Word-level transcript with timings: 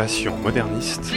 Passion 0.00 0.34
moderniste, 0.38 1.12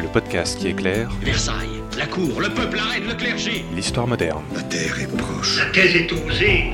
le 0.00 0.08
podcast 0.10 0.58
qui 0.58 0.68
éclaire 0.68 1.10
Versailles, 1.20 1.82
la 1.98 2.06
cour, 2.06 2.40
le 2.40 2.48
peuple, 2.48 2.76
la 2.76 2.84
reine, 2.84 3.06
le 3.06 3.14
clergé. 3.14 3.62
l'histoire 3.74 4.06
moderne. 4.06 4.42
La 4.54 4.62
terre 4.62 4.98
est 4.98 5.16
proche. 5.18 5.58
La 5.58 5.70
thèse 5.70 5.96
est 5.96 6.10
osée. 6.10 6.72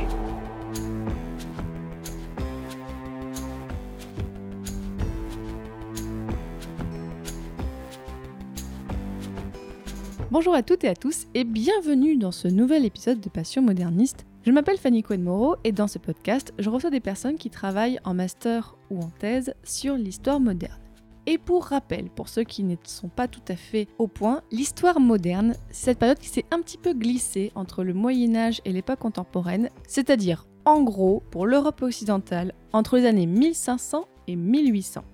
Bonjour 10.30 10.54
à 10.54 10.62
toutes 10.62 10.84
et 10.84 10.88
à 10.88 10.94
tous 10.94 11.26
et 11.34 11.42
bienvenue 11.42 12.16
dans 12.16 12.30
ce 12.30 12.46
nouvel 12.46 12.84
épisode 12.84 13.20
de 13.20 13.28
Passion 13.28 13.62
moderniste. 13.62 14.24
Je 14.44 14.52
m'appelle 14.52 14.76
Fanny 14.76 15.02
Cohen-Moreau 15.02 15.56
et 15.64 15.72
dans 15.72 15.88
ce 15.88 15.98
podcast, 15.98 16.52
je 16.58 16.68
reçois 16.68 16.90
des 16.90 17.00
personnes 17.00 17.36
qui 17.36 17.48
travaillent 17.48 17.98
en 18.04 18.12
master 18.12 18.76
ou 18.90 19.00
en 19.00 19.08
thèse 19.08 19.54
sur 19.64 19.94
l'histoire 19.96 20.38
moderne. 20.38 20.78
Et 21.24 21.38
pour 21.38 21.64
rappel, 21.64 22.10
pour 22.10 22.28
ceux 22.28 22.44
qui 22.44 22.62
ne 22.62 22.76
sont 22.84 23.08
pas 23.08 23.26
tout 23.26 23.40
à 23.48 23.56
fait 23.56 23.88
au 23.96 24.06
point, 24.06 24.42
l'histoire 24.52 25.00
moderne, 25.00 25.54
c'est 25.70 25.86
cette 25.86 25.98
période 25.98 26.18
qui 26.18 26.28
s'est 26.28 26.44
un 26.50 26.60
petit 26.60 26.76
peu 26.76 26.92
glissée 26.92 27.52
entre 27.54 27.84
le 27.84 27.94
Moyen 27.94 28.36
Âge 28.36 28.60
et 28.66 28.72
l'époque 28.72 28.98
contemporaine, 28.98 29.70
c'est-à-dire 29.88 30.46
en 30.66 30.82
gros 30.82 31.22
pour 31.30 31.46
l'Europe 31.46 31.80
occidentale 31.80 32.52
entre 32.74 32.98
les 32.98 33.06
années 33.06 33.26
1500 33.26 34.06
et 34.28 34.36
1800. 34.36 35.04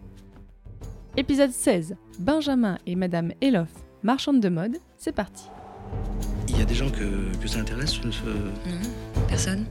Épisode 1.16 1.52
16, 1.52 1.94
Benjamin 2.18 2.78
et 2.84 2.96
Madame 2.96 3.30
Elof, 3.40 3.70
marchande 4.02 4.40
de 4.40 4.48
mode, 4.48 4.78
c'est 4.96 5.14
parti. 5.14 5.44
Il 6.48 6.58
y 6.58 6.62
a 6.62 6.64
des 6.64 6.74
gens 6.74 6.90
que, 6.90 7.32
que 7.40 7.46
ça 7.46 7.60
intéresse 7.60 7.92
ce... 7.92 8.00
Non, 8.02 8.80
personne. 9.30 9.66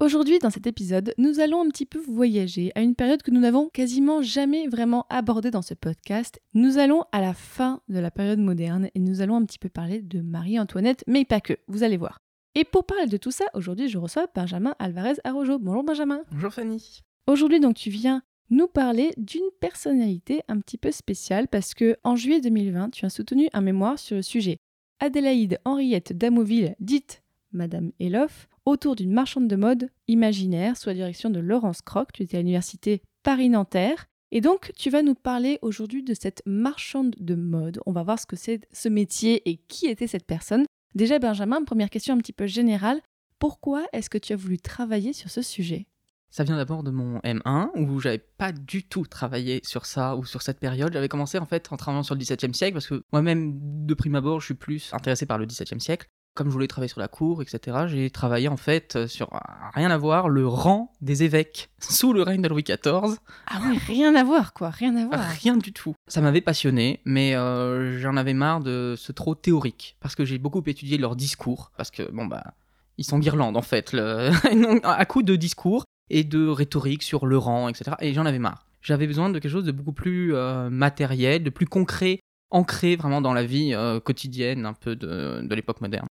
Aujourd'hui, 0.00 0.38
dans 0.38 0.50
cet 0.50 0.66
épisode, 0.66 1.14
nous 1.16 1.40
allons 1.40 1.62
un 1.62 1.68
petit 1.70 1.86
peu 1.86 1.98
voyager 1.98 2.72
à 2.74 2.82
une 2.82 2.94
période 2.94 3.22
que 3.22 3.30
nous 3.30 3.40
n'avons 3.40 3.70
quasiment 3.70 4.20
jamais 4.20 4.68
vraiment 4.68 5.06
abordée 5.08 5.50
dans 5.50 5.62
ce 5.62 5.72
podcast. 5.72 6.38
Nous 6.52 6.76
allons 6.76 7.04
à 7.10 7.22
la 7.22 7.32
fin 7.32 7.80
de 7.88 7.98
la 7.98 8.10
période 8.10 8.38
moderne 8.38 8.90
et 8.94 9.00
nous 9.00 9.22
allons 9.22 9.36
un 9.36 9.46
petit 9.46 9.58
peu 9.58 9.70
parler 9.70 10.02
de 10.02 10.20
Marie-Antoinette, 10.20 11.04
mais 11.06 11.24
pas 11.24 11.40
que, 11.40 11.54
vous 11.68 11.84
allez 11.84 11.96
voir. 11.96 12.18
Et 12.54 12.64
pour 12.64 12.84
parler 12.84 13.06
de 13.06 13.16
tout 13.16 13.30
ça, 13.30 13.46
aujourd'hui, 13.54 13.88
je 13.88 13.96
reçois 13.96 14.26
Benjamin 14.34 14.74
Alvarez 14.78 15.14
Arrojo. 15.24 15.58
Bonjour 15.58 15.84
Benjamin. 15.84 16.20
Bonjour 16.30 16.52
Fanny. 16.52 17.00
Aujourd'hui, 17.26 17.60
donc, 17.60 17.76
tu 17.76 17.88
viens 17.88 18.22
nous 18.50 18.66
parler 18.66 19.12
d'une 19.16 19.48
personnalité 19.58 20.42
un 20.48 20.60
petit 20.60 20.76
peu 20.76 20.92
spéciale 20.92 21.48
parce 21.48 21.72
que 21.72 21.96
en 22.04 22.14
juillet 22.14 22.42
2020, 22.42 22.90
tu 22.90 23.06
as 23.06 23.10
soutenu 23.10 23.48
un 23.54 23.62
mémoire 23.62 23.98
sur 23.98 24.16
le 24.16 24.22
sujet 24.22 24.58
Adélaïde 25.00 25.60
Henriette 25.64 26.12
d'Amoville, 26.12 26.76
dite 26.78 27.22
Madame 27.52 27.92
Elof, 27.98 28.48
autour 28.64 28.96
d'une 28.96 29.12
marchande 29.12 29.48
de 29.48 29.56
mode 29.56 29.90
imaginaire 30.08 30.76
sous 30.76 30.88
la 30.88 30.94
direction 30.94 31.30
de 31.30 31.40
Laurence 31.40 31.82
Croc. 31.82 32.12
Tu 32.12 32.22
étais 32.22 32.36
à 32.36 32.40
l'université 32.40 33.02
Paris-Nanterre. 33.22 34.06
Et 34.30 34.40
donc, 34.40 34.72
tu 34.76 34.88
vas 34.88 35.02
nous 35.02 35.14
parler 35.14 35.58
aujourd'hui 35.60 36.02
de 36.02 36.14
cette 36.14 36.42
marchande 36.46 37.14
de 37.18 37.34
mode. 37.34 37.80
On 37.84 37.92
va 37.92 38.02
voir 38.02 38.18
ce 38.18 38.26
que 38.26 38.36
c'est 38.36 38.60
ce 38.72 38.88
métier 38.88 39.48
et 39.48 39.56
qui 39.56 39.86
était 39.86 40.06
cette 40.06 40.26
personne. 40.26 40.64
Déjà, 40.94 41.18
Benjamin, 41.18 41.64
première 41.64 41.90
question 41.90 42.14
un 42.14 42.18
petit 42.18 42.32
peu 42.32 42.46
générale. 42.46 43.00
Pourquoi 43.38 43.84
est-ce 43.92 44.08
que 44.08 44.18
tu 44.18 44.32
as 44.32 44.36
voulu 44.36 44.58
travailler 44.58 45.12
sur 45.12 45.28
ce 45.30 45.42
sujet? 45.42 45.86
Ça 46.30 46.44
vient 46.44 46.56
d'abord 46.56 46.82
de 46.82 46.90
mon 46.90 47.18
M1 47.18 47.70
où 47.76 48.00
j'avais 48.00 48.18
pas 48.18 48.52
du 48.52 48.84
tout 48.84 49.04
travaillé 49.04 49.60
sur 49.64 49.84
ça 49.84 50.16
ou 50.16 50.24
sur 50.24 50.40
cette 50.40 50.58
période. 50.58 50.90
J'avais 50.94 51.08
commencé 51.08 51.36
en 51.36 51.44
fait 51.44 51.70
en 51.70 51.76
travaillant 51.76 52.02
sur 52.02 52.14
le 52.14 52.20
XVIIe 52.20 52.54
siècle 52.54 52.72
parce 52.72 52.86
que 52.86 53.04
moi-même 53.12 53.84
de 53.84 53.92
prime 53.92 54.14
abord 54.14 54.40
je 54.40 54.46
suis 54.46 54.54
plus 54.54 54.88
intéressé 54.94 55.26
par 55.26 55.36
le 55.36 55.44
XVIIe 55.44 55.78
siècle. 55.78 56.08
Comme 56.34 56.48
je 56.48 56.52
voulais 56.52 56.66
travailler 56.66 56.88
sur 56.88 57.00
la 57.00 57.08
cour, 57.08 57.42
etc., 57.42 57.84
j'ai 57.88 58.08
travaillé 58.10 58.48
en 58.48 58.56
fait 58.56 59.06
sur 59.06 59.34
euh, 59.34 59.38
rien 59.74 59.90
à 59.90 59.98
voir 59.98 60.28
le 60.28 60.46
rang 60.46 60.92
des 61.00 61.24
évêques 61.24 61.70
sous 61.78 62.12
le 62.12 62.22
règne 62.22 62.40
de 62.42 62.48
Louis 62.48 62.62
XIV. 62.62 63.16
Ah 63.46 63.60
oui, 63.66 63.78
rien 63.86 64.14
à 64.14 64.24
voir, 64.24 64.54
quoi, 64.54 64.70
rien 64.70 64.96
à 64.96 65.06
voir. 65.06 65.20
Rien 65.42 65.56
du 65.56 65.72
tout. 65.72 65.94
Ça 66.08 66.20
m'avait 66.20 66.40
passionné, 66.40 67.00
mais 67.04 67.34
euh, 67.34 67.98
j'en 67.98 68.16
avais 68.16 68.34
marre 68.34 68.60
de 68.60 68.94
ce 68.96 69.12
trop 69.12 69.34
théorique 69.34 69.96
parce 70.00 70.14
que 70.14 70.24
j'ai 70.24 70.38
beaucoup 70.38 70.62
étudié 70.66 70.96
leurs 70.98 71.16
discours 71.16 71.70
parce 71.76 71.90
que 71.90 72.10
bon 72.10 72.26
bah 72.26 72.54
ils 72.98 73.04
sont 73.04 73.18
guirlandes 73.18 73.56
en 73.56 73.62
fait, 73.62 73.92
le... 73.92 74.30
à 74.86 75.04
coup 75.04 75.22
de 75.22 75.36
discours 75.36 75.84
et 76.10 76.24
de 76.24 76.46
rhétorique 76.46 77.02
sur 77.02 77.26
le 77.26 77.38
rang, 77.38 77.68
etc. 77.68 77.92
Et 78.00 78.12
j'en 78.12 78.26
avais 78.26 78.38
marre. 78.38 78.66
J'avais 78.82 79.06
besoin 79.06 79.30
de 79.30 79.38
quelque 79.38 79.50
chose 79.50 79.64
de 79.64 79.72
beaucoup 79.72 79.92
plus 79.92 80.34
euh, 80.34 80.68
matériel, 80.68 81.42
de 81.42 81.50
plus 81.50 81.66
concret, 81.66 82.20
ancré 82.50 82.96
vraiment 82.96 83.20
dans 83.20 83.32
la 83.32 83.44
vie 83.44 83.74
euh, 83.74 84.00
quotidienne 84.00 84.66
un 84.66 84.74
peu 84.74 84.96
de, 84.96 85.40
de 85.42 85.54
l'époque 85.54 85.80
moderne. 85.80 86.06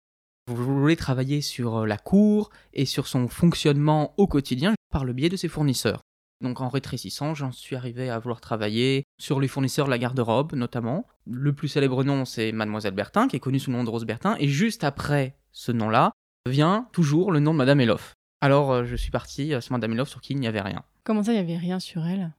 Je 0.50 0.62
voulais 0.62 0.96
travailler 0.96 1.42
sur 1.42 1.78
euh, 1.80 1.86
la 1.86 1.98
cour 1.98 2.50
et 2.74 2.86
sur 2.86 3.08
son 3.08 3.28
fonctionnement 3.28 4.14
au 4.18 4.28
quotidien 4.28 4.74
par 4.92 5.06
le 5.06 5.14
biais 5.14 5.30
de 5.30 5.36
ses 5.38 5.48
fournisseurs. 5.48 6.02
Donc 6.42 6.62
en 6.62 6.70
rétrécissant, 6.70 7.36
j'en 7.36 7.52
suis 7.52 7.76
arrivé 7.76 8.10
à 8.10 8.18
vouloir 8.18 8.40
travailler 8.40 9.04
sur 9.20 9.40
les 9.42 9.48
fournisseurs 9.50 9.86
de 9.86 9.92
la 9.92 9.98
garde-robe 9.98 10.54
notamment. 10.54 11.06
Le 11.28 11.54
plus 11.54 11.68
célèbre 11.68 12.04
nom, 12.04 12.24
c'est 12.26 12.52
Mademoiselle 12.52 12.94
Bertin, 12.94 13.28
qui 13.28 13.36
est 13.36 13.40
connue 13.42 13.60
sous 13.60 13.72
le 13.72 13.78
nom 13.78 13.84
de 13.84 13.90
Rose 13.90 14.06
Bertin, 14.06 14.36
et 14.40 14.48
juste 14.48 14.84
après 14.84 15.36
ce 15.52 15.72
nom-là 15.72 16.12
vient 16.48 16.88
toujours 16.94 17.32
le 17.32 17.40
nom 17.42 17.52
de 17.54 17.58
Madame 17.58 17.82
Elof. 17.82 18.14
Alors 18.42 18.72
euh, 18.72 18.86
je 18.86 18.96
suis 18.96 19.12
parti 19.12 19.54
euh, 19.54 19.60
sur 19.62 19.74
Madame 19.74 19.92
Elof 19.92 20.08
sur 20.10 20.22
qui 20.22 20.34
il 20.34 20.40
n'y 20.40 20.48
avait 20.48 20.62
rien. 20.62 20.82
Comment 21.04 21.24
ça, 21.24 21.34
il 21.34 21.36
n'y 21.36 21.42
avait 21.42 21.58
rien 21.58 21.80
sur 21.80 22.06
elle? 22.06 22.32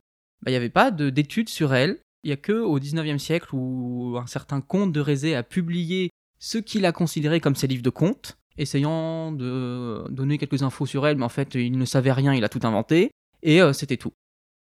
Bah, 0.42 0.50
Il 0.50 0.52
n'y 0.52 0.56
avait 0.56 0.70
pas 0.70 0.90
de- 0.90 1.10
d'études 1.10 1.50
sur 1.50 1.74
elle. 1.74 1.98
Il 2.24 2.28
n'y 2.28 2.32
a 2.32 2.36
que 2.36 2.52
au 2.52 2.78
19e 2.78 3.18
siècle 3.18 3.48
où 3.54 4.16
un 4.18 4.26
certain 4.26 4.60
comte 4.60 4.92
de 4.92 5.00
Rézé 5.00 5.34
a 5.34 5.42
publié 5.42 6.09
ce 6.40 6.58
qu'il 6.58 6.84
a 6.86 6.92
considéré 6.92 7.38
comme 7.40 7.54
ses 7.54 7.68
livres 7.68 7.82
de 7.82 7.90
contes, 7.90 8.36
essayant 8.58 9.30
de 9.32 10.04
donner 10.10 10.36
quelques 10.38 10.62
infos 10.62 10.86
sur 10.86 11.06
elle, 11.06 11.16
mais 11.16 11.24
en 11.24 11.28
fait 11.30 11.54
il 11.54 11.78
ne 11.78 11.84
savait 11.84 12.12
rien, 12.12 12.34
il 12.34 12.42
a 12.44 12.48
tout 12.48 12.60
inventé, 12.64 13.10
et 13.42 13.62
euh, 13.62 13.72
c'était 13.72 13.96
tout. 13.96 14.12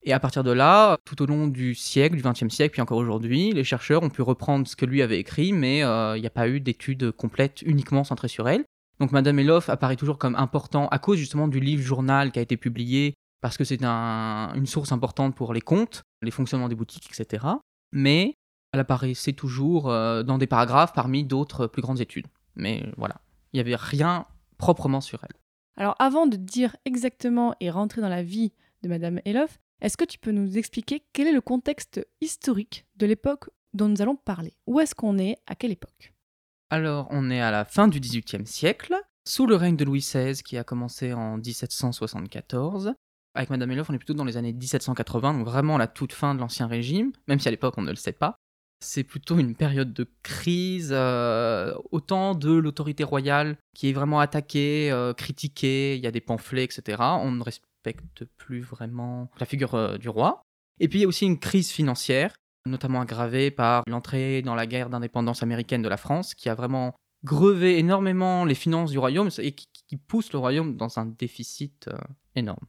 Et 0.07 0.13
à 0.13 0.21
partir 0.21 0.45
de 0.45 0.51
là, 0.51 0.99
tout 1.07 1.21
au 1.23 1.27
long 1.27 1.49
du 1.49 1.75
siècle, 1.75 2.17
du 2.17 2.23
20e 2.23 2.51
siècle, 2.51 2.73
puis 2.73 2.83
encore 2.83 2.99
aujourd'hui, 2.99 3.53
les 3.53 3.65
chercheurs 3.65 4.03
ont 4.03 4.11
pu 4.11 4.21
reprendre 4.23 4.67
ce 4.69 4.77
que 4.77 4.85
lui 4.85 5.01
avait 5.03 5.19
écrit, 5.19 5.53
mais 5.53 5.83
euh, 5.83 6.17
il 6.17 6.21
n'y 6.21 6.27
a 6.27 6.31
pas 6.31 6.49
eu 6.49 6.61
d'études 6.61 7.11
complètes 7.13 7.63
uniquement 7.63 8.05
centrées 8.05 8.29
sur 8.29 8.49
elle. 8.49 8.65
Donc 9.01 9.13
Madame 9.13 9.39
Elof 9.39 9.69
apparaît 9.71 9.97
toujours 9.97 10.19
comme 10.19 10.37
important 10.37 10.89
à 10.89 10.99
cause 10.99 11.19
justement 11.19 11.49
du 11.49 11.59
livre-journal 11.59 12.33
qui 12.33 12.39
a 12.39 12.43
été 12.43 12.57
publié, 12.57 13.15
parce 13.41 13.57
que 13.57 13.65
c'est 13.65 13.83
un- 13.83 14.53
une 14.55 14.67
source 14.67 14.93
importante 14.93 15.35
pour 15.35 15.53
les 15.55 15.61
comptes, 15.63 16.03
les 16.23 16.31
fonctionnements 16.31 16.69
des 16.69 16.75
boutiques, 16.77 17.09
etc. 17.11 17.45
Mais 17.93 18.35
elle 18.75 18.81
apparaissait 18.81 19.33
toujours 19.33 19.89
euh, 19.89 20.23
dans 20.23 20.37
des 20.37 20.47
paragraphes 20.47 20.93
parmi 20.93 21.25
d'autres 21.25 21.67
plus 21.67 21.81
grandes 21.81 22.01
études. 22.01 22.27
Mais 22.57 22.85
voilà, 22.97 23.21
il 23.53 23.57
n'y 23.57 23.61
avait 23.61 23.77
rien 23.77 24.27
proprement 24.59 25.01
sur 25.01 25.23
elle. 25.25 25.37
Alors 25.77 25.95
avant 25.99 26.27
de 26.27 26.37
dire 26.37 26.77
exactement 26.85 27.55
et 27.61 27.71
rentrer 27.71 28.01
dans 28.01 28.09
la 28.09 28.23
vie 28.23 28.53
de 28.83 28.89
Madame 28.89 29.21
Elof, 29.25 29.61
est-ce 29.81 29.97
que 29.97 30.05
tu 30.05 30.19
peux 30.19 30.31
nous 30.31 30.59
expliquer 30.59 31.03
quel 31.13 31.27
est 31.27 31.33
le 31.33 31.41
contexte 31.41 32.07
historique 32.21 32.87
de 32.97 33.07
l'époque 33.07 33.51
dont 33.73 33.89
nous 33.89 34.03
allons 34.03 34.17
parler? 34.17 34.55
Où 34.67 34.81
est-ce 34.81 34.95
qu'on 34.95 35.19
est? 35.19 35.37
À 35.47 35.55
quelle 35.55 35.73
époque? 35.73 36.13
Alors, 36.71 37.07
on 37.11 37.31
est 37.31 37.41
à 37.41 37.51
la 37.51 37.65
fin 37.65 37.89
du 37.89 38.01
XVIIIe 38.01 38.47
siècle, 38.47 38.95
sous 39.27 39.47
le 39.47 39.57
règne 39.57 39.77
de 39.77 39.85
Louis 39.85 40.01
XVI 40.01 40.43
qui 40.43 40.57
a 40.57 40.65
commencé 40.65 41.13
en 41.13 41.37
1774. 41.39 42.95
Avec 43.35 43.51
Madame 43.51 43.71
Elof, 43.73 43.91
on 43.91 43.95
est 43.95 43.99
plutôt 43.99 44.15
dans 44.15 44.25
les 44.25 44.37
années 44.37 44.53
1780, 44.53 45.35
donc 45.35 45.45
vraiment 45.45 45.77
la 45.77 45.89
toute 45.89 46.13
fin 46.13 46.35
de 46.35 46.41
l'Ancien 46.41 46.67
Régime, 46.67 47.13
même 47.27 47.41
si 47.41 47.49
à 47.49 47.51
l'époque 47.51 47.75
on 47.77 47.83
ne 47.83 47.91
le 47.91 47.97
sait 47.97 48.13
pas. 48.13 48.39
C'est 48.81 49.05
plutôt 49.05 49.39
une 49.39 49.55
période 49.55 49.93
de 49.93 50.07
crise, 50.23 50.91
euh, 50.93 51.75
autant 51.91 52.35
de 52.35 52.53
l'autorité 52.53 53.03
royale 53.03 53.57
qui 53.75 53.89
est 53.89 53.93
vraiment 53.93 54.21
attaquée, 54.21 54.91
euh, 54.91 55.15
critiquée, 55.15 55.97
il 55.97 56.03
y 56.03 56.07
a 56.07 56.11
des 56.11 56.21
pamphlets, 56.21 56.65
etc. 56.65 56.99
On 57.01 57.31
ne 57.31 57.43
respecte 57.43 58.25
plus 58.37 58.61
vraiment 58.61 59.31
la 59.39 59.47
figure 59.47 59.75
euh, 59.75 59.97
du 59.97 60.09
roi. 60.09 60.43
Et 60.81 60.89
puis 60.89 60.99
il 60.99 61.03
y 61.03 61.05
a 61.05 61.09
aussi 61.09 61.25
une 61.25 61.39
crise 61.39 61.71
financière, 61.71 62.35
notamment 62.67 63.01
aggravée 63.01 63.51
par 63.51 63.85
l'entrée 63.87 64.43
dans 64.43 64.55
la 64.55 64.67
guerre 64.67 64.91
d'indépendance 64.91 65.43
américaine 65.43 65.83
de 65.83 65.89
la 65.89 65.97
France, 65.97 66.35
qui 66.35 66.49
a 66.49 66.55
vraiment 66.55 66.95
grevé 67.25 67.79
énormément 67.79 68.45
les 68.45 68.55
finances 68.55 68.91
du 68.91 68.99
royaume 68.99 69.31
et 69.39 69.53
qui, 69.53 69.67
qui 69.89 69.97
pousse 69.97 70.33
le 70.33 70.39
royaume 70.39 70.77
dans 70.77 70.99
un 70.99 71.07
déficit 71.07 71.89
énorme. 72.35 72.67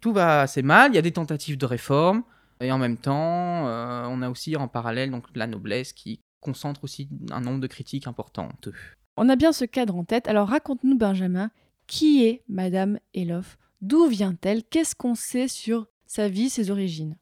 Tout 0.00 0.12
va 0.12 0.42
assez 0.42 0.62
mal, 0.62 0.92
il 0.92 0.94
y 0.94 0.98
a 0.98 1.02
des 1.02 1.12
tentatives 1.12 1.58
de 1.58 1.66
réforme, 1.66 2.22
et 2.60 2.72
en 2.72 2.78
même 2.78 2.96
temps, 2.96 3.68
euh, 3.68 4.06
on 4.08 4.22
a 4.22 4.30
aussi 4.30 4.56
en 4.56 4.68
parallèle 4.68 5.10
donc 5.10 5.24
la 5.34 5.46
noblesse 5.46 5.92
qui 5.92 6.20
concentre 6.40 6.84
aussi 6.84 7.08
un 7.30 7.40
nombre 7.40 7.60
de 7.60 7.66
critiques 7.66 8.06
importantes. 8.06 8.68
On 9.16 9.28
a 9.28 9.36
bien 9.36 9.52
ce 9.52 9.64
cadre 9.64 9.96
en 9.96 10.04
tête, 10.04 10.28
alors 10.28 10.48
raconte-nous 10.48 10.96
Benjamin, 10.96 11.50
qui 11.86 12.24
est 12.24 12.42
Madame 12.48 12.98
Elof 13.14 13.58
D'où 13.80 14.08
vient-elle? 14.08 14.64
Qu'est-ce 14.64 14.96
qu'on 14.96 15.14
sait 15.14 15.46
sur 15.46 15.86
sa 16.06 16.28
vie, 16.28 16.50
ses 16.50 16.70
origines? 16.70 17.16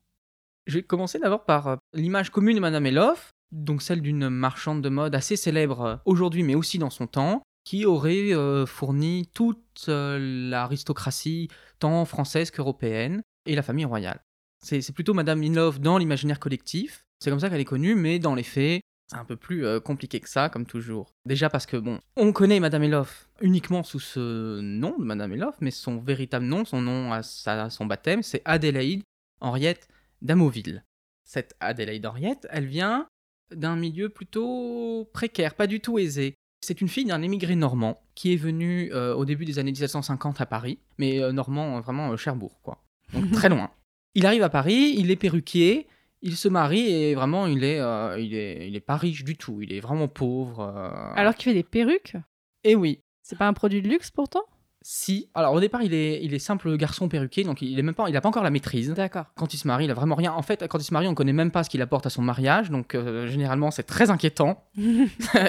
Je 0.67 0.79
vais 0.79 0.83
commencer 0.83 1.19
d'abord 1.19 1.45
par 1.45 1.69
euh, 1.69 1.77
l'image 1.93 2.31
commune 2.31 2.57
de 2.57 2.61
Madame 2.61 2.87
Elof, 2.87 3.31
donc 3.53 3.83
celle 3.83 4.01
d'une 4.01 4.29
marchande 4.31 4.83
de 4.83 4.89
mode 4.89 5.15
assez 5.15 5.37
célèbre 5.37 5.83
euh, 5.83 5.97
aujourd'hui, 6.07 6.43
mais 6.43 6.55
aussi 6.55 6.79
dans 6.79 6.91
son 6.91 7.07
temps, 7.07 7.43
qui 7.65 7.85
aurait 7.85 8.31
fourni 8.65 9.29
toute 9.35 9.89
l'aristocratie, 9.89 11.49
tant 11.81 12.05
française 12.05 12.53
qu'européenne, 12.53 13.23
et 13.45 13.57
la 13.57 13.63
famille 13.63 13.85
royale. 13.85 14.21
C'est 14.63 14.93
plutôt 14.93 15.15
Madame 15.15 15.43
Elof 15.43 15.81
dans 15.81 15.99
l'imaginaire 15.99 16.41
collectif, 16.41 17.05
c'est 17.21 17.31
comme 17.31 17.41
ça 17.41 17.49
qu'elle 17.51 17.61
est 17.61 17.65
connue, 17.65 17.95
mais 17.95 18.19
dans 18.19 18.35
les 18.35 18.43
faits, 18.43 18.83
c'est 19.09 19.17
un 19.17 19.25
peu 19.25 19.37
plus 19.37 19.65
euh, 19.65 19.79
compliqué 19.79 20.19
que 20.19 20.29
ça, 20.29 20.49
comme 20.49 20.67
toujours. 20.67 21.13
Déjà 21.25 21.49
parce 21.49 21.65
que, 21.67 21.77
bon, 21.77 22.01
on 22.17 22.33
connaît 22.33 22.59
Madame 22.59 22.83
Elof 22.83 23.29
uniquement 23.41 23.85
sous 23.85 24.01
ce 24.01 24.61
nom 24.61 24.99
de 24.99 25.05
Madame 25.05 25.33
Elof, 25.33 25.55
mais 25.61 25.71
son 25.71 25.99
véritable 25.99 26.45
nom, 26.47 26.65
son 26.65 26.81
nom 26.83 27.13
à, 27.13 27.23
sa- 27.23 27.65
à 27.65 27.71
son 27.71 27.87
baptême, 27.87 28.23
c'est 28.25 28.43
Adélaïde 28.45 29.03
Henriette 29.41 29.87
d'Amoville. 30.23 30.83
Cette 31.25 31.55
Adélaïde 31.61 32.07
Henriette, 32.07 32.47
elle 32.51 32.67
vient 32.67 33.07
d'un 33.55 33.77
milieu 33.77 34.09
plutôt 34.09 35.09
précaire, 35.13 35.55
pas 35.55 35.69
du 35.69 35.79
tout 35.81 35.99
aisé. 36.01 36.35
C'est 36.65 36.81
une 36.81 36.89
fille 36.89 37.05
d'un 37.05 37.23
émigré 37.23 37.55
normand 37.55 38.03
qui 38.17 38.33
est 38.33 38.37
venu 38.37 38.91
euh, 38.93 39.15
au 39.15 39.25
début 39.25 39.45
des 39.45 39.59
années 39.61 39.71
1750 39.71 40.41
à 40.41 40.47
Paris, 40.47 40.81
mais 40.99 41.21
euh, 41.23 41.31
normand 41.31 41.81
vraiment 41.81 42.17
Cherbourg, 42.17 42.59
quoi. 42.63 42.83
Donc 43.13 43.31
très 43.31 43.49
loin. 43.51 43.71
Il 44.17 44.27
arrive 44.27 44.43
à 44.43 44.49
Paris, 44.49 44.95
il 44.97 45.11
est 45.11 45.17
perruquier, 45.17 45.87
il 46.23 46.37
se 46.37 46.49
marie 46.49 46.91
et 46.91 47.15
vraiment 47.15 47.47
il 47.47 47.63
est, 47.63 47.79
euh, 47.79 48.19
il 48.19 48.35
est, 48.35 48.67
il 48.67 48.75
est 48.75 48.81
pas 48.81 48.97
riche 48.97 49.23
du 49.25 49.37
tout, 49.37 49.61
il 49.63 49.73
est 49.73 49.81
vraiment 49.81 50.09
pauvre. 50.09 50.61
euh. 50.75 51.13
Alors 51.15 51.35
qu'il 51.35 51.45
fait 51.45 51.55
des 51.55 51.63
perruques? 51.63 52.17
Et 52.65 52.75
oui, 52.75 53.01
C'est 53.23 53.37
pas 53.39 53.47
un 53.47 53.53
produit 53.53 53.83
de 53.83 53.89
luxe 53.89 54.11
pourtant? 54.11 54.43
Si. 54.89 55.29
Alors 55.35 55.53
au 55.53 55.59
départ 55.61 55.83
il 55.83 55.93
est, 55.95 56.23
il 56.25 56.33
est 56.33 56.39
simple 56.39 56.77
garçon 56.77 57.09
perruquier, 57.09 57.43
donc 57.45 57.61
il 57.61 57.77
est 57.79 57.83
même 57.83 57.95
pas, 57.95 58.09
il 58.09 58.17
a 58.17 58.21
pas 58.21 58.29
encore 58.29 58.45
la 58.45 58.51
maîtrise. 58.51 58.95
D'accord. 58.95 59.27
Quand 59.37 59.53
il 59.53 59.59
se 59.59 59.67
marie, 59.67 59.85
il 59.87 59.91
a 59.91 59.95
vraiment 59.95 60.15
rien. 60.15 60.33
En 60.33 60.43
fait, 60.43 60.67
quand 60.69 60.79
il 60.79 60.85
se 60.85 60.95
marie, 60.95 61.09
on 61.09 61.15
connaît 61.15 61.33
même 61.33 61.51
pas 61.51 61.65
ce 61.65 61.71
qu'il 61.71 61.83
apporte 61.83 62.07
à 62.07 62.11
son 62.11 62.23
mariage, 62.23 62.71
donc 62.71 62.95
euh, 62.95 63.27
généralement 63.27 63.71
c'est 63.73 63.83
très 63.83 64.11
inquiétant. 64.11 64.65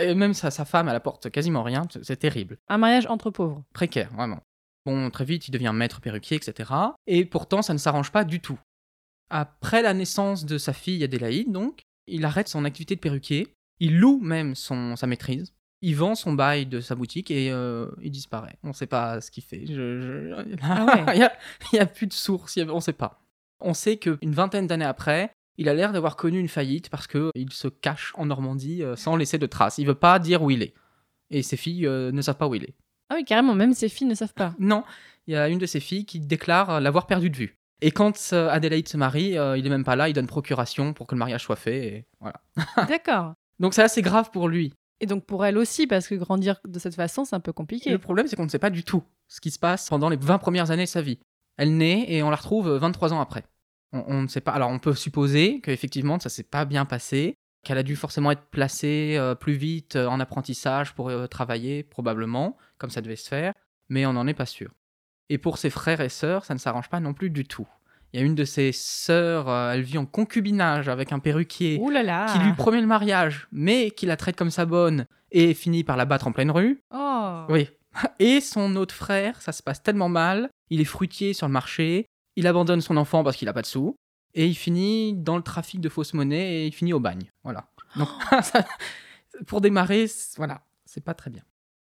et 0.02 0.14
même 0.16 0.34
sa, 0.34 0.50
sa 0.52 0.66
femme, 0.66 0.90
elle 0.90 0.96
apporte 0.96 1.30
quasiment 1.30 1.62
rien, 1.64 1.84
c'est- 1.92 2.04
c'est 2.04 2.18
terrible. 2.18 2.58
un 2.68 2.78
mariage 2.80 3.06
entre 3.08 3.30
pauvres. 3.30 3.64
Précaire, 3.74 4.10
vraiment. 4.16 4.40
Bon, 4.88 5.10
très 5.10 5.26
vite, 5.26 5.50
il 5.50 5.52
devient 5.52 5.74
maître 5.76 6.00
perruquier, 6.00 6.38
etc. 6.38 6.72
Et 7.08 7.26
pourtant, 7.26 7.62
ça 7.62 7.74
ne 7.74 7.78
s'arrange 7.78 8.10
pas 8.12 8.24
du 8.24 8.40
tout. 8.40 8.58
Après 9.30 9.82
la 9.82 9.94
naissance 9.94 10.46
de 10.46 10.58
sa 10.58 10.72
fille 10.72 11.04
Adélaïde, 11.04 11.52
donc, 11.52 11.82
il 12.08 12.24
arrête 12.24 12.48
son 12.48 12.64
activité 12.64 12.96
de 12.96 13.02
perruquier. 13.02 13.50
Il 13.82 14.00
loue 14.00 14.20
même 14.22 14.56
son, 14.56 14.96
sa 14.96 15.06
maîtrise. 15.06 15.54
Il 15.82 15.96
vend 15.98 16.16
son 16.16 16.32
bail 16.34 16.66
de 16.66 16.80
sa 16.80 16.96
boutique 16.96 17.30
et 17.32 17.52
euh, 17.52 17.88
il 18.02 18.12
disparaît. 18.12 18.56
On 18.64 18.70
ne 18.70 18.74
sait 18.74 18.88
pas 18.88 19.20
ce 19.20 19.30
qu'il 19.30 19.44
fait. 19.44 19.66
Je- 19.68 19.74
je- 20.02 20.56
Ah 20.64 20.86
ouais. 21.06 21.14
il 21.16 21.18
n'y 21.20 21.24
a, 21.26 21.34
il 21.74 21.76
y 21.76 21.80
a 21.80 21.86
plus 21.86 22.08
de 22.08 22.14
source, 22.14 22.58
a- 22.58 22.62
on 22.62 22.76
ne 22.76 22.80
sait 22.80 22.94
pas. 22.94 23.20
On 23.60 23.74
sait 23.74 23.98
qu'une 23.98 24.32
vingtaine 24.32 24.68
d'années 24.68 24.86
après, 24.86 25.32
il 25.58 25.68
a 25.70 25.74
l'air 25.74 25.92
d'avoir 25.92 26.16
connu 26.16 26.40
une 26.40 26.48
faillite 26.48 26.90
parce 26.90 27.08
qu'il 27.08 27.52
se 27.52 27.68
cache 27.68 28.14
en 28.16 28.26
Normandie 28.28 28.84
euh, 28.84 28.96
sans 28.96 29.18
laisser 29.18 29.38
de 29.38 29.48
traces. 29.48 29.78
Il 29.80 29.86
veut 29.86 29.96
pas 29.96 30.18
dire 30.18 30.42
où 30.42 30.50
il 30.50 30.64
est. 30.64 30.74
Et 31.30 31.44
ses 31.44 31.58
filles 31.58 31.86
euh, 31.86 32.12
ne 32.14 32.22
savent 32.22 32.38
pas 32.38 32.48
où 32.48 32.56
il 32.56 32.64
est. 32.64 32.74
Ah 33.10 33.16
oui, 33.16 33.24
carrément, 33.26 33.54
même 33.56 33.74
ses 33.74 33.90
filles 33.90 34.08
ne 34.08 34.16
savent 34.16 34.34
pas. 34.34 34.54
Non, 34.60 34.84
il 35.28 35.34
y 35.34 35.38
a 35.38 35.48
une 35.50 35.60
de 35.60 35.66
ses 35.66 35.80
filles 35.80 36.06
qui 36.06 36.20
déclare 36.20 36.70
euh, 36.70 36.80
l'avoir 36.80 37.08
perdu 37.08 37.30
de 37.30 37.38
vue. 37.38 37.58
Et 37.82 37.92
quand 37.92 38.18
euh, 38.34 38.50
Adélaïde 38.50 38.88
se 38.88 38.98
marie, 38.98 39.38
euh, 39.38 39.58
il 39.58 39.66
est 39.66 39.70
même 39.70 39.84
pas 39.84 39.96
là, 39.96 40.10
il 40.10 40.14
donne 40.14 40.28
procuration 40.28 40.94
pour 40.94 41.08
que 41.08 41.16
le 41.16 41.20
mariage 41.20 41.44
soit 41.44 41.56
fait. 41.56 41.88
Et 41.88 42.06
voilà. 42.20 42.42
D'accord. 42.88 43.34
Donc 43.60 43.74
c'est 43.74 43.84
assez 43.84 44.02
grave 44.02 44.32
pour 44.32 44.48
lui. 44.48 44.74
Et 45.00 45.06
donc 45.06 45.26
pour 45.26 45.46
elle 45.46 45.58
aussi, 45.58 45.86
parce 45.86 46.08
que 46.08 46.16
grandir 46.16 46.60
de 46.68 46.80
cette 46.80 46.96
façon, 46.96 47.24
c'est 47.24 47.36
un 47.36 47.40
peu 47.40 47.54
compliqué. 47.54 47.92
Le 47.92 48.00
problème, 48.00 48.28
c'est 48.28 48.36
qu'on 48.36 48.46
ne 48.46 48.50
sait 48.50 48.58
pas 48.60 48.72
du 48.72 48.84
tout 48.84 49.04
ce 49.28 49.40
qui 49.42 49.52
se 49.52 49.60
passe 49.60 49.90
pendant 49.90 50.10
les 50.10 50.18
20 50.18 50.40
premières 50.40 50.72
années 50.72 50.86
de 50.86 50.90
sa 50.90 51.02
vie. 51.02 51.20
Elle 51.58 51.78
naît 51.78 52.06
et 52.08 52.24
on 52.24 52.30
la 52.30 52.36
retrouve 52.36 52.68
euh, 52.68 52.80
23 52.80 53.14
ans 53.14 53.22
après. 53.22 53.44
On, 53.94 54.04
on 54.08 54.22
ne 54.24 54.28
sait 54.28 54.42
pas. 54.42 54.54
Alors 54.54 54.70
on 54.70 54.80
peut 54.80 54.96
supposer 54.96 55.62
qu'effectivement 55.62 56.20
ça 56.20 56.30
s'est 56.30 56.44
pas 56.44 56.66
bien 56.66 56.86
passé, 56.86 57.38
qu'elle 57.68 57.78
a 57.78 57.84
dû 57.84 57.98
forcément 57.98 58.32
être 58.32 58.46
placée 58.50 59.16
euh, 59.18 59.36
plus 59.36 59.56
vite 59.56 59.98
euh, 59.98 60.08
en 60.08 60.22
apprentissage 60.22 60.94
pour 60.94 61.10
euh, 61.10 61.28
travailler, 61.28 61.84
probablement, 61.84 62.56
comme 62.78 62.90
ça 62.90 63.02
devait 63.02 63.18
se 63.18 63.28
faire, 63.28 63.54
mais 63.90 64.06
on 64.06 64.14
n'en 64.14 64.26
est 64.26 64.34
pas 64.34 64.46
sûr. 64.46 64.72
Et 65.28 65.38
pour 65.38 65.58
ses 65.58 65.70
frères 65.70 66.00
et 66.00 66.08
sœurs, 66.08 66.46
ça 66.46 66.54
ne 66.54 66.60
s'arrange 66.60 66.88
pas 66.88 67.02
non 67.02 67.14
plus 67.14 67.30
du 67.30 67.44
tout. 67.44 67.68
Il 68.14 68.22
y 68.22 68.24
a 68.24 68.26
une 68.26 68.36
de 68.36 68.46
ses 68.46 68.72
sœurs, 68.72 69.52
elle 69.74 69.82
vit 69.82 69.98
en 69.98 70.06
concubinage 70.06 70.88
avec 70.88 71.12
un 71.12 71.20
perruquier 71.20 71.78
Ouh 71.82 71.90
là 71.90 72.04
là. 72.04 72.28
qui 72.32 72.40
lui 72.40 72.54
promet 72.54 72.80
le 72.80 72.88
mariage, 72.88 73.50
mais 73.52 73.92
qui 73.92 74.06
la 74.06 74.16
traite 74.16 74.38
comme 74.38 74.50
sa 74.50 74.66
bonne 74.66 75.06
et 75.32 75.54
finit 75.54 75.84
par 75.84 75.98
la 75.98 76.06
battre 76.06 76.28
en 76.28 76.32
pleine 76.32 76.52
rue. 76.52 76.80
Oh. 76.96 77.44
Oui. 77.50 77.70
Et 78.20 78.40
son 78.40 78.78
autre 78.78 78.96
frère, 78.96 79.42
ça 79.42 79.52
se 79.52 79.62
passe 79.62 79.84
tellement 79.84 80.08
mal, 80.08 80.50
il 80.70 80.80
est 80.80 80.86
fruitier 80.86 81.34
sur 81.34 81.48
le 81.48 81.54
marché, 81.54 82.06
il 82.38 82.48
abandonne 82.48 82.80
son 82.80 82.96
enfant 82.96 83.26
parce 83.26 83.36
qu'il 83.36 83.50
a 83.50 83.54
pas 83.54 83.62
de 83.62 83.68
sous, 83.68 83.98
et 84.38 84.46
il 84.46 84.56
finit 84.56 85.14
dans 85.14 85.36
le 85.36 85.44
trafic 85.44 85.82
de 85.82 85.90
fausses 85.90 86.14
monnaies 86.14 86.54
et 86.64 86.68
il 86.68 86.72
finit 86.74 86.94
au 86.94 87.00
bagne. 87.00 87.32
Voilà. 87.44 87.70
Donc, 87.96 88.08
ça- 88.44 88.66
pour 89.48 89.62
démarrer, 89.62 90.06
voilà, 90.38 90.62
c'est 90.86 91.04
pas 91.04 91.14
très 91.14 91.30
bien. 91.30 91.44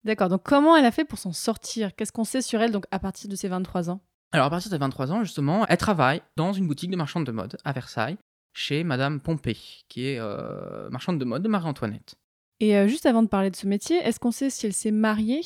D'accord, 0.04 0.28
donc 0.28 0.42
comment 0.44 0.76
elle 0.76 0.84
a 0.84 0.90
fait 0.92 1.04
pour 1.04 1.18
s'en 1.18 1.32
sortir? 1.32 1.94
Qu'est-ce 1.96 2.12
qu'on 2.12 2.24
sait 2.24 2.42
sur 2.42 2.60
elle 2.60 2.72
donc 2.72 2.84
à 2.90 2.98
partir 2.98 3.28
de 3.30 3.36
ses 3.36 3.48
23 3.48 3.88
ans? 3.90 4.00
Alors, 4.32 4.46
à 4.46 4.50
partir 4.50 4.70
de 4.70 4.76
23 4.76 5.12
ans, 5.12 5.22
justement, 5.24 5.66
elle 5.68 5.76
travaille 5.78 6.20
dans 6.36 6.52
une 6.52 6.66
boutique 6.66 6.90
de 6.90 6.96
marchande 6.96 7.24
de 7.24 7.32
mode 7.32 7.56
à 7.64 7.72
Versailles, 7.72 8.18
chez 8.52 8.84
Madame 8.84 9.20
Pompée, 9.20 9.56
qui 9.88 10.06
est 10.06 10.18
euh, 10.18 10.90
marchande 10.90 11.18
de 11.18 11.24
mode 11.24 11.42
de 11.42 11.48
Marie-Antoinette. 11.48 12.16
Et 12.60 12.76
euh, 12.76 12.86
juste 12.88 13.06
avant 13.06 13.22
de 13.22 13.28
parler 13.28 13.50
de 13.50 13.56
ce 13.56 13.66
métier, 13.66 13.96
est-ce 13.96 14.20
qu'on 14.20 14.30
sait 14.30 14.50
si 14.50 14.66
elle 14.66 14.72
s'est 14.72 14.90
mariée? 14.90 15.40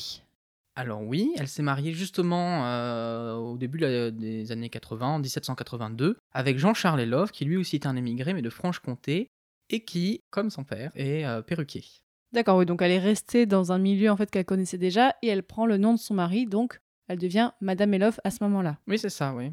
Alors 0.75 1.01
oui, 1.01 1.33
elle 1.37 1.47
s'est 1.47 1.63
mariée 1.63 1.93
justement 1.93 2.65
euh, 2.65 3.33
au 3.35 3.57
début 3.57 3.79
des 3.79 4.51
années 4.51 4.69
80, 4.69 5.07
en 5.07 5.19
1782, 5.19 6.17
avec 6.31 6.57
Jean-Charles 6.57 7.01
Elov, 7.01 7.31
qui 7.31 7.45
lui 7.45 7.57
aussi 7.57 7.75
est 7.75 7.85
un 7.85 7.95
émigré, 7.95 8.33
mais 8.33 8.41
de 8.41 8.49
Franche-Comté, 8.49 9.29
et 9.69 9.83
qui, 9.83 10.23
comme 10.29 10.49
son 10.49 10.63
père, 10.63 10.91
est 10.95 11.25
euh, 11.25 11.41
perruquier. 11.41 11.83
D'accord, 12.31 12.57
oui, 12.57 12.65
donc 12.65 12.81
elle 12.81 12.91
est 12.91 12.99
restée 12.99 13.45
dans 13.45 13.71
un 13.71 13.79
milieu 13.79 14.11
en 14.11 14.17
fait 14.17 14.29
qu'elle 14.29 14.45
connaissait 14.45 14.77
déjà 14.77 15.15
et 15.21 15.27
elle 15.27 15.43
prend 15.43 15.65
le 15.65 15.77
nom 15.77 15.93
de 15.93 15.99
son 15.99 16.13
mari, 16.13 16.45
donc 16.45 16.79
elle 17.07 17.17
devient 17.17 17.51
Madame 17.59 17.93
Elof 17.95 18.19
à 18.23 18.29
ce 18.29 18.43
moment-là. 18.43 18.77
Oui, 18.87 18.99
c'est 18.99 19.09
ça, 19.09 19.33
oui. 19.33 19.51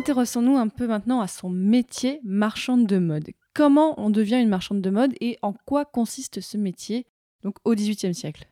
Intéressons-nous 0.00 0.56
un 0.56 0.68
peu 0.68 0.86
maintenant 0.86 1.20
à 1.20 1.26
son 1.26 1.50
métier 1.50 2.20
marchande 2.24 2.86
de 2.86 2.96
mode. 2.96 3.32
Comment 3.52 4.00
on 4.00 4.08
devient 4.08 4.40
une 4.40 4.48
marchande 4.48 4.80
de 4.80 4.88
mode 4.88 5.12
et 5.20 5.38
en 5.42 5.52
quoi 5.52 5.84
consiste 5.84 6.40
ce 6.40 6.56
métier 6.56 7.04
donc 7.42 7.56
au 7.64 7.74
XVIIIe 7.74 8.14
siècle? 8.14 8.48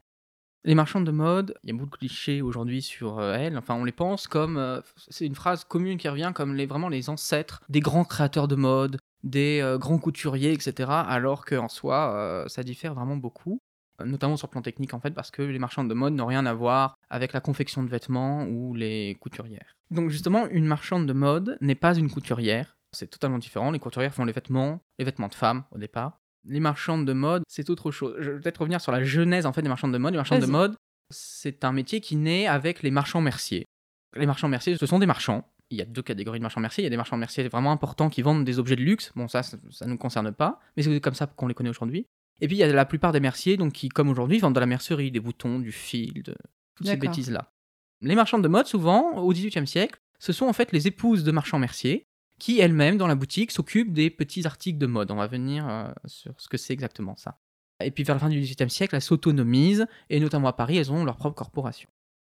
Les 0.65 0.75
marchandes 0.75 1.06
de 1.06 1.11
mode, 1.11 1.55
il 1.65 1.71
y 1.71 1.73
a 1.73 1.75
beaucoup 1.75 1.93
de 1.93 1.97
clichés 1.97 2.43
aujourd'hui 2.43 2.83
sur 2.83 3.19
euh, 3.19 3.33
elles. 3.33 3.56
Enfin, 3.56 3.77
on 3.77 3.85
les 3.85 3.93
pense 3.93 4.27
comme. 4.27 4.59
euh, 4.59 4.83
c'est 5.09 5.25
une 5.25 5.35
phrase 5.35 5.65
commune 5.65 5.97
qui 5.97 6.11
revient 6.11 6.33
comme 6.35 6.55
les, 6.55 6.67
vraiment 6.67 6.91
les 6.91 7.09
ancêtres 7.09 7.62
des 7.71 7.81
grands 7.81 8.05
créateurs 8.05 8.47
de 8.47 8.55
mode, 8.55 8.99
des 9.25 9.61
euh, 9.62 9.79
grands 9.79 9.99
couturiers, 9.99 10.53
etc. 10.53 10.91
Alors 10.91 11.47
qu'en 11.47 11.69
soi, 11.69 12.44
ça 12.49 12.63
diffère 12.63 12.93
vraiment 12.93 13.17
beaucoup. 13.17 13.58
Notamment 14.05 14.37
sur 14.37 14.49
le 14.49 14.53
plan 14.53 14.63
technique, 14.63 14.93
en 14.93 15.01
fait, 15.01 15.13
parce 15.13 15.31
que 15.31 15.41
les 15.41 15.58
marchandes 15.58 15.89
de 15.89 15.94
mode 15.94 16.13
n'ont 16.13 16.27
rien 16.27 16.44
à 16.44 16.53
voir 16.53 16.99
avec 17.08 17.32
la 17.32 17.41
confection 17.41 17.82
de 17.82 17.89
vêtements 17.89 18.44
ou 18.44 18.75
les 18.75 19.17
couturières. 19.19 19.78
Donc, 19.91 20.11
justement, 20.11 20.47
une 20.49 20.67
marchande 20.67 21.07
de 21.07 21.13
mode 21.13 21.57
n'est 21.61 21.75
pas 21.75 21.97
une 21.97 22.11
couturière. 22.11 22.77
C'est 22.93 23.09
totalement 23.09 23.39
différent. 23.39 23.71
Les 23.71 23.79
couturières 23.79 24.15
font 24.15 24.25
les 24.25 24.33
vêtements, 24.33 24.81
les 24.99 25.05
vêtements 25.05 25.29
de 25.29 25.35
femmes 25.35 25.65
au 25.71 25.79
départ. 25.79 26.21
Les 26.45 26.61
marchandes 26.61 27.07
de 27.07 27.13
mode, 27.13 27.43
c'est 27.49 27.69
autre 27.69 27.91
chose. 27.91 28.17
Je 28.19 28.31
vais 28.31 28.41
peut-être 28.41 28.59
revenir 28.59 28.81
sur 28.81 28.93
la 28.93 29.03
genèse 29.03 29.45
en 29.45 29.53
fait 29.53 29.63
des 29.63 29.69
marchandes 29.69 29.93
de 29.93 29.99
mode. 29.99 30.13
Les 30.13 30.19
marchandes 30.19 30.41
de 30.41 30.47
mode, 30.47 30.77
c'est 31.11 31.65
un 31.65 31.73
métier 31.73 32.01
qui 32.01 32.17
naît 32.17 32.47
avec 32.47 32.83
les 32.83 32.91
marchands 32.91 33.21
merciers. 33.21 33.65
Les 34.17 34.27
marchands 34.27 34.49
merciers, 34.49 34.77
ce 34.77 34.87
sont 34.87 34.99
des 34.99 35.07
marchands. 35.07 35.47
Il 35.71 35.77
y 35.77 35.83
a 35.83 35.85
deux 35.85 36.01
catégories 36.01 36.39
de 36.39 36.43
marchands 36.43 36.61
merciers. 36.61 36.83
Il 36.83 36.87
y 36.87 36.89
a 36.89 36.91
des 36.91 36.97
marchands 36.97 37.19
merciers 37.19 37.47
vraiment 37.49 37.73
importants 37.73 38.09
qui 38.09 38.23
vendent 38.23 38.45
des 38.45 38.59
objets 38.59 38.77
de 38.77 38.83
luxe. 38.83 39.13
Bon, 39.17 39.29
ça, 39.29 39.43
ça 39.43 39.59
ne 39.83 39.91
nous 39.91 39.99
concerne 39.99 40.33
pas, 40.33 40.61
mais 40.77 40.83
c'est 40.83 41.01
comme 41.01 41.15
ça 41.15 41.27
qu'on 41.27 41.47
les 41.47 41.55
connaît 41.55 41.71
aujourd'hui. 41.71 42.07
Et 42.41 42.47
puis 42.47 42.57
il 42.57 42.61
y 42.61 42.63
a 42.63 42.73
la 42.73 42.87
plupart 42.87 43.13
des 43.13 43.21
merciers, 43.21 43.57
donc 43.57 43.73
qui, 43.73 43.89
comme 43.89 44.09
aujourd'hui, 44.09 44.39
vendent 44.39 44.55
de 44.55 44.61
la 44.61 44.67
mercerie, 44.67 45.11
des 45.11 45.21
boutons, 45.21 45.59
du 45.59 45.73
fil, 45.73 46.23
de 46.23 46.35
toutes 46.77 46.87
ces 46.87 46.97
bêtises-là. 46.97 47.53
Les 48.00 48.14
marchandes 48.14 48.43
de 48.43 48.48
mode, 48.48 48.67
souvent, 48.67 49.17
au 49.17 49.32
XVIIIe 49.32 49.67
siècle, 49.67 50.00
ce 50.19 50.32
sont 50.32 50.46
en 50.46 50.52
fait 50.52 50.72
les 50.72 50.86
épouses 50.86 51.24
de 51.24 51.32
marchands 51.32 51.58
merciers 51.58 52.06
qui 52.38 52.60
elles-mêmes, 52.60 52.96
dans 52.96 53.08
la 53.08 53.17
boutique, 53.17 53.50
s'occupent 53.50 53.93
des 53.93 54.10
petits 54.10 54.46
articles 54.46 54.78
de 54.78 54.86
mode. 54.86 55.10
On 55.10 55.17
va 55.17 55.26
venir 55.26 55.69
euh, 55.69 55.90
sur 56.06 56.40
ce 56.40 56.48
que 56.48 56.56
c'est 56.56 56.72
exactement 56.72 57.17
ça. 57.17 57.38
Et 57.82 57.90
puis 57.90 58.05
vers 58.05 58.14
la 58.14 58.20
fin 58.20 58.28
du 58.28 58.40
XVIIIe 58.40 58.70
siècle, 58.70 58.94
elles 58.94 59.02
s'autonomisent, 59.02 59.86
et 60.10 60.20
notamment 60.20 60.48
à 60.48 60.52
Paris, 60.52 60.76
elles 60.76 60.93
ont 60.93 61.05
leur 61.05 61.17
propre 61.17 61.36
corporation. 61.36 61.88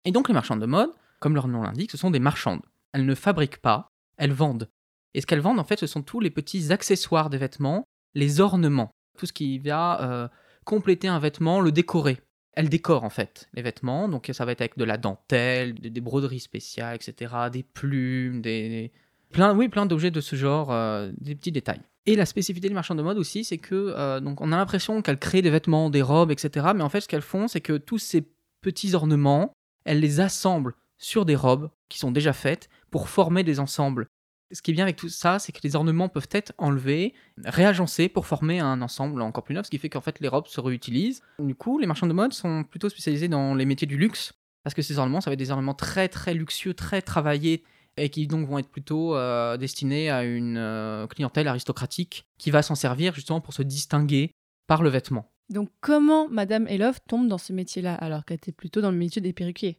Et 0.05 0.11
donc 0.11 0.27
les 0.27 0.33
marchandes 0.33 0.61
de 0.61 0.65
mode, 0.65 0.91
comme 1.19 1.35
leur 1.35 1.47
nom 1.47 1.61
l'indique, 1.61 1.91
ce 1.91 1.97
sont 1.97 2.11
des 2.11 2.19
marchandes. 2.19 2.61
Elles 2.93 3.05
ne 3.05 3.15
fabriquent 3.15 3.61
pas, 3.61 3.89
elles 4.17 4.33
vendent. 4.33 4.69
Et 5.13 5.21
ce 5.21 5.27
qu'elles 5.27 5.39
vendent, 5.39 5.59
en 5.59 5.63
fait, 5.63 5.79
ce 5.79 5.87
sont 5.87 6.01
tous 6.01 6.19
les 6.19 6.29
petits 6.31 6.71
accessoires 6.71 7.29
des 7.29 7.37
vêtements, 7.37 7.85
les 8.15 8.39
ornements, 8.39 8.91
tout 9.17 9.25
ce 9.25 9.33
qui 9.33 9.59
va 9.59 10.01
euh, 10.01 10.27
compléter 10.65 11.07
un 11.07 11.19
vêtement, 11.19 11.59
le 11.59 11.71
décorer. 11.71 12.19
Elles 12.53 12.69
décorent 12.69 13.03
en 13.03 13.09
fait 13.09 13.47
les 13.53 13.61
vêtements, 13.61 14.09
donc 14.09 14.29
ça 14.33 14.45
va 14.45 14.51
être 14.51 14.61
avec 14.61 14.77
de 14.77 14.83
la 14.83 14.97
dentelle, 14.97 15.73
des, 15.73 16.01
broderies 16.01 16.39
spéciales, 16.41 16.95
etc., 16.95 17.33
des 17.51 17.63
plumes, 17.63 18.41
des, 18.41 18.69
des- 18.69 18.91
plein, 19.31 19.55
oui, 19.55 19.69
plein 19.69 19.85
d'objets 19.85 20.11
de 20.11 20.21
ce 20.21 20.35
genre, 20.35 20.71
euh, 20.71 21.11
des 21.17 21.35
petits 21.35 21.51
détails. 21.51 21.81
Et 22.05 22.15
la 22.15 22.25
spécificité 22.25 22.67
des 22.67 22.73
marchands 22.73 22.95
de 22.95 23.03
mode 23.03 23.17
aussi, 23.17 23.43
c'est 23.43 23.57
que 23.59 23.93
euh, 23.95 24.19
donc 24.19 24.41
on 24.41 24.51
a 24.51 24.57
l'impression 24.57 25.01
qu'elles 25.01 25.19
créent 25.19 25.41
des 25.43 25.49
vêtements, 25.51 25.89
des 25.89 26.01
robes, 26.01 26.31
etc. 26.31 26.67
Mais 26.75 26.83
en 26.83 26.89
fait, 26.89 27.01
ce 27.01 27.07
qu'elles 27.07 27.21
font, 27.21 27.47
c'est 27.47 27.61
que 27.61 27.77
tous 27.77 27.99
ces 27.99 28.27
petits 28.61 28.95
ornements, 28.95 29.53
elles 29.85 29.99
les 29.99 30.19
assemblent 30.19 30.73
sur 30.97 31.25
des 31.25 31.35
robes 31.35 31.69
qui 31.89 31.99
sont 31.99 32.11
déjà 32.11 32.33
faites 32.33 32.69
pour 32.89 33.07
former 33.07 33.43
des 33.43 33.59
ensembles. 33.59 34.07
Ce 34.53 34.61
qui 34.61 34.71
est 34.71 34.73
bien 34.73 34.83
avec 34.83 34.95
tout 34.95 35.09
ça, 35.09 35.39
c'est 35.39 35.51
que 35.51 35.59
les 35.63 35.75
ornements 35.75 36.09
peuvent 36.09 36.27
être 36.31 36.53
enlevés, 36.57 37.13
réagencés 37.43 38.09
pour 38.09 38.25
former 38.25 38.59
un 38.59 38.81
ensemble 38.81 39.21
encore 39.21 39.43
plus 39.43 39.55
neuf, 39.55 39.65
ce 39.65 39.71
qui 39.71 39.77
fait 39.77 39.89
qu'en 39.89 40.01
fait 40.01 40.19
les 40.19 40.27
robes 40.27 40.47
se 40.47 40.59
réutilisent. 40.59 41.21
Du 41.39 41.55
coup, 41.55 41.79
les 41.79 41.87
marchands 41.87 42.07
de 42.07 42.13
mode 42.13 42.33
sont 42.33 42.63
plutôt 42.63 42.89
spécialisés 42.89 43.27
dans 43.27 43.55
les 43.55 43.65
métiers 43.65 43.87
du 43.87 43.97
luxe, 43.97 44.33
parce 44.63 44.73
que 44.73 44.81
ces 44.81 44.99
ornements, 44.99 45.21
ça 45.21 45.29
va 45.29 45.33
être 45.33 45.39
des 45.39 45.51
ornements 45.51 45.73
très 45.73 46.07
très 46.07 46.33
luxueux, 46.33 46.73
très 46.73 47.01
travaillés, 47.01 47.63
et 47.97 48.09
qui 48.09 48.27
donc 48.27 48.47
vont 48.47 48.57
être 48.57 48.69
plutôt 48.69 49.15
euh, 49.15 49.57
destinés 49.57 50.09
à 50.09 50.23
une 50.23 50.57
euh, 50.57 51.07
clientèle 51.07 51.47
aristocratique 51.47 52.25
qui 52.37 52.51
va 52.51 52.61
s'en 52.61 52.75
servir 52.75 53.13
justement 53.13 53.41
pour 53.41 53.53
se 53.53 53.63
distinguer 53.63 54.31
par 54.67 54.81
le 54.81 54.89
vêtement. 54.89 55.31
Donc 55.49 55.69
comment 55.81 56.29
Madame 56.29 56.67
Elof 56.67 56.99
tombe 57.07 57.27
dans 57.27 57.37
ce 57.37 57.51
métier-là 57.51 57.93
alors 57.95 58.23
qu'elle 58.23 58.37
était 58.37 58.53
plutôt 58.53 58.79
dans 58.79 58.91
le 58.91 58.97
métier 58.97 59.21
des 59.21 59.33
perruquiers? 59.33 59.77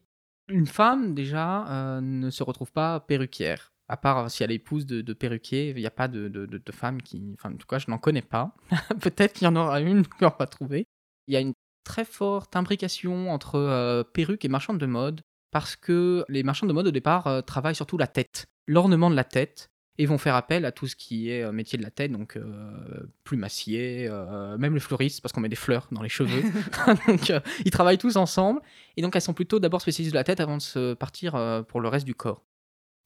Une 0.49 0.67
femme, 0.67 1.15
déjà, 1.15 1.67
euh, 1.67 2.01
ne 2.01 2.29
se 2.29 2.43
retrouve 2.43 2.71
pas 2.71 2.99
perruquière. 2.99 3.72
À 3.93 3.97
part 3.97 4.31
si 4.31 4.41
elle 4.43 4.51
est 4.51 4.55
épouse 4.55 4.87
de, 4.87 5.01
de 5.01 5.13
perruquier, 5.13 5.69
il 5.69 5.75
n'y 5.75 5.85
a 5.85 5.91
pas 5.91 6.07
de, 6.07 6.27
de, 6.27 6.47
de, 6.47 6.57
de 6.57 6.71
femme 6.71 6.99
qui. 7.01 7.21
Enfin, 7.35 7.53
en 7.53 7.57
tout 7.57 7.67
cas, 7.67 7.77
je 7.77 7.91
n'en 7.91 7.99
connais 7.99 8.23
pas. 8.23 8.55
Peut-être 9.01 9.33
qu'il 9.33 9.45
y 9.45 9.47
en 9.47 9.55
aura 9.55 9.81
une 9.81 10.05
qu'on 10.19 10.33
va 10.39 10.47
trouver. 10.47 10.87
Il 11.27 11.33
y 11.33 11.37
a 11.37 11.39
une 11.39 11.53
très 11.83 12.05
forte 12.05 12.55
imbrication 12.55 13.31
entre 13.31 13.55
euh, 13.55 14.03
perruque 14.03 14.45
et 14.45 14.49
marchande 14.49 14.79
de 14.79 14.85
mode 14.87 15.21
parce 15.51 15.75
que 15.75 16.25
les 16.27 16.41
marchands 16.41 16.65
de 16.65 16.73
mode 16.73 16.87
au 16.87 16.91
départ 16.91 17.27
euh, 17.27 17.41
travaillent 17.41 17.75
surtout 17.75 17.99
la 17.99 18.07
tête, 18.07 18.47
l'ornement 18.67 19.11
de 19.11 19.15
la 19.15 19.23
tête, 19.23 19.69
et 19.97 20.05
vont 20.05 20.17
faire 20.17 20.35
appel 20.35 20.65
à 20.65 20.71
tout 20.71 20.87
ce 20.87 20.95
qui 20.95 21.29
est 21.29 21.43
euh, 21.43 21.51
métier 21.51 21.77
de 21.77 21.83
la 21.83 21.91
tête, 21.91 22.11
donc 22.11 22.35
euh, 22.35 23.07
plumassier, 23.23 24.07
euh, 24.09 24.57
même 24.57 24.73
les 24.73 24.79
fleuristes, 24.79 25.21
parce 25.21 25.31
qu'on 25.31 25.41
met 25.41 25.49
des 25.49 25.55
fleurs 25.55 25.87
dans 25.91 26.01
les 26.01 26.09
cheveux. 26.09 26.41
donc 27.07 27.29
euh, 27.29 27.39
ils 27.63 27.71
travaillent 27.71 27.99
tous 27.99 28.15
ensemble, 28.15 28.61
et 28.97 29.01
donc 29.01 29.15
elles 29.15 29.21
sont 29.21 29.33
plutôt 29.33 29.59
d'abord 29.59 29.81
spécialistes 29.81 30.13
de 30.13 30.17
la 30.17 30.23
tête 30.23 30.39
avant 30.39 30.57
de 30.57 30.61
se 30.61 30.93
partir 30.95 31.35
euh, 31.35 31.61
pour 31.61 31.79
le 31.79 31.89
reste 31.89 32.05
du 32.05 32.15
corps. 32.15 32.43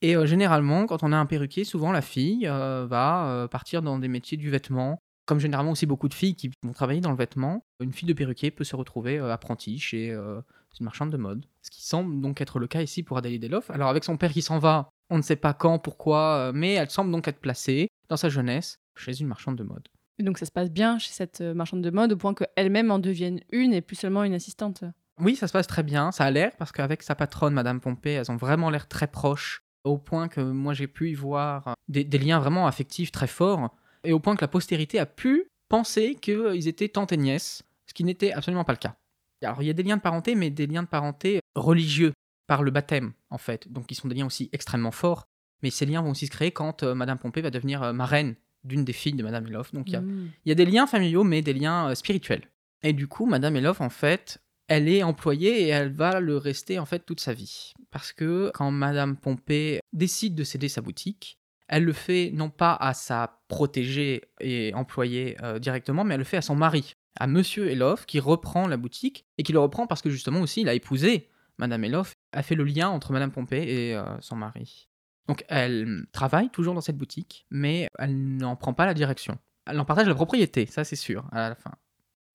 Et 0.02 0.16
euh, 0.16 0.26
généralement, 0.26 0.86
quand 0.86 1.04
on 1.04 1.12
a 1.12 1.18
un 1.18 1.26
perruquier, 1.26 1.64
souvent 1.64 1.92
la 1.92 2.02
fille 2.02 2.48
euh, 2.48 2.86
va 2.88 3.30
euh, 3.30 3.48
partir 3.48 3.82
dans 3.82 3.98
des 3.98 4.08
métiers 4.08 4.38
du 4.38 4.50
vêtement. 4.50 5.00
Comme 5.26 5.40
généralement 5.40 5.72
aussi 5.72 5.86
beaucoup 5.86 6.08
de 6.08 6.14
filles 6.14 6.36
qui 6.36 6.52
vont 6.64 6.72
travailler 6.72 7.02
dans 7.02 7.12
le 7.12 7.18
vêtement, 7.18 7.66
une 7.82 7.92
fille 7.92 8.08
de 8.08 8.14
perruquier 8.14 8.50
peut 8.50 8.64
se 8.64 8.78
retrouver 8.78 9.20
apprentie 9.20 9.78
chez 9.78 10.12
une 10.12 10.86
marchande 10.86 11.10
de 11.10 11.18
mode. 11.18 11.46
Ce 11.64 11.70
qui 11.70 11.86
semble 11.86 12.22
donc 12.22 12.40
être 12.40 12.60
le 12.60 12.68
cas 12.68 12.82
ici 12.82 13.04
pour 13.04 13.18
Adèle 13.18 13.38
Deloff. 13.38 13.70
Alors 13.70 13.90
avec 13.90 14.06
son 14.06 14.16
père 14.16 14.32
qui 14.32 14.42
s'en 14.42 14.58
va, 14.58 14.90
on 15.10 15.18
ne 15.18 15.22
sait 15.22 15.36
pas 15.36 15.54
quand, 15.54 15.80
pourquoi, 15.80 16.54
mais 16.54 16.76
elle 16.76 16.90
semble 16.90 17.12
donc 17.12 17.28
être 17.28 17.42
placée 17.42 17.90
dans 18.08 18.16
sa 18.16 18.30
jeunesse 18.30 18.80
chez 18.96 19.20
une 19.20 19.28
marchande 19.28 19.58
de 19.58 19.64
mode. 19.64 19.90
Et 20.18 20.24
donc 20.24 20.38
ça 20.38 20.46
se 20.46 20.52
passe 20.54 20.72
bien 20.72 20.98
chez 20.98 21.12
cette 21.12 21.42
marchande 21.42 21.82
de 21.82 21.90
mode 21.90 22.14
au 22.14 22.18
point 22.18 22.34
qu'elle-même 22.34 22.90
en 22.90 23.00
devienne 23.00 23.42
une 23.52 23.74
et 23.74 23.82
plus 23.82 23.98
seulement 23.98 24.24
une 24.24 24.34
assistante. 24.34 24.86
Oui, 25.20 25.36
ça 25.36 25.48
se 25.48 25.52
passe 25.52 25.68
très 25.68 25.84
bien, 25.84 26.14
ça 26.14 26.24
a 26.24 26.32
l'air, 26.32 26.56
parce 26.58 26.72
qu'avec 26.72 27.04
sa 27.04 27.16
patronne, 27.16 27.54
Madame 27.54 27.82
Pompée, 27.82 28.12
elles 28.12 28.32
ont 28.32 28.38
vraiment 28.38 28.70
l'air 28.70 28.88
très 28.88 29.08
proches, 29.08 29.64
au 29.88 29.98
point 29.98 30.28
que 30.28 30.42
moi 30.42 30.74
j'ai 30.74 30.88
pu 30.88 31.10
y 31.12 31.14
voir 31.14 31.68
euh, 31.70 31.74
des, 31.88 32.04
des 32.04 32.18
liens 32.18 32.40
vraiment 32.40 32.68
affectifs 32.68 33.12
très 33.12 33.28
forts, 33.28 33.76
et 34.04 34.14
au 34.14 34.20
point 34.20 34.36
que 34.36 34.42
la 34.42 34.48
postérité 34.48 35.00
a 35.00 35.06
pu 35.06 35.50
penser 35.70 36.16
qu'ils 36.16 36.68
étaient 36.68 36.90
tante 36.90 37.12
et 37.12 37.18
nièce, 37.18 37.64
ce 37.88 37.94
qui 37.94 38.04
n'était 38.04 38.32
absolument 38.32 38.64
pas 38.64 38.74
le 38.74 38.78
cas. 38.78 38.96
Alors 39.44 39.62
il 39.62 39.68
y 39.68 39.70
a 39.70 39.74
des 39.74 39.84
liens 39.84 39.98
de 39.98 40.02
parenté, 40.02 40.36
mais 40.36 40.50
des 40.50 40.68
liens 40.68 40.84
de 40.84 40.88
parenté 40.88 41.40
religieux, 41.56 42.14
par 42.48 42.64
le 42.64 42.72
baptême 42.72 43.14
en 43.30 43.38
fait, 43.38 43.72
donc 43.72 43.92
ils 43.92 43.96
sont 43.96 44.08
des 44.08 44.16
liens 44.16 44.26
aussi 44.26 44.50
extrêmement 44.54 44.92
forts, 44.92 45.28
mais 45.64 45.70
ces 45.70 45.86
liens 45.86 46.02
vont 46.02 46.12
aussi 46.12 46.28
se 46.28 46.32
créer 46.32 46.52
quand 46.52 46.84
euh, 46.84 46.94
Madame 46.96 47.18
Pompée 47.18 47.42
va 47.42 47.50
devenir 47.50 47.84
euh, 47.84 47.94
marraine 47.94 48.36
d'une 48.64 48.86
des 48.86 48.94
filles 48.94 49.14
de 49.14 49.24
Madame 49.24 49.48
Elof, 49.48 49.74
donc 49.74 49.88
il 49.88 49.94
y 49.94 49.96
a 49.96 50.02
Mm. 50.02 50.30
il 50.46 50.50
y 50.50 50.52
a 50.52 50.56
des 50.56 50.66
liens 50.66 50.88
familiaux, 50.88 51.24
mais 51.24 51.42
des 51.42 51.54
liens 51.54 51.90
euh, 51.90 51.96
spirituels. 51.96 52.44
Et 52.84 52.94
du 52.94 53.08
coup, 53.08 53.26
Madame 53.26 53.56
Elof, 53.56 53.82
en 53.82 53.90
fait, 53.90 54.40
elle 54.68 54.90
est 54.90 55.04
employée 55.04 55.64
et 55.64 55.68
elle 55.68 55.92
va 55.92 56.20
le 56.20 56.38
rester 56.38 56.80
en 56.80 56.86
fait 56.86 57.00
toute 57.00 57.20
sa 57.20 57.34
vie. 57.34 57.74
Parce 57.92 58.12
que 58.12 58.52
quand 58.54 58.72
Madame 58.72 59.18
Pompée 59.18 59.80
décide 59.94 60.36
de 60.36 60.44
céder 60.44 60.70
sa 60.70 60.82
boutique, 60.82 61.40
elle 61.68 61.84
le 61.84 61.94
fait 61.94 62.32
non 62.34 62.50
pas 62.50 62.76
à 62.76 62.94
sa 62.94 63.42
protégée 63.48 64.24
et 64.40 64.74
employée 64.74 65.38
euh, 65.44 65.60
directement, 65.60 66.04
mais 66.04 66.14
elle 66.14 66.22
le 66.22 66.26
fait 66.26 66.38
à 66.38 66.42
son 66.42 66.56
mari, 66.56 66.94
à 67.20 67.28
Monsieur 67.28 67.70
Elof, 67.70 68.06
qui 68.06 68.20
reprend 68.20 68.68
la 68.68 68.78
boutique 68.78 69.26
et 69.38 69.44
qui 69.44 69.54
le 69.54 69.60
reprend 69.60 69.88
parce 69.88 70.02
que 70.02 70.10
justement 70.10 70.42
aussi 70.42 70.62
il 70.62 70.70
a 70.70 70.74
épousé 70.74 71.30
Madame 71.58 71.84
Elof, 71.84 72.14
a 72.34 72.44
fait 72.44 72.56
le 72.56 72.64
lien 72.64 72.90
entre 72.90 73.12
Madame 73.12 73.32
Pompée 73.32 73.64
et 73.64 73.96
euh, 73.96 74.04
son 74.22 74.36
mari. 74.36 74.88
Donc 75.28 75.44
elle 75.50 76.06
travaille 76.12 76.50
toujours 76.50 76.74
dans 76.74 76.82
cette 76.82 76.98
boutique, 76.98 77.46
mais 77.50 77.88
elle 77.98 78.38
n'en 78.38 78.56
prend 78.56 78.74
pas 78.74 78.86
la 78.86 78.94
direction. 78.94 79.38
Elle 79.66 79.80
en 79.80 79.86
partage 79.86 80.08
la 80.08 80.16
propriété, 80.16 80.66
ça 80.66 80.84
c'est 80.84 80.96
sûr, 80.96 81.28
à 81.32 81.50
la 81.50 81.56
fin. 81.56 81.72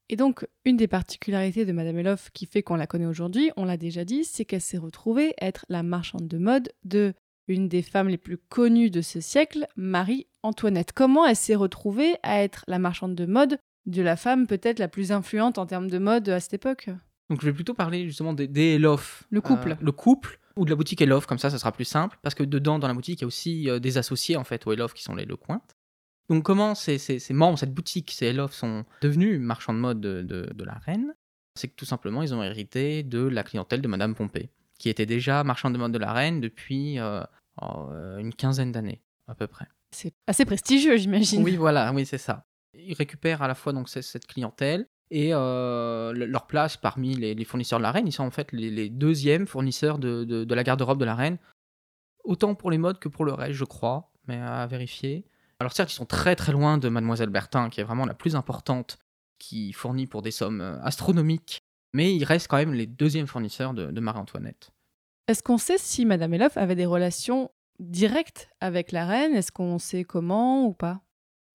Et 0.09 0.17
donc, 0.17 0.47
une 0.65 0.77
des 0.77 0.89
particularités 0.89 1.65
de 1.65 1.73
Madame 1.73 1.99
Elof 1.99 2.31
qui 2.33 2.47
fait 2.47 2.63
qu'on 2.63 2.77
la 2.77 2.87
connaît 2.87 3.07
aujourd'hui, 3.07 3.51
on 3.57 3.65
l'a 3.65 3.77
déjà 3.77 4.05
dit, 4.05 4.25
c'est 4.25 4.45
qu'elle 4.45 4.61
s'est 4.61 4.79
retrouvée 4.79 5.35
être 5.41 5.65
la 5.69 5.83
marchande 5.83 6.29
de 6.29 6.39
mode 6.39 6.73
de 6.85 7.15
une 7.49 7.69
des 7.69 7.83
femmes 7.83 8.09
les 8.09 8.19
plus 8.19 8.39
connues 8.39 8.91
de 8.91 9.01
ce 9.01 9.21
siècle, 9.21 9.67
Marie-Antoinette. 9.77 10.93
Comment 10.93 11.27
elle 11.27 11.37
s'est 11.37 11.55
retrouvée 11.55 12.15
à 12.23 12.43
être 12.43 12.65
la 12.69 12.79
marchande 12.79 13.15
de 13.15 13.27
mode 13.27 13.59
de 13.87 14.03
la 14.03 14.17
femme 14.17 14.47
peut-être 14.47 14.79
la 14.79 14.89
plus 14.89 15.13
influente 15.13 15.59
en 15.59 15.67
termes 15.67 15.91
de 15.91 15.99
mode 15.99 16.29
à 16.29 16.41
cette 16.41 16.55
époque? 16.55 16.89
Donc 17.31 17.41
je 17.41 17.47
vais 17.47 17.53
plutôt 17.53 17.75
parler 17.75 18.07
justement 18.07 18.33
des, 18.33 18.47
des. 18.47 18.79
Le 18.79 19.41
couple. 19.41 19.73
Euh, 19.73 19.77
le 19.81 19.93
couple, 19.93 20.39
ou 20.57 20.65
de 20.65 20.71
la 20.71 20.77
boutique 20.77 21.01
Elof, 21.01 21.27
comme 21.27 21.39
ça, 21.39 21.51
ça 21.51 21.59
sera 21.59 21.73
plus 21.73 21.85
simple, 21.85 22.19
parce 22.23 22.35
que 22.35 22.43
dedans, 22.43 22.79
dans 22.79 22.89
la 22.89 22.95
boutique, 22.95 23.21
il 23.21 23.23
y 23.23 23.25
a 23.25 23.27
aussi 23.27 23.71
euh, 23.71 23.79
des 23.79 23.99
associés, 23.99 24.37
en 24.37 24.45
fait, 24.45 24.67
au 24.67 24.73
Elof, 24.73 24.93
qui 24.93 25.03
sont 25.03 25.15
les 25.15 25.25
Lecointes. 25.25 25.77
Donc 26.31 26.45
comment 26.45 26.75
ces, 26.75 26.99
ces, 26.99 27.19
ces 27.19 27.35
membres, 27.35 27.59
cette 27.59 27.75
boutique, 27.75 28.11
ces 28.13 28.27
Elof, 28.27 28.53
sont 28.53 28.85
devenus 29.03 29.39
marchands 29.41 29.75
de 29.75 29.79
mode 29.79 30.01
de, 30.01 30.23
de- 30.23 30.51
de 30.55 30.65
la 30.65 30.75
reine? 30.75 31.15
C'est 31.59 31.69
que 31.69 31.75
tout 31.77 31.85
simplement, 31.85 32.23
ils 32.23 32.35
ont 32.35 32.43
hérité 32.43 33.03
de 33.03 33.21
la 33.21 33.43
clientèle 33.43 33.83
de 33.83 33.89
Madame 33.89 34.15
Pompée, 34.15 34.51
qui 34.79 34.89
était 34.89 35.05
déjà 35.07 35.45
marchande 35.45 35.75
de 35.75 35.79
mode 35.79 35.93
de 35.93 35.99
la 35.99 36.13
reine 36.13 36.41
depuis 36.41 36.99
euh, 36.99 37.23
euh, 37.63 38.19
une 38.19 38.33
quinzaine 38.35 38.73
d'années, 38.73 39.03
à 39.29 39.35
peu 39.35 39.47
près. 39.47 39.67
C'est 39.95 40.15
assez 40.27 40.47
prestigieux, 40.47 40.97
j'imagine. 40.97 41.43
Oui, 41.43 41.57
voilà, 41.57 41.93
oui, 41.93 42.07
c'est 42.07 42.17
ça. 42.19 42.47
Ils 42.75 42.95
récupèrent 42.95 43.43
à 43.43 43.49
la 43.49 43.55
fois 43.55 43.75
donc 43.75 43.91
cette 43.91 44.27
clientèle 44.27 44.87
et 45.11 45.35
euh, 45.35 46.13
le- 46.15 46.25
leur 46.25 46.47
place 46.47 46.79
parmi 46.79 47.15
les, 47.15 47.35
les 47.35 47.45
fournisseurs 47.45 47.79
de 47.79 47.83
la 47.83 47.93
reine. 47.93 48.07
Ils 48.09 48.13
sont 48.13 48.25
en 48.25 48.31
fait 48.31 48.51
les, 48.53 48.71
les 48.71 48.89
deuxièmes 48.89 49.47
fournisseurs 49.47 49.99
de, 49.99 50.25
de- 50.25 50.45
de 50.45 50.55
la 50.55 50.65
garde-robe 50.65 50.99
de 50.99 51.05
la 51.05 51.15
reine, 51.15 51.37
autant 52.25 52.55
pour 52.55 52.71
les 52.71 52.79
modes 52.79 52.99
que 52.99 53.09
pour 53.11 53.27
le 53.27 53.35
reste, 53.35 53.53
je 53.59 53.65
crois, 53.65 54.11
mais 54.27 54.37
à 54.39 54.67
vérifier. 54.67 55.27
Alors 55.63 55.73
certes, 55.73 55.93
ils 55.93 55.95
sont 55.95 56.07
très 56.07 56.35
très 56.35 56.51
loin 56.51 56.77
de 56.77 56.89
Mademoiselle 56.89 57.31
Bertin, 57.31 57.71
qui 57.71 57.81
est 57.81 57.85
vraiment 57.85 58.05
la 58.05 58.15
plus 58.15 58.35
importante, 58.35 58.99
qui 59.39 59.73
fournit 59.73 60.09
pour 60.09 60.21
des 60.21 60.33
sommes 60.33 60.61
euh, 60.61 60.83
astronomiques, 60.83 61.61
mais 61.93 62.13
ils 62.13 62.25
restent 62.25 62.49
quand 62.49 62.57
même 62.57 62.75
les 62.75 62.89
deuxièmes 62.89 63.29
fournisseurs 63.29 63.73
de, 63.73 63.93
de 63.93 64.01
Marie-Antoinette. 64.01 64.73
Est-ce 65.29 65.41
qu'on 65.41 65.59
sait 65.59 65.79
si 65.79 66.05
Madame 66.05 66.35
Elof 66.35 66.57
avait 66.57 66.75
des 66.75 66.85
relations 66.85 67.53
directes 67.79 68.51
avec 68.61 68.91
la 68.91 69.07
reine? 69.07 69.37
Est-ce 69.37 69.53
qu'on 69.53 69.79
sait 69.79 70.03
comment 70.03 70.65
ou 70.67 70.73
pas? 70.73 71.01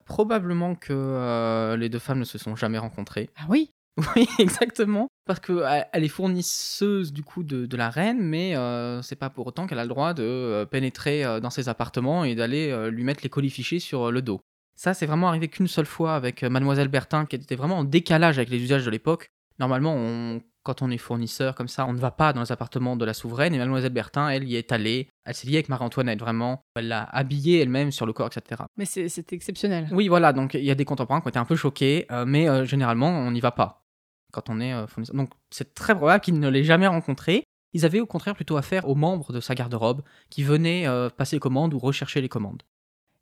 Probablement 0.05 0.75
que 0.75 0.93
euh, 0.93 1.75
les 1.75 1.89
deux 1.89 1.99
femmes 1.99 2.19
ne 2.19 2.23
se 2.23 2.37
sont 2.37 2.55
jamais 2.55 2.77
rencontrées. 2.77 3.29
Ah 3.35 3.47
oui 3.49 3.73
Oui, 4.15 4.25
exactement. 4.39 5.09
Parce 5.27 5.39
qu'elle 5.39 5.85
est 5.93 6.07
fournisseuse 6.07 7.11
du 7.13 7.23
coup 7.23 7.43
de, 7.43 7.65
de 7.65 7.77
la 7.77 7.89
reine, 7.89 8.19
mais 8.21 8.55
euh, 8.55 9.01
c'est 9.01 9.15
pas 9.15 9.29
pour 9.29 9.45
autant 9.47 9.67
qu'elle 9.67 9.79
a 9.79 9.83
le 9.83 9.89
droit 9.89 10.13
de 10.13 10.23
euh, 10.23 10.65
pénétrer 10.65 11.23
euh, 11.25 11.39
dans 11.39 11.49
ses 11.49 11.69
appartements 11.69 12.23
et 12.23 12.33
d'aller 12.35 12.69
euh, 12.71 12.89
lui 12.89 13.03
mettre 13.03 13.21
les 13.23 13.29
colifichés 13.29 13.79
sur 13.79 14.07
euh, 14.07 14.11
le 14.11 14.21
dos. 14.21 14.39
Ça, 14.75 14.93
c'est 14.93 15.05
vraiment 15.05 15.27
arrivé 15.27 15.47
qu'une 15.47 15.67
seule 15.67 15.85
fois 15.87 16.15
avec 16.15 16.43
Mademoiselle 16.43 16.87
Bertin, 16.87 17.25
qui 17.25 17.35
était 17.35 17.55
vraiment 17.55 17.79
en 17.79 17.83
décalage 17.83 18.37
avec 18.37 18.49
les 18.49 18.61
usages 18.61 18.85
de 18.85 18.91
l'époque. 18.91 19.27
Normalement, 19.59 19.93
on- 19.95 20.39
quand 20.63 20.81
on 20.81 20.91
est 20.91 20.97
fournisseur 20.97 21.55
comme 21.55 21.69
ça, 21.69 21.85
on 21.87 21.93
ne 21.93 21.97
va 21.97 22.11
pas 22.11 22.33
dans 22.33 22.41
les 22.41 22.51
appartements 22.51 22.97
de 22.97 23.05
la 23.05 23.13
souveraine, 23.13 23.53
et 23.55 23.57
Mademoiselle 23.57 23.93
Bertin, 23.93 24.27
elle 24.27 24.43
y 24.43 24.57
est 24.57 24.71
allée. 24.73 25.07
Elle 25.25 25.33
s'est 25.33 25.47
liée 25.47 25.55
avec 25.55 25.69
Marie-Antoinette, 25.69 26.19
vraiment. 26.19 26.61
Elle 26.75 26.89
l'a 26.89 27.03
habillée 27.03 27.61
elle-même 27.61 27.91
sur 27.91 28.05
le 28.05 28.11
corps, 28.11 28.27
etc. 28.27 28.63
Mais 28.75 28.83
c'est 28.85 29.07
c'est 29.07 29.31
exceptionnel. 29.31 29.87
Oui, 29.91 30.09
voilà, 30.09 30.33
donc 30.33 30.55
il 30.55 30.63
y 30.65 30.69
a 30.71 30.75
des 30.75 30.83
contemporains 30.83 31.21
qui 31.21 31.27
ont 31.27 31.29
été 31.29 31.39
un 31.39 31.45
peu 31.45 31.55
choqués, 31.55 32.05
euh, 32.11 32.25
mais 32.27 32.49
euh, 32.49 32.65
généralement, 32.65 33.07
on 33.09 33.31
n'y 33.31 33.39
va 33.39 33.51
pas 33.51 33.85
quand 34.31 34.49
on 34.49 34.59
est 34.59 34.73
euh, 34.73 34.87
fournisseur. 34.87 35.15
Donc 35.15 35.29
c'est 35.49 35.73
très 35.73 35.95
probable 35.95 36.21
qu'ils 36.21 36.39
ne 36.39 36.49
l'aient 36.49 36.63
jamais 36.63 36.87
rencontré. 36.87 37.43
Ils 37.73 37.85
avaient 37.85 37.99
au 37.99 38.05
contraire 38.05 38.35
plutôt 38.35 38.57
affaire 38.57 38.87
aux 38.87 38.95
membres 38.95 39.33
de 39.33 39.39
sa 39.39 39.55
garde-robe 39.55 40.01
qui 40.29 40.43
venaient 40.43 40.87
euh, 40.87 41.09
passer 41.09 41.39
commandes 41.39 41.73
ou 41.73 41.79
rechercher 41.79 42.21
les 42.21 42.29
commandes. 42.29 42.63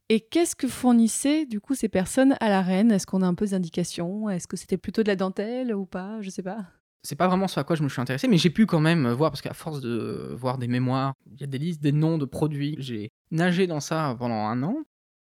Et 0.10 0.20
qu'est-ce 0.20 0.56
que 0.56 0.68
fournissaient 0.68 1.46
du 1.48 1.60
coup 1.60 1.74
ces 1.74 1.90
personnes 1.90 2.36
à 2.40 2.50
la 2.50 2.62
reine? 2.62 2.92
Est-ce 2.92 3.08
qu'on 3.08 3.24
a 3.24 3.28
un 3.28 3.34
peu 3.34 3.48
d'indications? 3.48 4.30
Est-ce 4.30 4.48
que 4.48 4.56
c'était 4.56 4.78
plutôt 4.78 5.02
de 5.02 5.08
la 5.08 5.16
dentelle 5.16 5.74
ou 5.74 5.86
pas? 5.86 6.22
Je 6.22 6.30
sais 6.30 6.44
pas. 6.44 6.66
C'est 7.02 7.16
pas 7.16 7.28
vraiment 7.28 7.48
ce 7.48 7.60
à 7.60 7.64
quoi 7.64 7.76
je 7.76 7.84
me 7.84 7.90
suis 7.90 8.02
intéressé, 8.02 8.28
mais 8.28 8.38
j'ai 8.38 8.50
pu 8.50 8.66
quand 8.66 8.80
même 8.80 9.08
voir, 9.10 9.30
parce 9.30 9.42
qu'à 9.42 9.54
force 9.54 9.80
de 9.80 10.34
voir 10.36 10.58
des 10.58 10.68
mémoires, 10.68 11.14
il 11.32 11.40
y 11.40 11.44
a 11.44 11.48
des 11.48 11.60
listes, 11.60 11.82
des 11.82 11.92
noms 11.92 12.18
de 12.18 12.26
produits. 12.26 12.76
J'ai 12.80 13.12
nagé 13.32 13.68
dans 13.68 13.80
ça 13.80 14.16
pendant 14.18 14.48
un 14.48 14.64
an. 14.64 14.78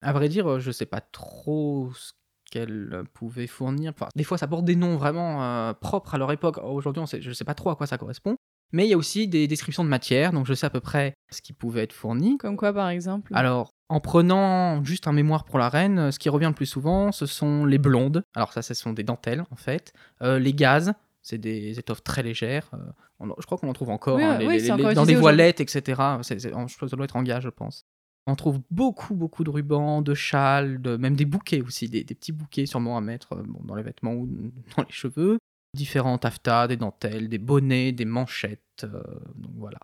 À 0.01 0.13
vrai 0.13 0.29
dire, 0.29 0.61
je 0.61 0.71
sais 0.71 0.87
pas 0.87 1.01
trop 1.01 1.91
ce 1.95 2.13
qu'elle 2.51 3.03
pouvait 3.15 3.47
fournir. 3.47 3.93
Enfin, 3.95 4.09
des 4.17 4.25
fois, 4.25 4.39
ça 4.39 4.47
porte 4.47 4.65
des 4.65 4.77
noms 4.77 4.97
vraiment 4.97 5.43
euh, 5.45 5.73
propres 5.75 6.15
à 6.15 6.19
leur 6.19 6.31
époque. 6.33 6.59
Aujourd'hui, 6.63 7.03
on 7.03 7.07
sait, 7.07 7.21
je 7.21 7.33
sais 7.33 7.45
pas 7.45 7.55
trop 7.55 7.71
à 7.71 7.77
quoi 7.77 7.87
ça 7.87 7.99
correspond. 7.99 8.37
Mais 8.73 8.85
il 8.87 8.91
y 8.91 8.95
a 8.95 8.97
aussi 8.97 9.29
des 9.29 9.47
descriptions 9.47 9.85
de 9.85 9.89
matière, 9.89 10.33
donc 10.33 10.45
je 10.47 10.53
sais 10.55 10.67
à 10.67 10.71
peu 10.71 10.81
près 10.81 11.15
ce 11.31 11.41
qui 11.41 11.53
pouvait 11.53 11.83
être 11.83 11.93
fourni. 11.93 12.37
Comme 12.39 12.57
quoi 12.57 12.73
par 12.73 12.89
exemple? 12.89 13.31
Alors, 13.35 13.71
en 13.89 14.01
prenant 14.01 14.83
juste 14.83 15.07
un 15.07 15.13
mémoire 15.13 15.45
pour 15.45 15.59
la 15.61 15.69
reine, 15.69 16.11
ce 16.11 16.19
qui 16.19 16.29
revient 16.29 16.49
le 16.49 16.53
plus 16.55 16.67
souvent, 16.67 17.13
ce 17.13 17.27
sont 17.27 17.65
les 17.65 17.79
blondes. 17.79 18.23
Alors 18.35 18.53
ça, 18.53 18.63
ce 18.63 18.75
sont 18.75 18.93
des 18.93 19.05
dentelles, 19.05 19.45
en 19.53 19.57
fait. 19.57 19.93
Euh, 20.23 20.41
les 20.41 20.53
gazes, 20.53 20.95
c'est 21.23 21.39
des 21.39 21.79
étoffes 21.79 22.03
très 22.03 22.25
légères. 22.25 22.69
Euh, 22.75 22.79
on- 23.21 23.35
je 23.39 23.47
crois 23.47 23.57
qu'on 23.59 23.69
en 23.69 23.73
trouve 23.73 23.91
encore 23.91 24.17
Oui, 24.17 24.25
hein, 24.25 24.39
oui, 24.41 24.47
les- 24.55 24.59
c'est 24.61 24.67
les- 24.67 24.73
encore 24.73 24.89
les- 24.89 24.95
dans 24.97 25.07
des 25.07 25.15
voilettes, 25.21 25.61
etc. 25.61 25.83
Je 26.23 26.35
pense 26.57 26.77
que 26.77 26.89
ça 26.89 26.97
doit 26.97 27.05
être 27.05 27.17
en 27.17 27.23
gage, 27.23 27.45
je 27.45 27.49
pense. 27.51 27.85
On 28.27 28.35
trouve 28.35 28.61
beaucoup, 28.71 29.15
beaucoup 29.15 29.45
de 29.45 29.51
rubans, 29.51 30.03
de 30.03 30.15
châles, 30.15 30.81
de, 30.83 30.97
même 30.97 31.15
des 31.15 31.25
bouquets 31.25 31.63
aussi, 31.63 31.89
des, 31.89 32.03
des 32.03 32.15
petits 32.15 32.33
bouquets 32.33 32.67
sûrement 32.67 32.97
à 32.97 33.01
mettre 33.01 33.35
euh, 33.35 33.43
bon, 33.47 33.61
dans 33.65 33.75
les 33.75 33.83
vêtements 33.83 34.15
ou 34.15 34.27
dans 34.77 34.83
les 34.83 34.93
cheveux. 34.93 35.39
Différents 35.75 36.19
taffetas, 36.19 36.69
des 36.69 36.77
dentelles, 36.77 37.29
des 37.29 37.39
bonnets, 37.39 37.93
des 37.93 38.05
manchettes. 38.05 38.85
euh, 38.85 39.03
donc 39.37 39.53
voilà. 39.57 39.79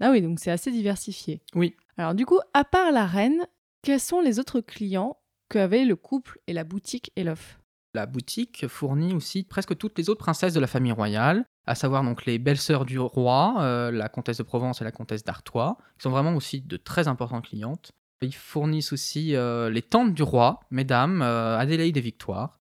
Ah 0.00 0.10
oui, 0.10 0.22
donc 0.22 0.38
c'est 0.38 0.50
assez 0.50 0.70
diversifié. 0.70 1.42
Oui. 1.54 1.74
Alors 1.96 2.14
du 2.14 2.26
coup, 2.26 2.38
à 2.54 2.64
part 2.64 2.92
la 2.92 3.06
reine, 3.06 3.46
quels 3.82 4.00
sont 4.00 4.20
les 4.20 4.38
autres 4.38 4.60
clients 4.60 5.16
qu'avaient 5.48 5.84
le 5.84 5.96
couple 5.96 6.38
et 6.46 6.52
la 6.52 6.64
boutique 6.64 7.12
Elof? 7.16 7.60
La 7.92 8.06
boutique 8.06 8.68
fournit 8.68 9.14
aussi 9.14 9.42
presque 9.42 9.76
toutes 9.76 9.98
les 9.98 10.08
autres 10.08 10.20
princesses 10.20 10.54
de 10.54 10.60
la 10.60 10.68
famille 10.68 10.92
royale, 10.92 11.44
à 11.70 11.76
savoir 11.76 12.02
donc 12.02 12.26
les 12.26 12.40
belles-sœurs 12.40 12.84
du 12.84 12.98
roi, 12.98 13.54
euh, 13.60 13.92
la 13.92 14.08
comtesse 14.08 14.38
de 14.38 14.42
Provence 14.42 14.80
et 14.80 14.84
la 14.84 14.90
comtesse 14.90 15.22
d'Artois, 15.22 15.78
qui 15.96 16.02
sont 16.02 16.10
vraiment 16.10 16.34
aussi 16.34 16.60
de 16.62 16.76
très 16.76 17.06
importantes 17.06 17.46
clientes. 17.46 17.92
Ils 18.22 18.34
fournissent 18.34 18.92
aussi 18.92 19.36
euh, 19.36 19.70
les 19.70 19.80
tantes 19.80 20.12
du 20.12 20.24
roi, 20.24 20.58
mesdames, 20.72 21.22
euh, 21.22 21.56
Adélaïde 21.56 21.96
et 21.96 22.00
Victoire. 22.00 22.58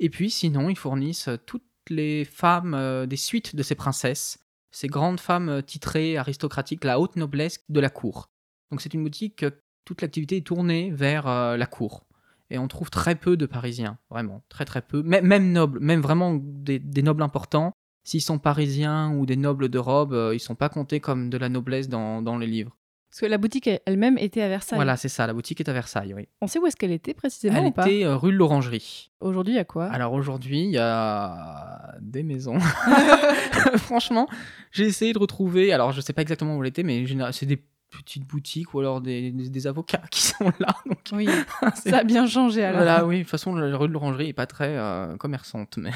Et 0.00 0.08
puis 0.08 0.30
sinon, 0.30 0.70
ils 0.70 0.78
fournissent 0.78 1.28
toutes 1.44 1.62
les 1.90 2.24
femmes 2.24 2.72
euh, 2.72 3.04
des 3.04 3.18
suites 3.18 3.54
de 3.54 3.62
ces 3.62 3.74
princesses, 3.74 4.38
ces 4.70 4.88
grandes 4.88 5.20
femmes 5.20 5.62
titrées, 5.62 6.16
aristocratiques, 6.16 6.84
la 6.84 6.98
haute 6.98 7.16
noblesse 7.16 7.60
de 7.68 7.80
la 7.80 7.90
cour. 7.90 8.30
Donc 8.70 8.80
c'est 8.80 8.94
une 8.94 9.04
boutique, 9.04 9.44
toute 9.84 10.00
l'activité 10.00 10.38
est 10.38 10.46
tournée 10.46 10.90
vers 10.90 11.26
la 11.26 11.66
cour. 11.66 12.06
Et 12.50 12.58
on 12.58 12.68
trouve 12.68 12.90
très 12.90 13.14
peu 13.14 13.38
de 13.38 13.46
Parisiens, 13.46 13.98
vraiment, 14.10 14.42
très 14.50 14.66
très 14.66 14.82
peu. 14.82 15.02
Même, 15.02 15.52
nobles, 15.52 15.80
même 15.80 16.02
vraiment 16.02 16.34
des 16.34 17.02
nobles 17.02 17.22
importants, 17.22 17.72
s'ils 18.08 18.22
sont 18.22 18.38
parisiens 18.38 19.12
ou 19.14 19.26
des 19.26 19.36
nobles 19.36 19.68
de 19.68 19.78
robe, 19.78 20.12
euh, 20.14 20.34
ils 20.34 20.40
sont 20.40 20.54
pas 20.54 20.68
comptés 20.70 20.98
comme 21.00 21.28
de 21.28 21.36
la 21.36 21.48
noblesse 21.50 21.88
dans, 21.90 22.22
dans 22.22 22.38
les 22.38 22.46
livres. 22.46 22.74
Parce 23.10 23.20
que 23.20 23.26
la 23.26 23.38
boutique 23.38 23.66
elle- 23.66 23.80
elle-même 23.86 24.16
était 24.18 24.42
à 24.42 24.48
Versailles. 24.48 24.76
Voilà, 24.78 24.96
c'est 24.96 25.08
ça, 25.08 25.26
la 25.26 25.32
boutique 25.34 25.60
est 25.60 25.68
à 25.68 25.72
Versailles, 25.72 26.14
oui. 26.14 26.28
On 26.42 26.46
sait 26.46 26.58
où 26.58 26.66
est-ce 26.66 26.76
qu'elle 26.76 26.92
était 26.92 27.14
précisément 27.14 27.58
Elle 27.58 27.66
ou 27.66 27.70
pas 27.70 27.86
était 27.88 28.04
euh, 28.04 28.16
rue 28.16 28.32
de 28.32 28.36
l'Orangerie. 28.36 29.10
Aujourd'hui, 29.20 29.54
il 29.54 29.56
y 29.56 29.60
a 29.60 29.64
quoi? 29.64 29.86
Alors 29.86 30.12
aujourd'hui, 30.14 30.60
il 30.64 30.70
y 30.70 30.78
a 30.78 31.94
des 32.00 32.22
maisons. 32.22 32.58
Franchement, 33.76 34.28
j'ai 34.72 34.84
essayé 34.86 35.12
de 35.12 35.18
retrouver. 35.18 35.72
Alors 35.72 35.92
je 35.92 36.00
sais 36.00 36.12
pas 36.12 36.22
exactement 36.22 36.56
où 36.56 36.62
elle 36.62 36.68
était, 36.68 36.82
mais 36.82 37.04
c'est 37.32 37.46
des 37.46 37.62
petites 37.90 38.26
boutiques 38.26 38.74
ou 38.74 38.80
alors 38.80 39.00
des, 39.00 39.30
des- 39.32 39.48
des 39.48 39.66
avocats 39.66 40.02
qui 40.10 40.20
sont 40.22 40.52
là. 40.60 40.74
Donc, 40.86 40.98
Oui, 41.12 41.28
ça 41.74 41.98
a 41.98 42.04
bien 42.04 42.26
changé 42.26 42.62
alors. 42.64 42.82
Voilà, 42.82 43.06
oui. 43.06 43.18
De 43.18 43.22
toute 43.22 43.30
façon, 43.30 43.54
la 43.54 43.74
rue 43.76 43.88
de 43.88 43.92
l'Orangerie 43.94 44.28
est 44.28 44.32
pas 44.34 44.46
très 44.46 44.76
euh, 44.76 45.16
commerçante, 45.16 45.78
mais 45.78 45.90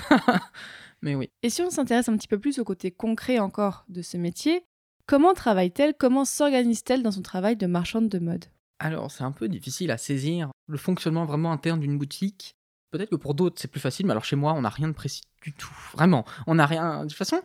mais 1.02 1.14
oui. 1.14 1.28
Et 1.42 1.50
si 1.50 1.62
on 1.62 1.71
s'intéresse 1.71 2.09
un 2.09 2.16
petit 2.16 2.28
peu 2.28 2.38
plus 2.38 2.59
au 2.59 2.64
côté 2.64 2.90
concret 2.90 3.38
encore 3.38 3.85
de 3.88 4.02
ce 4.02 4.16
métier, 4.16 4.64
comment 5.06 5.35
travaille-t-elle? 5.35 5.94
Comment 5.94 6.25
s'organise-t-elle 6.25 7.02
dans 7.02 7.11
son 7.11 7.23
travail 7.23 7.56
de 7.56 7.66
marchande 7.66 8.09
de 8.09 8.18
mode? 8.18 8.47
Alors, 8.78 9.11
c'est 9.11 9.25
un 9.25 9.32
peu 9.32 9.49
difficile 9.49 9.90
à 9.90 9.99
saisir 9.99 10.50
le 10.66 10.78
fonctionnement 10.78 11.25
vraiment 11.25 11.52
interne 11.52 11.80
d'une 11.80 11.99
boutique. 11.99 12.56
Peut-être 12.90 13.11
que 13.11 13.16
pour 13.16 13.35
d'autres, 13.35 13.56
c'est 13.59 13.71
plus 13.71 13.80
facile, 13.80 14.06
mais 14.06 14.12
alors 14.12 14.25
chez 14.25 14.37
moi, 14.37 14.52
on 14.54 14.62
n'a 14.62 14.68
rien 14.68 14.88
de 14.88 14.92
précis 14.92 15.23
du 15.42 15.52
tout. 15.52 15.75
Vraiment. 15.92 16.25
On 16.47 16.56
n'a 16.56 16.66
rien. 16.66 17.04
De 17.04 17.09
toute 17.09 17.16
façon, 17.16 17.40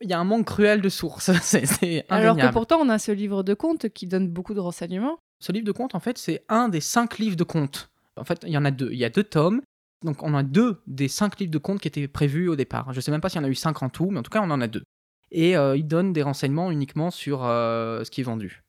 il 0.00 0.08
y 0.08 0.12
a 0.12 0.18
un 0.18 0.24
manque 0.24 0.46
cruel 0.46 0.80
de 0.80 0.88
sources. 0.88 1.30
c'est 1.42 1.66
c'est 1.66 2.04
Alors 2.08 2.36
que 2.36 2.50
pourtant, 2.52 2.78
on 2.80 2.88
a 2.88 2.98
ce 2.98 3.12
livre 3.12 3.42
de 3.42 3.54
comptes 3.54 3.88
qui 3.90 4.06
donne 4.06 4.28
beaucoup 4.28 4.54
de 4.54 4.60
renseignements. 4.60 5.18
Ce 5.40 5.52
livre 5.52 5.66
de 5.66 5.72
contes, 5.72 5.94
en 5.94 6.00
fait, 6.00 6.18
c'est 6.18 6.44
un 6.48 6.68
des 6.68 6.80
cinq 6.80 7.18
livres 7.18 7.36
de 7.36 7.44
contes. 7.44 7.90
En 8.16 8.24
fait, 8.24 8.42
il 8.46 8.52
y 8.52 8.58
en 8.58 8.64
a 8.64 8.70
deux. 8.70 8.90
Il 8.92 8.98
y 8.98 9.04
a 9.04 9.10
deux 9.10 9.24
tomes. 9.24 9.60
Donc, 10.06 10.22
on 10.22 10.34
a 10.34 10.42
deux 10.42 10.80
des 10.86 11.08
cinq 11.08 11.38
livres 11.38 11.50
de 11.50 11.58
contes 11.58 11.80
qui 11.80 11.88
étaient 11.88 12.08
prévus 12.08 12.48
au 12.48 12.56
départ. 12.56 12.92
Je 12.92 13.00
sais 13.00 13.10
même 13.10 13.20
pas 13.20 13.28
s'il 13.28 13.40
y 13.40 13.44
en 13.44 13.46
a 13.46 13.50
eu 13.50 13.54
cinq 13.54 13.82
en 13.82 13.88
tout, 13.88 14.10
mais 14.10 14.20
en 14.20 14.22
tout 14.22 14.30
cas, 14.30 14.40
on 14.40 14.50
en 14.50 14.60
a 14.60 14.68
deux. 14.68 14.84
Et 15.32 15.56
euh, 15.56 15.76
il 15.76 15.86
donne 15.86 16.12
des 16.12 16.22
renseignements 16.22 16.70
uniquement 16.70 17.10
sur 17.10 17.44
euh, 17.44 18.04
ce 18.04 18.10
qui 18.10 18.20
est 18.20 18.24
vendu. 18.24 18.62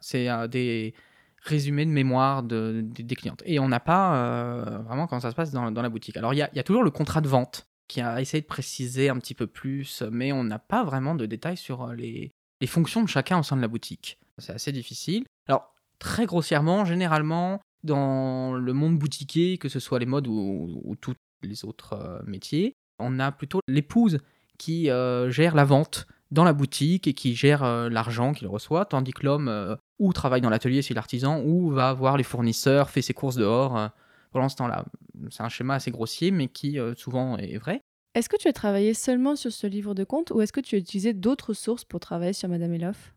C'est 0.00 0.28
euh, 0.28 0.48
des 0.48 0.94
résumés 1.42 1.86
de 1.86 1.90
mémoire 1.90 2.42
de, 2.42 2.82
des- 2.82 3.14
clientes. 3.14 3.42
Et 3.46 3.60
on 3.60 3.68
n'a 3.68 3.80
pas 3.80 4.16
euh, 4.16 4.78
vraiment 4.80 5.06
comment 5.06 5.20
ça 5.20 5.30
se 5.30 5.36
passe 5.36 5.52
dans, 5.52 5.70
la 5.70 5.88
boutique. 5.88 6.16
Alors, 6.16 6.34
il 6.34 6.38
y 6.38 6.42
a, 6.42 6.62
toujours 6.62 6.82
le 6.82 6.90
contrat 6.90 7.20
de 7.20 7.28
vente 7.28 7.66
qui 7.88 8.00
a 8.00 8.20
essayé 8.20 8.40
de 8.40 8.46
préciser 8.46 9.08
un 9.08 9.16
petit 9.16 9.34
peu 9.34 9.46
plus, 9.46 10.02
mais 10.10 10.32
on 10.32 10.44
n'a 10.44 10.58
pas 10.58 10.84
vraiment 10.84 11.14
de 11.14 11.24
détails 11.26 11.56
sur 11.56 11.86
les 11.94 12.32
fonctions 12.66 13.02
de 13.02 13.08
chacun 13.08 13.38
au 13.38 13.42
sein 13.42 13.56
de 13.56 13.62
la 13.62 13.68
boutique. 13.68 14.18
C'est 14.38 14.52
assez 14.52 14.72
difficile. 14.72 15.24
Alors, 15.48 15.74
très 15.98 16.26
grossièrement, 16.26 16.84
généralement, 16.84 17.60
dans 17.84 18.54
le 18.54 18.72
monde 18.72 18.98
boutiquier, 18.98 19.58
que 19.58 19.68
ce 19.68 19.80
soit 19.80 19.98
les 19.98 20.06
modes 20.06 20.26
ou, 20.26 20.80
ou 20.84 20.96
tous 20.96 21.14
les 21.42 21.64
autres 21.64 21.94
euh, 21.94 22.20
métiers, 22.26 22.76
on 22.98 23.18
a 23.18 23.32
plutôt 23.32 23.60
l'épouse 23.66 24.18
qui 24.58 24.90
euh, 24.90 25.30
gère 25.30 25.54
la 25.54 25.64
vente 25.64 26.06
dans 26.30 26.44
la 26.44 26.52
boutique 26.52 27.06
et 27.06 27.14
qui 27.14 27.34
gère 27.34 27.64
euh, 27.64 27.88
l'argent 27.88 28.32
qu'il 28.32 28.46
reçoit, 28.46 28.84
tandis 28.84 29.12
que 29.12 29.24
l'homme 29.24 29.76
ou 29.98 30.12
travaille 30.12 30.40
dans 30.40 30.50
l'atelier 30.50 30.82
si 30.82 30.94
l'artisan, 30.94 31.42
ou 31.42 31.70
va 31.70 31.92
voir 31.92 32.16
les 32.16 32.22
fournisseurs, 32.22 32.90
fait 32.90 33.02
ses 33.02 33.14
courses 33.14 33.36
dehors 33.36 33.90
pendant 34.30 34.48
ce 34.48 34.56
temps-là. 34.56 34.84
C'est 35.30 35.42
un 35.42 35.48
schéma 35.48 35.74
assez 35.74 35.90
grossier, 35.90 36.30
mais 36.30 36.48
qui 36.48 36.78
souvent 36.96 37.36
est 37.36 37.58
vrai. 37.58 37.82
Est-ce 38.14 38.28
que 38.28 38.36
tu 38.36 38.48
as 38.48 38.52
travaillé 38.52 38.94
seulement 38.94 39.36
sur 39.36 39.52
ce 39.52 39.66
livre 39.66 39.94
de 39.94 40.04
comptes 40.04 40.30
ou 40.30 40.40
est-ce 40.40 40.52
que 40.52 40.60
tu 40.60 40.74
as 40.76 40.78
utilisé 40.78 41.12
d'autres 41.12 41.52
sources 41.52 41.84
pour 41.84 42.00
travailler 42.00 42.32
sur 42.32 42.48
Madame 42.48 42.74
Elof 42.74 43.14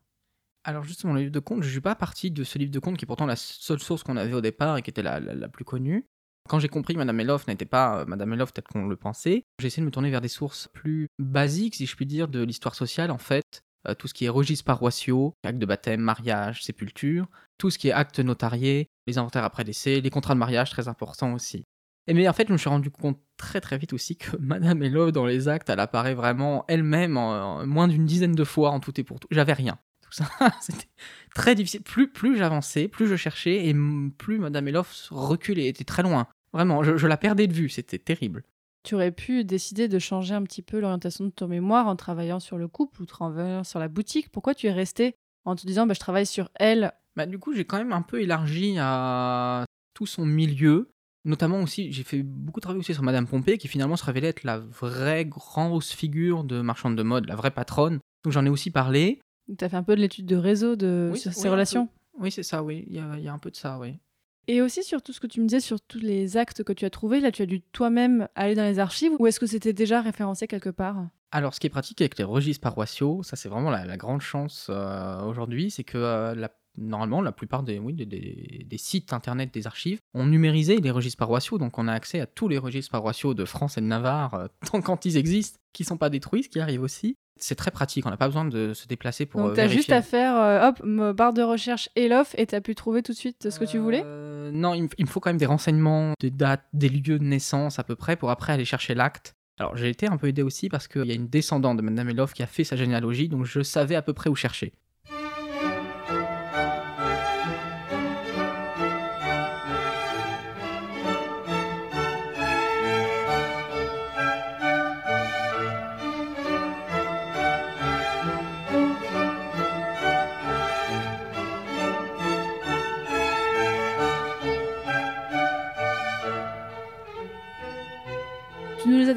Alors 0.66 0.84
justement, 0.84 1.14
le 1.14 1.20
livre 1.22 1.32
de 1.32 1.40
compte, 1.40 1.62
je 1.62 1.68
ne 1.68 1.72
suis 1.72 1.82
pas 1.82 1.96
parti 1.96 2.32
de 2.32 2.44
ce 2.44 2.58
livre 2.58 2.72
de 2.72 2.80
compte 2.80 2.98
qui 2.98 3.06
est 3.06 3.08
pourtant 3.08 3.26
la 3.26 3.36
seule 3.36 3.80
source 3.80 4.04
qu'on 4.04 4.16
avait 4.18 4.34
au 4.34 4.42
départ 4.42 4.78
et 4.78 4.82
qui 4.82 4.90
était 4.90 5.02
la, 5.04 5.20
la- 5.20 5.50
plus 5.50 5.66
connue. 5.66 6.06
Quand 6.50 6.60
j'ai 6.60 6.68
compris 6.70 6.94
que 6.94 7.00
Madame 7.00 7.20
Elof 7.20 7.48
n'était 7.48 7.66
pas 7.66 8.00
euh, 8.02 8.06
Madame 8.06 8.34
Elof 8.34 8.54
tel 8.54 8.64
qu'on 8.66 8.88
le 8.88 8.96
pensait, 8.96 9.44
j'ai 9.60 9.68
essayé 9.68 9.82
de 9.82 9.86
me 9.86 9.92
tourner 9.92 10.10
vers 10.10 10.22
des 10.22 10.28
sources 10.30 10.70
plus 10.74 11.08
basiques, 11.20 11.76
si 11.76 11.86
je 11.86 11.96
puis 11.96 12.06
dire, 12.06 12.28
de 12.28 12.44
l'histoire 12.44 12.76
sociale 12.76 13.12
en 13.12 13.18
fait. 13.18 13.62
Euh, 13.88 13.94
tout 13.96 14.08
ce 14.08 14.14
qui 14.14 14.24
est 14.26 14.30
registres 14.30 14.64
paroissiaux, 14.64 15.34
actes 15.44 15.60
de 15.60 15.66
baptême, 15.66 16.00
mariage, 16.00 16.64
sépulture, 16.64 17.28
tout 17.58 17.70
ce 17.70 17.78
qui 17.78 17.90
est 17.90 17.92
actes 17.94 18.20
notariés, 18.20 18.88
les 19.08 19.18
inventaires 19.18 19.44
après 19.44 19.66
décès, 19.66 20.00
les 20.00 20.10
contrats 20.10 20.34
de 20.34 20.40
mariage, 20.40 20.70
très 20.70 20.88
importants 20.88 21.34
aussi. 21.34 21.66
Et 22.08 22.14
mais 22.14 22.28
en 22.28 22.34
fait, 22.34 22.48
je 22.48 22.54
me 22.54 22.58
suis 22.58 22.70
rendu 22.70 22.90
compte 22.92 23.20
très 23.38 23.60
très 23.62 23.78
vite 23.78 23.92
aussi 23.94 24.16
que 24.18 24.36
Madame 24.40 24.82
Elof, 24.84 25.12
dans 25.12 25.26
les 25.26 25.48
actes, 25.50 25.70
elle 25.70 25.80
apparaît 25.82 26.14
vraiment 26.16 26.64
elle-même 26.70 27.18
en 27.18 27.66
moins 27.66 27.90
d'une 27.90 28.06
dizaine 28.06 28.36
de 28.36 28.44
fois 28.46 28.72
en 28.72 28.80
tout 28.80 28.98
et 29.00 29.04
pour 29.04 29.20
tout. 29.20 29.28
J'avais 29.32 29.54
rien. 29.54 29.78
Tout 30.16 30.24
ça, 30.24 30.30
c'était 30.62 30.88
très 31.34 31.56
difficile. 31.56 31.82
Plus, 31.82 32.12
plus 32.12 32.38
j'avançais, 32.38 32.88
plus 32.88 33.08
je 33.08 33.16
cherchais, 33.16 33.68
et 33.68 33.76
plus 34.18 34.40
Madame 34.40 34.68
Elof 34.68 35.08
reculait, 35.12 35.68
était 35.68 35.84
très 35.84 36.04
loin. 36.04 36.28
Vraiment, 36.54 36.84
je, 36.84 36.98
je 36.98 37.08
la 37.08 37.18
perdais 37.18 37.48
de 37.48 37.54
vue, 37.54 37.70
c'était 37.70 37.98
terrible. 37.98 38.44
Tu 38.84 38.96
aurais 38.96 39.12
pu 39.12 39.46
décider 39.46 39.88
de 39.88 39.98
changer 39.98 40.36
un 40.36 40.44
petit 40.44 40.62
peu 40.62 40.80
l'orientation 40.80 41.26
de 41.26 41.30
ton 41.30 41.48
mémoire 41.48 41.88
en 41.88 41.96
travaillant 41.96 42.40
sur 42.40 42.58
le 42.58 42.68
couple 42.68 43.02
ou 43.02 43.06
travaillant 43.06 43.64
sur 43.64 43.80
la 43.80 43.88
boutique. 43.88 44.30
Pourquoi 44.30 44.54
tu 44.54 44.68
es 44.68 44.72
resté 44.72 45.16
en 45.46 45.56
te 45.56 45.66
disant 45.66 45.88
bah, 45.88 45.94
je 45.94 46.02
travaille 46.02 46.26
sur 46.26 46.50
elle? 46.56 46.92
Bah, 47.16 47.26
du 47.26 47.40
coup, 47.40 47.54
j'ai 47.54 47.66
quand 47.66 47.78
même 47.78 47.94
un 47.94 48.02
peu 48.02 48.22
élargi 48.22 48.76
à 48.80 49.66
tout 49.94 50.06
son 50.06 50.26
milieu. 50.26 50.90
Notamment 51.26 51.62
aussi, 51.62 51.94
j'ai 51.94 52.04
fait 52.04 52.22
beaucoup 52.22 52.60
de 52.60 52.64
travail 52.64 52.80
aussi 52.80 52.94
sur 52.94 53.04
Madame 53.04 53.26
Pompée, 53.26 53.58
qui 53.58 53.70
finalement 53.70 53.96
se 53.96 54.04
révélait 54.04 54.28
être 54.28 54.44
la 54.44 54.60
vraie 54.60 55.26
grosse 55.26 55.94
figure 55.94 56.44
de 56.44 56.60
marchande 56.60 56.98
de 56.98 57.04
mode, 57.04 57.28
la 57.28 57.38
vraie 57.38 57.52
patronne. 57.52 58.00
Donc 58.26 58.34
j'en 58.34 58.46
ai 58.46 58.50
aussi 58.50 58.70
parlé. 58.70 59.22
Tu 59.48 59.64
as 59.66 59.70
fait 59.70 59.76
un 59.78 59.84
peu 59.84 59.96
de 59.96 60.02
l'étude 60.02 60.26
de 60.26 60.36
réseau 60.36 60.76
de 60.76 61.10
Oui, 61.12 61.20
sur 61.20 61.32
oui, 61.32 61.38
ces 61.38 61.50
relations? 61.50 61.90
Oui, 62.20 62.32
c'est 62.32 62.44
ça, 62.44 62.64
oui. 62.64 62.86
Il 62.88 62.96
y, 62.96 63.00
a, 63.00 63.18
il 63.18 63.24
y 63.24 63.28
a 63.28 63.34
un 63.34 63.40
peu 63.40 63.52
de 63.52 63.56
ça, 63.56 63.78
oui. 63.80 64.00
Et 64.48 64.62
aussi 64.62 64.84
sur 64.84 65.02
tout 65.02 65.14
ce 65.14 65.20
que 65.22 65.28
tu 65.28 65.40
me 65.42 65.46
disais 65.48 65.60
sur 65.62 65.80
tous 65.80 66.00
les 66.00 66.36
actes 66.38 66.64
que 66.64 66.74
tu 66.74 66.84
as 66.86 66.90
trouvés, 66.90 67.22
là 67.22 67.32
tu 67.32 67.42
as 67.42 67.46
dû 67.46 67.62
toi-même 67.62 68.28
aller 68.36 68.56
dans 68.56 68.64
les 68.66 68.78
archives 68.80 69.14
ou 69.18 69.26
est-ce 69.28 69.40
que 69.40 69.46
c'était 69.46 69.72
déjà 69.74 70.02
référencé 70.02 70.48
quelque 70.48 70.70
part? 70.70 71.08
Alors, 71.32 71.54
ce 71.56 71.60
qui 71.62 71.68
est 71.68 71.70
pratique 71.70 72.02
avec 72.02 72.18
les 72.18 72.24
registres 72.26 72.62
paroissiaux, 72.62 73.24
ça 73.24 73.36
c'est 73.38 73.48
vraiment 73.50 73.72
la, 73.72 73.86
la 73.86 73.98
grande 73.98 74.22
chance 74.22 74.68
euh, 74.70 75.22
aujourd'hui, 75.24 75.72
c'est 75.72 75.86
que 75.86 75.98
euh, 75.98 76.36
la- 76.36 76.52
normalement 76.78 77.22
la 77.22 77.32
plupart 77.32 77.64
des, 77.64 77.80
oui, 77.80 77.94
des, 77.94 78.06
des- 78.06 78.66
des 78.70 78.78
sites 78.78 79.14
internet 79.14 79.54
des 79.54 79.66
archives 79.66 80.00
ont 80.14 80.26
numérisé 80.26 80.78
les 80.82 80.92
registres 80.92 81.20
paroissiaux, 81.20 81.58
donc 81.58 81.78
on 81.80 81.88
a 81.88 81.94
accès 81.94 82.20
à 82.20 82.28
tous 82.28 82.50
les 82.50 82.58
registres 82.58 82.92
paroissiaux 82.92 83.34
de 83.34 83.46
France 83.46 83.78
et 83.78 83.82
de 83.82 83.86
Navarre, 83.86 84.34
euh, 84.34 84.48
tant 84.70 84.82
quand 84.82 85.06
ils 85.06 85.16
existent, 85.18 85.58
qui 85.72 85.86
sont 85.86 85.98
pas 85.98 86.10
détruits, 86.10 86.44
ce 86.44 86.50
qui 86.50 86.60
arrive 86.60 86.82
aussi. 86.84 87.16
C'est 87.40 87.56
très 87.56 87.72
pratique, 87.72 88.06
on 88.06 88.10
n'a 88.10 88.18
pas 88.18 88.28
besoin 88.28 88.46
de 88.46 88.74
se 88.74 88.88
déplacer 88.88 89.26
pour 89.26 89.42
Donc 89.42 89.52
euh, 89.52 89.56
tu 89.56 89.60
as 89.62 89.68
juste 89.68 89.92
à 89.92 90.02
faire 90.02 90.36
euh, 90.38 90.70
hop, 90.70 91.16
barre 91.16 91.34
de 91.34 91.42
recherche 91.42 91.90
Elof 91.96 92.36
et 92.38 92.46
tu 92.46 92.56
as 92.56 92.62
pu 92.62 92.76
trouver 92.76 93.02
tout 93.02 93.12
de 93.12 93.18
suite 93.18 93.50
ce 93.50 93.60
que 93.60 93.66
tu 93.66 93.80
voulais? 93.80 94.04
Euh, 94.06 94.52
Non, 94.52 94.74
il 94.74 94.84
me, 94.84 94.90
il 94.98 95.06
me 95.06 95.10
faut 95.10 95.20
quand 95.20 95.30
même 95.30 95.38
des 95.38 95.46
renseignements, 95.46 96.14
des 96.20 96.32
dates, 96.32 96.64
des 96.74 96.90
lieux 96.90 97.20
de 97.20 97.24
naissance 97.24 97.80
à 97.80 97.84
peu 97.84 97.96
près, 97.96 98.16
pour 98.16 98.30
après 98.30 98.54
aller 98.54 98.66
chercher 98.66 98.94
l'acte. 98.94 99.36
Alors 99.60 99.76
j'ai 99.76 99.90
été 99.90 100.08
un 100.08 100.18
peu 100.18 100.28
aidé 100.28 100.42
aussi 100.42 100.70
parce 100.70 100.88
qu'il 100.88 101.06
y 101.06 101.12
a 101.12 101.16
une 101.16 101.28
descendante 101.28 101.78
de 101.78 101.82
Madame 101.82 102.10
Elof 102.10 102.34
qui 102.34 102.44
a 102.44 102.48
fait 102.48 102.64
sa 102.64 102.76
généalogie, 102.76 103.30
donc 103.30 103.46
je 103.46 103.62
savais 103.62 103.96
à 103.96 104.02
peu 104.02 104.14
près 104.14 104.30
où 104.30 104.36
chercher. 104.36 104.74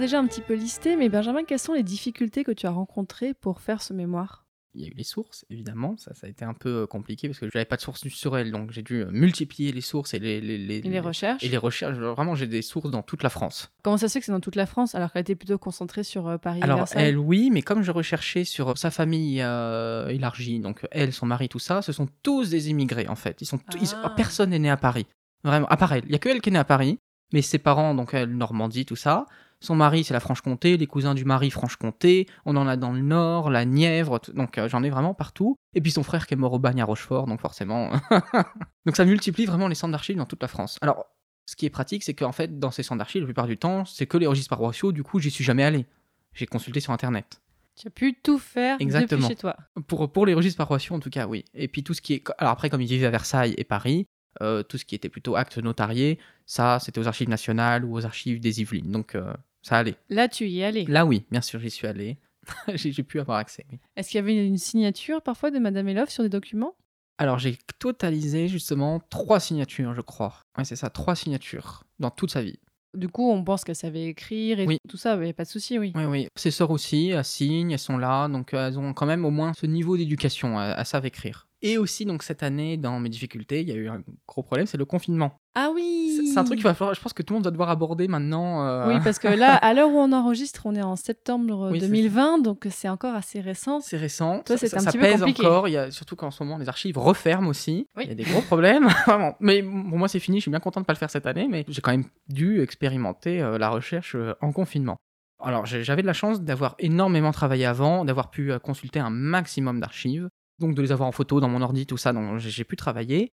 Déjà 0.06 0.20
un 0.20 0.26
petit 0.26 0.40
peu 0.40 0.54
listés, 0.54 0.94
mais 0.96 1.08
Benjamin, 1.08 1.42
quelles 1.42 1.58
sont 1.58 1.72
les 1.72 1.82
difficultés 1.82 2.44
que 2.44 2.52
tu 2.52 2.66
as 2.66 2.70
rencontrées 2.70 3.34
pour 3.34 3.60
faire 3.60 3.82
ce 3.82 3.92
mémoire? 3.92 4.44
Il 4.74 4.82
y 4.82 4.84
a 4.84 4.88
eu 4.88 4.94
les 4.94 5.02
sources, 5.04 5.44
évidemment, 5.50 5.96
ça, 5.96 6.14
ça 6.14 6.28
a 6.28 6.30
été 6.30 6.44
un 6.44 6.52
peu 6.54 6.82
euh, 6.82 6.86
compliqué 6.86 7.26
parce 7.28 7.40
que 7.40 7.48
j'avais 7.50 7.64
pas 7.64 7.74
de 7.76 7.80
sources 7.80 8.06
sur 8.08 8.36
elle, 8.38 8.52
donc 8.52 8.70
j'ai 8.70 8.82
dû 8.82 9.00
euh, 9.02 9.08
multiplier 9.10 9.72
les 9.72 9.80
sources 9.80 10.14
et 10.14 10.18
les, 10.20 10.40
les, 10.40 10.58
les- 10.58 10.76
Et 10.76 10.82
les 10.82 11.00
recherches 11.00 11.42
et 11.42 11.48
les 11.48 11.56
recherches. 11.56 11.96
Vraiment, 11.96 12.34
j'ai 12.36 12.46
des 12.46 12.62
sources 12.62 12.90
dans 12.90 13.02
toute 13.02 13.22
la 13.24 13.30
France. 13.30 13.72
Comment 13.82 13.96
ça 13.96 14.06
se 14.06 14.12
fait 14.12 14.20
que 14.20 14.26
c'est 14.26 14.32
dans 14.32 14.38
toute 14.40 14.54
la 14.54 14.66
France 14.66 14.94
alors 14.94 15.12
qu'elle 15.12 15.22
était 15.22 15.34
plutôt 15.34 15.58
concentrée 15.58 16.04
sur 16.04 16.28
euh, 16.28 16.36
Paris 16.38 16.60
et 16.60 16.62
Alors, 16.62 16.76
Versailles? 16.76 17.02
elle, 17.08 17.18
oui, 17.18 17.50
mais 17.50 17.62
comme 17.62 17.82
je 17.82 17.90
recherchais 17.90 18.44
sur 18.44 18.76
sa 18.78 18.90
famille 18.92 19.40
euh, 19.42 20.06
élargie, 20.08 20.60
donc 20.60 20.86
elle, 20.92 21.12
son 21.12 21.26
mari, 21.26 21.48
tout 21.48 21.58
ça, 21.58 21.82
ce 21.82 21.90
sont 21.92 22.06
tous 22.22 22.50
des 22.50 22.68
immigrés, 22.70 23.08
en 23.08 23.16
fait. 23.16 23.38
Ils 23.40 23.46
sont, 23.46 23.58
ils- 23.80 23.88
Ah. 24.02 24.10
personne 24.10 24.50
n'est 24.50 24.58
né 24.60 24.70
à 24.70 24.76
Paris. 24.76 25.06
Vraiment, 25.42 25.66
à 25.68 25.76
part 25.78 25.92
elle. 25.94 26.04
Il 26.04 26.12
y 26.12 26.14
a 26.14 26.18
que 26.18 26.28
elle 26.28 26.40
qui 26.42 26.50
est 26.50 26.52
née 26.52 26.58
à 26.58 26.64
Paris, 26.64 26.98
mais 27.32 27.40
ses 27.42 27.58
parents, 27.58 27.94
donc 27.94 28.12
elle, 28.12 28.36
Normandie, 28.36 28.84
tout 28.84 28.94
ça. 28.94 29.26
Son 29.60 29.74
mari, 29.74 30.04
c'est 30.04 30.12
la 30.12 30.20
Franche-Comté, 30.20 30.76
les 30.76 30.86
cousins 30.86 31.14
du 31.14 31.24
mari, 31.24 31.50
Franche-Comté. 31.50 32.26
On 32.44 32.56
en 32.56 32.66
a 32.66 32.76
dans 32.76 32.92
le 32.92 33.00
Nord, 33.00 33.50
la 33.50 33.64
Nièvre, 33.64 34.20
donc 34.34 34.58
euh, 34.58 34.68
j'en 34.68 34.82
ai 34.82 34.90
vraiment 34.90 35.14
partout. 35.14 35.56
Et 35.74 35.80
puis 35.80 35.90
son 35.90 36.02
frère 36.02 36.26
qui 36.26 36.34
est 36.34 36.36
mort 36.36 36.52
au 36.52 36.58
bagne 36.58 36.80
à 36.80 36.84
Rochefort, 36.84 37.26
donc 37.26 37.40
forcément. 37.40 37.90
donc 38.86 38.96
ça 38.96 39.04
multiplie 39.04 39.46
vraiment 39.46 39.68
les 39.68 39.74
centres 39.74 39.92
d'archives 39.92 40.16
dans 40.16 40.26
toute 40.26 40.42
la 40.42 40.48
France. 40.48 40.78
Alors, 40.82 41.06
ce 41.46 41.56
qui 41.56 41.64
est 41.64 41.70
pratique, 41.70 42.02
c'est 42.02 42.14
qu'en 42.14 42.32
fait, 42.32 42.58
dans 42.58 42.70
ces 42.70 42.82
centres 42.82 42.98
d'archives, 42.98 43.22
la 43.22 43.26
plupart 43.26 43.46
du 43.46 43.56
temps, 43.56 43.84
c'est 43.84 44.06
que 44.06 44.18
les 44.18 44.26
registres 44.26 44.50
paroissiaux, 44.50 44.92
du 44.92 45.02
coup, 45.02 45.20
j'y 45.20 45.30
suis 45.30 45.44
jamais 45.44 45.64
allé. 45.64 45.86
J'ai 46.34 46.46
consulté 46.46 46.80
sur 46.80 46.92
Internet. 46.92 47.40
Tu 47.76 47.88
as 47.88 47.90
pu 47.90 48.14
tout 48.14 48.38
faire 48.38 48.76
Exactement. 48.80 49.20
depuis 49.20 49.34
chez 49.34 49.40
toi. 49.40 49.56
Pour, 49.86 50.10
pour 50.10 50.26
les 50.26 50.34
registres 50.34 50.58
paroissiaux, 50.58 50.96
en 50.96 51.00
tout 51.00 51.10
cas, 51.10 51.26
oui. 51.26 51.44
Et 51.54 51.68
puis 51.68 51.82
tout 51.82 51.94
ce 51.94 52.00
qui 52.00 52.14
est. 52.14 52.24
Alors 52.38 52.52
après, 52.52 52.68
comme 52.68 52.80
ils 52.80 52.88
vivaient 52.88 53.06
à 53.06 53.10
Versailles 53.10 53.54
et 53.58 53.64
Paris, 53.64 54.06
euh, 54.42 54.62
tout 54.62 54.78
ce 54.78 54.84
qui 54.84 54.94
était 54.94 55.08
plutôt 55.08 55.36
acte 55.36 55.58
notarié, 55.58 56.18
ça, 56.46 56.78
c'était 56.80 57.00
aux 57.00 57.08
archives 57.08 57.28
nationales 57.28 57.84
ou 57.84 57.94
aux 57.94 58.04
archives 58.04 58.40
des 58.40 58.60
Yvelines. 58.60 58.90
Donc 58.90 59.14
euh, 59.14 59.32
ça 59.66 59.78
allait. 59.78 59.96
Là, 60.10 60.28
tu 60.28 60.46
y 60.48 60.60
es 60.60 60.64
allé. 60.64 60.84
Là, 60.84 61.04
oui, 61.04 61.24
bien 61.30 61.40
sûr, 61.40 61.58
j'y 61.58 61.70
suis 61.70 61.88
allé. 61.88 62.18
j'ai 62.74 63.02
pu 63.02 63.18
avoir 63.18 63.38
accès, 63.38 63.66
oui. 63.72 63.80
Est-ce 63.96 64.10
qu'il 64.10 64.18
y 64.18 64.22
avait 64.22 64.46
une 64.46 64.58
signature 64.58 65.20
parfois 65.22 65.50
de 65.50 65.58
Madame 65.58 65.88
Elof 65.88 66.08
sur 66.08 66.22
des 66.22 66.28
documents? 66.28 66.76
Alors 67.18 67.38
j'ai 67.38 67.58
totalisé 67.80 68.46
justement 68.46 69.00
trois 69.10 69.40
signatures, 69.40 69.94
je 69.94 70.02
crois. 70.02 70.34
Ouais, 70.56 70.64
c'est 70.64 70.76
ça, 70.76 70.88
trois 70.90 71.16
signatures 71.16 71.82
dans 71.98 72.10
toute 72.10 72.30
sa 72.30 72.42
vie. 72.42 72.60
Du 72.94 73.08
coup, 73.08 73.28
on 73.30 73.42
pense 73.42 73.64
qu'elle 73.64 73.74
savait 73.74 74.04
écrire 74.04 74.60
et 74.60 74.66
Oui. 74.66 74.78
tout 74.88 74.96
ça, 74.96 75.16
il 75.16 75.22
n'y 75.22 75.30
a 75.30 75.32
pas 75.32 75.44
de 75.44 75.48
souci, 75.48 75.78
oui. 75.78 75.92
Oui, 75.96 76.04
oui. 76.04 76.28
Ses 76.36 76.50
sœurs 76.52 76.70
aussi, 76.70 77.08
elles 77.08 77.24
signent, 77.24 77.72
elles 77.72 77.78
sont 77.78 77.98
là, 77.98 78.28
donc 78.28 78.54
euh, 78.54 78.68
elles 78.68 78.78
ont 78.78 78.94
quand 78.94 79.06
même 79.06 79.24
au 79.24 79.30
moins 79.30 79.52
ce 79.54 79.66
niveau 79.66 79.96
d'éducation, 79.96 80.60
elles, 80.60 80.74
elles 80.78 80.86
savent 80.86 81.06
écrire. 81.06 81.45
Et 81.62 81.78
aussi, 81.78 82.04
donc 82.04 82.22
cette 82.22 82.42
année, 82.42 82.76
dans 82.76 83.00
mes 83.00 83.08
difficultés, 83.08 83.62
il 83.62 83.68
y 83.68 83.72
a 83.72 83.74
eu 83.76 83.88
un 83.88 84.02
gros 84.28 84.42
problème, 84.42 84.66
c'est 84.66 84.76
le 84.76 84.84
confinement. 84.84 85.32
Ah 85.54 85.70
oui 85.74 86.20
C'est 86.30 86.38
un 86.38 86.44
truc 86.44 86.56
qu'il 86.58 86.64
va 86.64 86.74
falloir, 86.74 86.94
je 86.94 87.00
pense 87.00 87.14
que 87.14 87.22
tout 87.22 87.32
le 87.32 87.38
monde 87.38 87.44
va 87.44 87.50
devoir 87.50 87.70
aborder 87.70 88.08
maintenant. 88.08 88.66
euh, 88.66 88.88
Oui, 88.88 89.00
parce 89.02 89.18
que 89.18 89.26
là, 89.28 89.54
à 89.54 89.72
l'heure 89.72 89.88
où 89.88 89.96
on 89.98 90.12
enregistre, 90.12 90.66
on 90.66 90.74
est 90.74 90.82
en 90.82 90.96
septembre 90.96 91.70
Oui, 91.72 91.80
c'est 91.80 91.86
2020, 91.86 92.38
donc 92.42 92.66
c'est 92.70 92.90
encore 92.90 93.14
assez 93.14 93.40
récent. 93.40 93.80
C'est 93.80 93.96
récent. 93.96 94.42
Toi, 94.44 94.58
ça, 94.58 94.66
un 94.66 94.80
ça 94.80 94.90
petit 94.90 94.98
peu 94.98 95.04
pèse 95.04 95.18
compliqué. 95.20 95.46
encore. 95.46 95.66
Il 95.68 95.72
y 95.72 95.76
a, 95.78 95.90
surtout 95.90 96.14
qu'en 96.14 96.30
ce 96.30 96.42
moment, 96.44 96.58
les 96.58 96.68
archives 96.68 96.98
referment 96.98 97.48
aussi. 97.48 97.86
Oui. 97.96 98.02
Il 98.04 98.08
y 98.10 98.12
a 98.12 98.14
des 98.14 98.24
gros 98.24 98.42
problèmes. 98.42 98.86
Vraiment. 99.06 99.34
Mais 99.40 99.62
pour 99.62 99.72
moi, 99.98 100.08
c'est 100.08 100.20
fini. 100.20 100.36
Je 100.38 100.42
suis 100.42 100.50
bien 100.50 100.60
content 100.60 100.80
de 100.80 100.84
ne 100.84 100.86
pas 100.86 100.92
le 100.92 100.98
faire 100.98 101.10
cette 101.10 101.26
année. 101.26 101.48
Mais 101.50 101.64
j'ai 101.68 101.80
quand 101.80 101.90
même 101.92 102.04
dû 102.28 102.60
expérimenter 102.60 103.40
euh, 103.40 103.56
la 103.56 103.70
recherche 103.70 104.14
euh, 104.14 104.34
en 104.42 104.52
confinement. 104.52 104.96
Alors, 105.42 105.64
j'avais 105.66 106.02
de 106.02 106.06
la 106.06 106.12
chance 106.12 106.42
d'avoir 106.42 106.74
énormément 106.78 107.30
travaillé 107.32 107.64
avant, 107.66 108.04
d'avoir 108.04 108.30
pu 108.30 108.52
consulter 108.62 109.00
un 109.00 109.10
maximum 109.10 109.80
d'archives. 109.80 110.28
Donc, 110.58 110.74
de 110.74 110.82
les 110.82 110.92
avoir 110.92 111.08
en 111.08 111.12
photo 111.12 111.40
dans 111.40 111.48
mon 111.48 111.60
ordi, 111.62 111.86
tout 111.86 111.96
ça. 111.96 112.12
Donc, 112.12 112.38
j'ai 112.38 112.64
pu 112.64 112.76
travailler. 112.76 113.32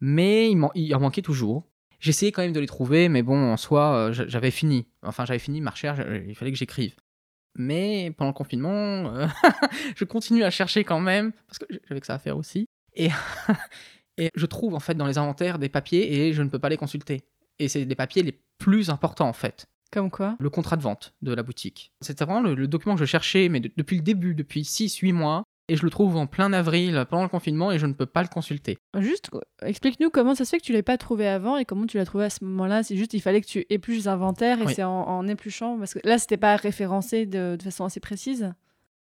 Mais 0.00 0.50
il, 0.50 0.56
m'en- 0.56 0.72
il 0.74 0.94
en 0.94 1.00
manquait 1.00 1.22
toujours. 1.22 1.68
J'essayais 2.00 2.32
quand 2.32 2.42
même 2.42 2.52
de 2.52 2.60
les 2.60 2.66
trouver, 2.66 3.08
mais 3.08 3.22
bon, 3.22 3.52
en 3.52 3.56
soi, 3.56 3.94
euh, 4.08 4.12
j'a- 4.12 4.26
j'avais 4.26 4.50
fini. 4.50 4.88
Enfin, 5.02 5.24
j'avais 5.24 5.38
fini 5.38 5.60
ma 5.60 5.70
recherche, 5.70 6.00
euh, 6.00 6.24
il 6.26 6.34
fallait 6.34 6.50
que 6.50 6.58
j'écrive. 6.58 6.96
Mais 7.56 8.12
pendant 8.16 8.30
le 8.30 8.34
confinement, 8.34 8.72
euh, 9.14 9.26
je 9.96 10.04
continue 10.04 10.42
à 10.42 10.50
chercher 10.50 10.82
quand 10.84 10.98
même, 11.00 11.32
parce 11.46 11.58
que 11.58 11.66
j'avais 11.88 12.00
que 12.00 12.06
ça 12.06 12.14
à 12.14 12.18
faire 12.18 12.36
aussi. 12.36 12.66
Et, 12.94 13.08
et 14.18 14.30
je 14.34 14.46
trouve 14.46 14.74
en 14.74 14.80
fait 14.80 14.94
dans 14.94 15.06
les 15.06 15.18
inventaires 15.18 15.58
des 15.58 15.68
papiers 15.68 16.12
et 16.28 16.32
je 16.32 16.42
ne 16.42 16.48
peux 16.48 16.58
pas 16.58 16.68
les 16.68 16.76
consulter. 16.76 17.22
Et 17.58 17.68
c'est 17.68 17.84
des 17.84 17.94
papiers 17.94 18.22
les 18.22 18.40
plus 18.58 18.90
importants 18.90 19.28
en 19.28 19.32
fait. 19.32 19.66
Comme 19.92 20.10
quoi? 20.10 20.36
Le 20.40 20.48
contrat 20.50 20.76
de 20.76 20.82
vente 20.82 21.14
de 21.20 21.34
la 21.34 21.42
boutique. 21.42 21.92
C'était 22.00 22.24
vraiment 22.24 22.40
le, 22.40 22.54
le 22.54 22.66
document 22.66 22.94
que 22.94 23.00
je 23.00 23.04
cherchais, 23.04 23.48
mais 23.50 23.60
de- 23.60 23.70
depuis 23.76 23.96
le 23.96 24.02
début, 24.02 24.34
depuis 24.34 24.62
6-8 24.64 25.12
mois. 25.12 25.44
Et 25.68 25.76
je 25.76 25.84
le 25.84 25.90
trouve 25.90 26.16
en 26.16 26.26
plein 26.26 26.52
avril, 26.52 27.04
pendant 27.08 27.22
le 27.22 27.28
confinement, 27.28 27.70
et 27.70 27.78
je 27.78 27.86
ne 27.86 27.92
peux 27.92 28.04
pas 28.06 28.22
le 28.22 28.28
consulter. 28.28 28.78
Juste, 28.98 29.30
explique-nous 29.62 30.10
comment 30.10 30.34
ça 30.34 30.44
se 30.44 30.50
fait 30.50 30.58
que 30.58 30.64
tu 30.64 30.72
l'avais 30.72 30.82
pas 30.82 30.98
trouvé 30.98 31.28
avant 31.28 31.56
et 31.56 31.64
comment 31.64 31.86
tu 31.86 31.96
l'as 31.98 32.04
trouvé 32.04 32.24
à 32.24 32.30
ce 32.30 32.44
moment-là. 32.44 32.82
C'est 32.82 32.96
juste, 32.96 33.14
il 33.14 33.20
fallait 33.20 33.40
que 33.40 33.46
tu 33.46 33.64
épluches 33.70 33.98
les 33.98 34.08
inventaires 34.08 34.60
et 34.60 34.64
Oui. 34.66 34.74
c'est 34.74 34.82
en, 34.82 34.90
en 35.08 35.26
épluchant, 35.28 35.78
parce 35.78 35.94
que 35.94 36.00
là, 36.04 36.18
c'était 36.18 36.36
pas 36.36 36.56
référencé 36.56 37.26
de, 37.26 37.56
de 37.56 37.62
façon 37.62 37.84
assez 37.84 38.00
précise. 38.00 38.52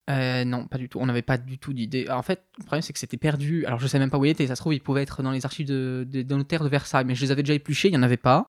Euh, 0.10 0.44
non, 0.46 0.68
pas 0.68 0.78
du 0.78 0.88
tout. 0.90 1.00
On 1.00 1.06
n'avait 1.06 1.22
pas 1.22 1.38
du 1.38 1.58
tout 1.58 1.74
d'idée. 1.74 2.08
En 2.10 2.22
fait, 2.22 2.44
le 2.58 2.64
problème, 2.64 2.82
c'est 2.82 2.92
que 2.94 3.00
c'était 3.00 3.18
perdu. 3.18 3.66
Alors, 3.66 3.80
je 3.80 3.88
sais 3.88 4.00
même 4.00 4.10
pas 4.10 4.18
où 4.18 4.26
il 4.26 4.30
était. 4.32 4.46
Ça 4.48 4.56
se 4.56 4.62
trouve, 4.62 4.74
il 4.74 4.82
pouvait 4.82 5.04
être 5.04 5.24
dans 5.24 5.32
les 5.32 5.46
archives 5.46 5.68
de, 5.68 6.06
de- 6.10 6.22
des 6.22 6.36
notaires 6.36 6.64
de 6.64 6.70
Versailles, 6.70 7.06
mais 7.06 7.16
je 7.16 7.22
les 7.24 7.32
avais 7.32 7.44
déjà 7.44 7.54
épluchés, 7.54 7.88
il 7.88 7.92
n'y 7.92 7.98
en 7.98 8.04
avait 8.04 8.18
pas. 8.18 8.46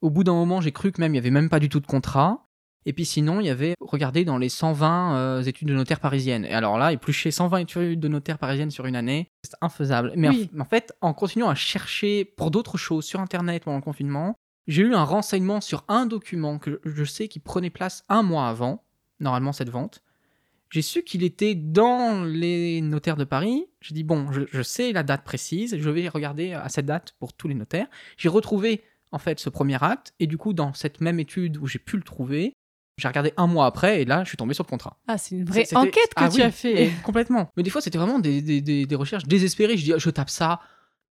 Au 0.00 0.10
bout 0.10 0.24
d'un 0.24 0.32
moment, 0.34 0.60
j'ai 0.60 0.72
cru 0.72 0.92
que 0.92 1.00
même 1.00 1.12
il 1.12 1.14
n'y 1.14 1.18
avait 1.18 1.30
même 1.30 1.48
pas 1.48 1.60
du 1.60 1.68
tout 1.68 1.80
de 1.80 1.86
contrat. 1.86 2.43
Et 2.86 2.92
puis 2.92 3.04
sinon, 3.04 3.40
il 3.40 3.46
y 3.46 3.50
avait, 3.50 3.74
regardez, 3.80 4.24
dans 4.24 4.36
les 4.36 4.48
120 4.50 5.16
euh, 5.16 5.42
études 5.42 5.68
de 5.68 5.74
notaire 5.74 6.00
parisiennes. 6.00 6.44
Et 6.44 6.52
alors 6.52 6.76
là, 6.78 6.92
éplucher 6.92 7.30
120 7.30 7.58
études 7.58 8.00
de 8.00 8.08
notaire 8.08 8.38
parisiennes 8.38 8.70
sur 8.70 8.84
une 8.86 8.96
année, 8.96 9.30
c'est 9.42 9.56
infaisable. 9.62 10.12
Mais 10.16 10.28
en- 10.28 10.32
Oui. 10.32 10.50
en, 10.58 10.64
fait, 10.64 10.92
en 11.00 11.14
continuant 11.14 11.48
à 11.48 11.54
chercher 11.54 12.24
pour 12.24 12.50
d'autres 12.50 12.76
choses 12.76 13.04
sur 13.04 13.20
Internet 13.20 13.64
pendant 13.64 13.78
le 13.78 13.82
confinement, 13.82 14.36
j'ai 14.66 14.82
eu 14.82 14.94
un 14.94 15.04
renseignement 15.04 15.60
sur 15.60 15.84
un 15.88 16.06
document 16.06 16.58
que 16.58 16.80
je 16.84 16.90
je 16.90 17.04
sais 17.04 17.28
qui 17.28 17.38
prenait 17.38 17.70
place 17.70 18.04
un 18.08 18.22
mois 18.22 18.48
avant, 18.48 18.82
normalement 19.20 19.52
cette 19.52 19.70
vente. 19.70 20.02
J'ai 20.70 20.82
su 20.82 21.02
qu'il 21.04 21.22
était 21.22 21.54
dans 21.54 22.24
les 22.24 22.80
notaires 22.80 23.16
de 23.16 23.24
Paris. 23.24 23.66
J'ai 23.80 23.94
dit, 23.94 24.02
bon, 24.02 24.32
je, 24.32 24.40
je 24.50 24.62
sais 24.62 24.92
la 24.92 25.02
date 25.04 25.22
précise, 25.24 25.76
je 25.78 25.90
vais 25.90 26.08
regarder 26.08 26.52
à 26.52 26.68
cette 26.68 26.86
date 26.86 27.14
pour 27.20 27.32
tous 27.32 27.46
les 27.46 27.54
notaires. 27.54 27.86
J'ai 28.16 28.28
retrouvé 28.28 28.82
en 29.12 29.18
fait 29.18 29.38
ce 29.38 29.48
premier 29.50 29.80
acte, 29.82 30.12
et 30.18 30.26
du 30.26 30.36
coup, 30.36 30.52
dans 30.52 30.72
cette 30.74 31.00
même 31.00 31.20
étude 31.20 31.58
où 31.58 31.66
j'ai 31.68 31.78
pu 31.78 31.96
le 31.96 32.02
trouver, 32.02 32.54
j'ai 32.96 33.08
regardé 33.08 33.32
un 33.36 33.46
mois 33.46 33.66
après, 33.66 34.02
et 34.02 34.04
là, 34.04 34.22
je 34.24 34.28
suis 34.28 34.36
tombé 34.36 34.54
sur 34.54 34.64
le 34.64 34.68
contrat. 34.70 34.96
Ah, 35.08 35.18
c'est 35.18 35.34
une 35.34 35.44
vraie 35.44 35.66
enquête 35.74 36.14
que 36.14 36.22
Ah 36.24 36.28
tu 36.28 36.36
oui, 36.36 36.42
as 36.42 36.50
fait. 36.50 36.90
complètement. 37.02 37.50
Mais 37.56 37.62
des 37.62 37.70
fois, 37.70 37.80
c'était 37.80 37.98
vraiment 37.98 38.18
des, 38.20 38.40
des- 38.42 38.60
des- 38.60 38.86
des 38.86 38.94
recherches 38.94 39.24
désespérées. 39.24 39.76
Je 39.76 39.84
dis, 39.84 39.92
je 39.96 40.10
tape 40.10 40.30
ça, 40.30 40.60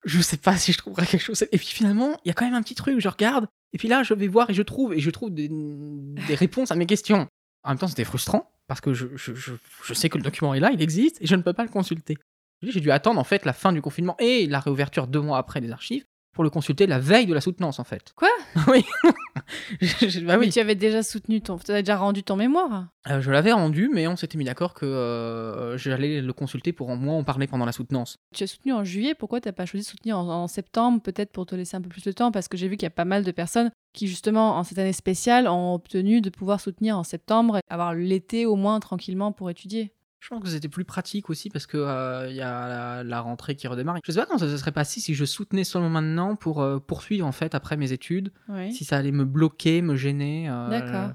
je 0.06 0.22
sais 0.22 0.38
pas 0.38 0.56
si 0.58 0.72
je 0.72 0.78
trouverai 0.78 1.06
quelque 1.06 1.22
chose. 1.22 1.44
Et 1.52 1.58
puis 1.58 1.68
finalement, 1.68 2.18
il 2.24 2.30
y 2.30 2.32
a 2.32 2.34
quand 2.34 2.46
même 2.46 2.54
un 2.54 2.62
petit 2.62 2.76
truc, 2.76 3.00
je 3.00 3.10
regarde, 3.10 3.48
et 3.74 3.78
puis 3.78 3.88
là, 3.88 4.04
je 4.04 4.14
vais 4.14 4.28
voir 4.28 4.50
et 4.50 4.54
je 4.54 4.62
trouve, 4.62 4.94
et 4.94 5.00
je 5.00 5.10
trouve 5.10 5.32
des, 5.34 5.50
des 5.50 6.36
réponses 6.36 6.72
à 6.72 6.76
mes 6.76 6.86
questions. 6.86 7.28
En 7.64 7.70
même 7.70 7.78
temps, 7.78 7.88
c'était 7.88 8.04
frustrant, 8.06 8.52
parce 8.68 8.82
que 8.82 8.94
je, 8.94 9.08
je- 9.16 9.34
je- 9.36 9.54
je 9.84 9.94
sais 9.94 10.10
que 10.10 10.18
le 10.18 10.24
document 10.24 10.54
est 10.54 10.60
là, 10.60 10.72
il 10.72 10.82
existe, 10.82 11.22
et 11.22 11.28
je 11.28 11.36
ne 11.36 11.42
peux 11.42 11.54
pas 11.54 11.64
le 11.64 11.70
consulter. 11.70 12.18
J'ai 12.62 12.80
dû 12.80 12.92
attendre 12.92 13.20
en 13.20 13.26
fait 13.26 13.44
la 13.44 13.52
fin 13.52 13.74
du 13.74 13.82
confinement 13.82 14.16
et 14.20 14.48
la 14.48 14.62
réouverture 14.62 15.08
deux 15.08 15.20
mois 15.20 15.38
après 15.38 15.60
des 15.60 15.72
archives 15.72 16.06
pour 16.34 16.44
le 16.44 16.50
consulter 16.50 16.88
la 16.88 17.00
veille 17.00 17.26
de 17.28 17.34
la 17.34 17.42
soutenance 17.42 17.80
en 17.80 17.84
fait. 17.84 18.14
Quoi? 18.16 18.30
Oui. 18.68 18.84
Je- 19.82 20.20
bah 20.26 20.38
Mais 20.38 20.50
tu 20.50 20.60
avais 20.60 20.76
déjà 20.76 21.04
soutenu 21.04 21.42
ton. 21.42 21.58
Tu 21.58 21.72
avais 21.72 21.82
déjà 21.84 21.98
rendu 21.98 22.24
ton 22.24 22.36
mémoire? 22.36 22.88
Euh, 23.10 23.20
je 23.22 23.32
l'avais 23.32 23.52
rendu, 23.52 23.90
mais 23.94 24.08
on 24.08 24.16
s'était 24.16 24.38
mis 24.38 24.46
d'accord 24.46 24.74
que 24.74 24.86
euh, 24.86 25.78
j'allais 25.78 26.22
le 26.22 26.34
consulter 26.34 26.72
pour 26.74 26.90
en 26.90 26.96
moins 26.96 27.18
en 27.18 27.24
parler 27.24 27.48
pendant 27.48 27.66
la 27.66 27.72
soutenance. 27.72 28.18
Tu 28.34 28.44
as 28.44 28.48
soutenu 28.48 28.74
en 28.74 28.84
juillet, 28.84 29.16
pourquoi 29.16 29.42
t'as 29.42 29.52
pas 29.52 29.66
choisi 29.66 29.86
de 29.86 29.90
soutenir 29.90 30.18
en, 30.18 30.28
en 30.30 30.48
septembre, 30.48 31.02
peut-être 31.02 31.32
pour 31.32 31.46
te 31.46 31.56
laisser 31.56 31.76
un 31.78 31.82
peu 31.82 31.90
plus 31.90 32.04
de 32.04 32.12
temps? 32.12 32.32
Parce 32.32 32.48
que 32.48 32.58
j'ai 32.58 32.68
vu 32.68 32.78
qu'il 32.78 32.86
y 32.86 32.88
a 32.88 32.92
pas 32.92 33.06
mal 33.06 33.24
de 33.24 33.32
personnes 33.32 33.72
qui, 33.94 34.08
justement, 34.08 34.58
en 34.58 34.64
cette 34.64 34.80
année 34.80 34.94
spéciale, 34.94 35.48
ont 35.48 35.74
obtenu 35.74 36.22
de 36.22 36.30
pouvoir 36.30 36.60
soutenir 36.62 36.98
en 36.98 37.04
septembre 37.04 37.58
et 37.58 37.62
avoir 37.70 37.94
l'été 37.94 38.46
au 38.46 38.56
moins 38.56 38.80
tranquillement 38.80 39.32
pour 39.32 39.50
étudier. 39.50 39.94
Je 40.24 40.30
pense 40.30 40.42
que 40.42 40.48
c'était 40.48 40.70
plus 40.70 40.86
pratique 40.86 41.30
aussi 41.30 41.50
parce 41.50 41.66
que 41.68 41.76
euh, 41.78 42.30
il 42.30 42.36
y 42.38 42.42
a 42.42 42.70
la, 42.70 43.04
la 43.04 43.20
rentrée 43.20 43.56
qui 43.56 43.68
redémarre. 43.68 43.98
Je 44.06 44.10
sais 44.14 44.20
pas 44.22 44.26
comment 44.26 44.40
ça 44.40 44.48
se 44.48 44.56
serait 44.58 44.72
passé 44.72 45.02
si 45.02 45.14
je 45.14 45.26
soutenais 45.26 45.66
seulement 45.66 45.90
maintenant 45.90 46.38
pour 46.38 46.62
euh, 46.62 46.80
poursuivre 46.80 47.28
en 47.28 47.34
fait 47.34 47.54
après 47.56 47.76
mes 47.76 47.92
études, 47.92 48.32
Oui. 48.48 48.72
si 48.74 48.86
ça 48.86 48.96
allait 48.98 49.12
me 49.12 49.26
bloquer, 49.26 49.82
me 49.82 49.98
gêner. 49.98 50.50
euh, 50.50 50.70
D'accord. 50.70 51.12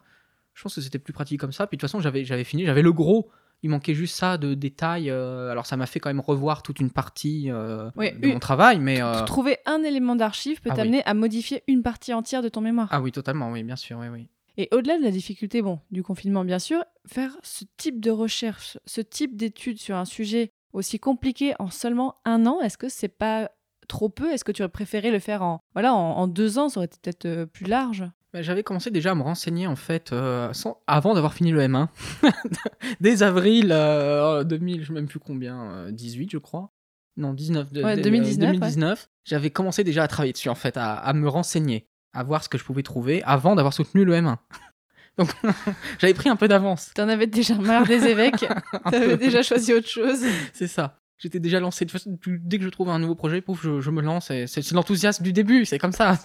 Je 0.53 0.63
pense 0.63 0.75
que 0.75 0.83
c'était 0.83 0.99
plus 0.99 1.15
pratique 1.15 1.41
comme 1.41 1.53
ça. 1.53 1.67
Puis 1.67 1.79
de 1.79 1.81
toute 1.81 1.89
façon, 1.89 2.01
j'avais 2.01 2.27
j'avais 2.27 2.45
fini, 2.45 2.67
j'avais 2.67 2.83
le 2.83 2.93
gros. 2.93 3.31
Il 3.63 3.71
manquait 3.71 3.95
juste 3.95 4.15
ça 4.15 4.37
de 4.37 4.53
détails. 4.55 5.09
alors 5.11 5.65
ça 5.65 5.77
m'a 5.79 5.87
fait 5.87 6.01
quand 6.01 6.11
même 6.11 6.21
revoir 6.21 6.63
toute 6.63 6.79
une 6.79 6.91
partie 6.91 7.51
Oui, 7.97 8.13
de 8.13 8.27
une- 8.27 8.35
mon 8.35 8.39
travail, 8.41 8.79
mais 8.79 9.01
Trouver 9.25 9.57
un 9.67 9.83
élément 9.85 10.17
d'archive 10.17 10.61
peut 10.61 10.69
Ah 10.71 10.75
oui. 10.75 10.81
t'amener 10.83 11.03
à 11.07 11.15
modifier 11.15 11.63
une 11.67 11.83
partie 11.83 12.13
entière 12.13 12.43
de 12.43 12.49
ton 12.51 12.61
mémoire. 12.61 12.89
ah 12.91 13.01
oui, 13.01 13.11
totalement, 13.11 13.51
oui, 13.51 13.63
bien 13.65 13.77
sûr, 13.77 13.99
oui, 13.99 14.09
oui. 14.13 14.29
Et 14.59 14.69
au-delà 14.73 14.99
de 14.99 15.05
la 15.05 15.11
difficulté, 15.11 15.63
bon, 15.63 15.79
du 15.91 16.03
confinement 16.03 16.45
bien 16.45 16.59
sûr, 16.59 16.85
faire 17.07 17.39
ce 17.43 17.65
type 17.77 18.01
de 18.01 18.11
recherche, 18.11 18.77
ce 18.87 19.01
type 19.01 19.37
d'études 19.37 19.79
sur 19.79 19.97
un 19.97 20.05
sujet 20.05 20.51
aussi 20.73 20.99
compliqué 20.99 21.55
en 21.59 21.71
seulement 21.71 22.17
un 22.27 22.45
an, 22.45 22.61
est-ce 22.61 22.77
que 22.77 22.89
c'est 22.91 23.09
pas 23.09 23.51
trop 23.89 24.09
peu? 24.11 24.31
Est-ce 24.33 24.45
que 24.45 24.53
tu 24.53 24.61
aurais 24.63 24.69
préféré 24.71 25.11
le 25.11 25.19
faire 25.21 25.43
en 25.43 25.61
voilà 25.75 25.95
en, 25.95 26.11
en 26.19 26.27
deux 26.27 26.59
ans? 26.59 26.69
Ça 26.69 26.81
aurait 26.81 26.87
été 26.87 26.99
peut-être 27.01 27.25
euh, 27.27 27.47
plus 27.47 27.65
large. 27.67 28.05
Bah, 28.35 28.43
J'avais 28.43 28.63
commencé 28.63 28.91
déjà 28.91 29.13
à 29.13 29.15
me 29.15 29.23
renseigner 29.23 29.67
en 29.67 29.77
fait 29.77 30.13
euh, 30.13 30.53
sans- 30.53 30.83
avant 30.87 31.15
d'avoir 31.15 31.33
fini 31.33 31.51
le 31.53 31.61
M1. 31.63 31.89
Dès 33.01 33.23
avril 33.23 33.69
euh, 33.71 34.45
2000, 34.45 34.83
je 34.83 34.87
sais 34.89 34.93
même 34.93 35.07
plus 35.07 35.21
combien, 35.21 35.63
euh, 35.71 35.91
18 35.93 36.31
je 36.33 36.39
crois. 36.39 36.73
Non, 37.17 37.33
19. 37.33 37.73
de- 37.73 37.83
Ouais, 37.83 37.97
de- 37.97 38.03
2019, 38.03 38.51
2019. 38.59 39.09
J'avais 39.25 39.51
commencé 39.51 39.85
déjà 39.85 40.03
à 40.03 40.09
travailler 40.09 40.33
dessus 40.33 40.49
en 40.51 40.55
fait, 40.55 40.77
à, 40.77 40.95
à 40.97 41.13
me 41.15 41.29
renseigner, 41.29 41.89
à 42.19 42.23
voir 42.25 42.43
ce 42.43 42.49
que 42.49 42.59
je 42.59 42.65
pouvais 42.65 42.83
trouver 42.83 43.23
avant 43.23 43.55
d'avoir 43.55 43.73
soutenu 43.73 44.05
le 44.05 44.15
M1. 44.15 44.37
Donc 45.19 45.31
j'avais 45.99 46.15
pris 46.15 46.29
un 46.29 46.37
peu 46.37 46.49
d'avance. 46.49 46.93
T'en 46.95 47.09
avais 47.09 47.27
déjà 47.27 47.55
marre 47.55 47.87
des 47.87 48.07
évêques. 48.07 48.47
T'avais 48.91 49.17
déjà 49.17 49.43
choisi 49.43 49.73
autre 49.73 49.89
chose. 49.89 50.25
C'est 50.53 50.69
ça. 50.69 51.01
J'étais 51.19 51.41
déjà 51.41 51.59
lancé. 51.59 51.85
De 51.85 51.91
toute 51.91 52.01
façon, 52.01 52.17
dès 52.27 52.59
que 52.59 52.65
je 52.65 52.69
trouve 52.69 52.91
un 52.91 53.01
nouveau 53.01 53.17
projet, 53.17 53.41
pouf, 53.41 53.63
je, 53.63 53.81
je 53.81 53.91
me 53.91 54.01
lance. 54.01 54.31
C'est 54.47 54.73
l'enthousiasme 54.73 55.25
du 55.25 55.33
début, 55.33 55.65
c'est 55.65 55.79
comme 55.79 55.93
ça. 55.93 56.17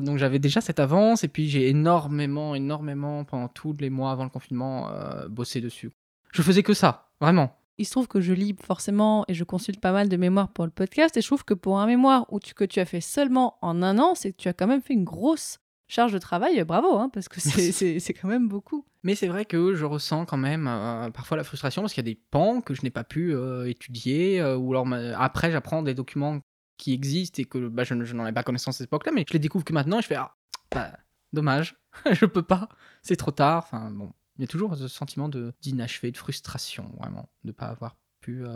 Donc 0.00 0.18
j'avais 0.18 0.38
déjà 0.38 0.60
cette 0.60 0.78
avance, 0.78 1.24
et 1.24 1.28
puis 1.28 1.48
j'ai 1.48 1.68
énormément, 1.68 2.54
énormément, 2.54 3.24
pendant 3.24 3.48
tous 3.48 3.76
les 3.80 3.90
mois 3.90 4.12
avant 4.12 4.24
le 4.24 4.30
confinement, 4.30 4.90
euh, 4.90 5.28
bossé 5.28 5.60
dessus. 5.60 5.90
Je 6.32 6.42
faisais 6.42 6.62
que 6.62 6.74
ça, 6.74 7.10
vraiment. 7.20 7.59
Il 7.80 7.86
se 7.86 7.92
trouve 7.92 8.08
que 8.08 8.20
je 8.20 8.34
lis 8.34 8.54
forcément 8.62 9.24
et 9.26 9.32
je 9.32 9.42
consulte 9.42 9.80
pas 9.80 9.90
mal 9.92 10.10
de 10.10 10.16
mémoires 10.18 10.48
pour 10.52 10.66
le 10.66 10.70
podcast 10.70 11.16
et 11.16 11.22
je 11.22 11.26
trouve 11.26 11.44
que 11.46 11.54
pour 11.54 11.80
un 11.80 11.86
mémoire 11.86 12.26
où 12.30 12.38
tu, 12.38 12.52
que 12.52 12.64
tu 12.64 12.78
as 12.78 12.84
fait 12.84 13.00
seulement 13.00 13.56
en 13.62 13.82
un 13.82 13.98
an, 13.98 14.14
c'est 14.14 14.32
que 14.32 14.36
tu 14.36 14.48
as 14.48 14.52
quand 14.52 14.66
même 14.66 14.82
fait 14.82 14.92
une 14.92 15.04
grosse 15.04 15.60
charge 15.88 16.12
de 16.12 16.18
travail. 16.18 16.62
Bravo, 16.64 16.98
hein, 16.98 17.08
parce 17.08 17.28
que 17.30 17.40
c'est- 17.40 18.12
quand 18.20 18.28
même 18.28 18.48
beaucoup. 18.48 18.84
Mais 19.02 19.14
c'est 19.14 19.28
vrai 19.28 19.46
que 19.46 19.74
je 19.74 19.86
ressens 19.86 20.26
quand 20.26 20.36
même 20.36 20.68
euh, 20.68 21.08
parfois 21.10 21.38
la 21.38 21.42
frustration 21.44 21.80
parce 21.80 21.94
qu'il 21.94 22.06
y 22.06 22.08
a 22.10 22.12
des 22.12 22.20
pans 22.30 22.60
que 22.60 22.74
je 22.74 22.82
n'ai 22.82 22.90
pas 22.90 23.02
pu 23.02 23.34
euh, 23.34 23.66
étudier, 23.66 24.42
euh, 24.42 24.58
ou 24.58 24.72
alors 24.74 24.86
après 25.16 25.50
j'apprends 25.50 25.82
des 25.82 25.94
documents 25.94 26.38
qui 26.76 26.92
existent 26.92 27.40
et 27.40 27.46
que 27.46 27.66
bah, 27.68 27.84
je, 27.84 28.04
je 28.04 28.14
n'en 28.14 28.26
ai 28.26 28.32
pas 28.32 28.42
connaissance 28.42 28.74
à 28.76 28.78
cette 28.78 28.88
époque-là, 28.88 29.12
mais 29.14 29.24
je 29.26 29.32
les 29.32 29.38
découvre 29.38 29.64
que 29.64 29.72
maintenant 29.72 29.98
et 30.00 30.02
je 30.02 30.06
fais 30.06 30.16
ah, 30.16 30.36
bah, 30.70 30.92
dommage, 31.32 31.76
je 32.12 32.26
peux 32.26 32.42
pas, 32.42 32.68
c'est 33.02 33.16
trop 33.16 33.30
tard. 33.30 33.64
Enfin 33.66 33.90
bon, 33.90 34.12
il 34.40 34.42
y 34.42 34.44
a 34.44 34.48
toujours 34.48 34.74
ce 34.76 34.88
sentiment 34.88 35.28
de 35.28 35.52
d'inachevé, 35.60 36.10
de 36.10 36.16
frustration 36.16 36.90
vraiment, 36.98 37.28
de 37.44 37.52
pas 37.52 37.66
avoir 37.66 37.96
pu 38.20 38.42
euh, 38.44 38.50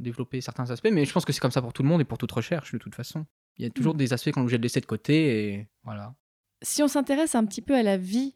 développer 0.00 0.40
certains 0.40 0.70
aspects, 0.70 0.88
mais 0.92 1.04
je 1.04 1.12
pense 1.12 1.24
que 1.24 1.32
c'est 1.32 1.40
comme 1.40 1.50
ça 1.50 1.62
pour 1.62 1.72
tout 1.72 1.82
le 1.82 1.88
monde 1.88 2.00
et 2.00 2.04
pour 2.04 2.18
toute 2.18 2.32
recherche 2.32 2.72
de 2.72 2.78
toute 2.78 2.94
façon. 2.94 3.24
Il 3.58 3.64
y 3.64 3.66
a 3.66 3.70
toujours 3.70 3.94
Mm. 3.94 3.98
des 3.98 4.12
aspects 4.12 4.30
qu'on 4.32 4.40
est 4.40 4.44
obligé 4.44 4.58
de 4.58 4.62
laisser 4.62 4.80
de 4.80 4.86
côté 4.86 5.48
et 5.54 5.68
voilà. 5.84 6.14
Si 6.62 6.82
on 6.82 6.88
s'intéresse 6.88 7.34
un 7.34 7.44
petit 7.44 7.62
peu 7.62 7.74
à 7.76 7.82
la 7.82 7.96
vie 7.96 8.34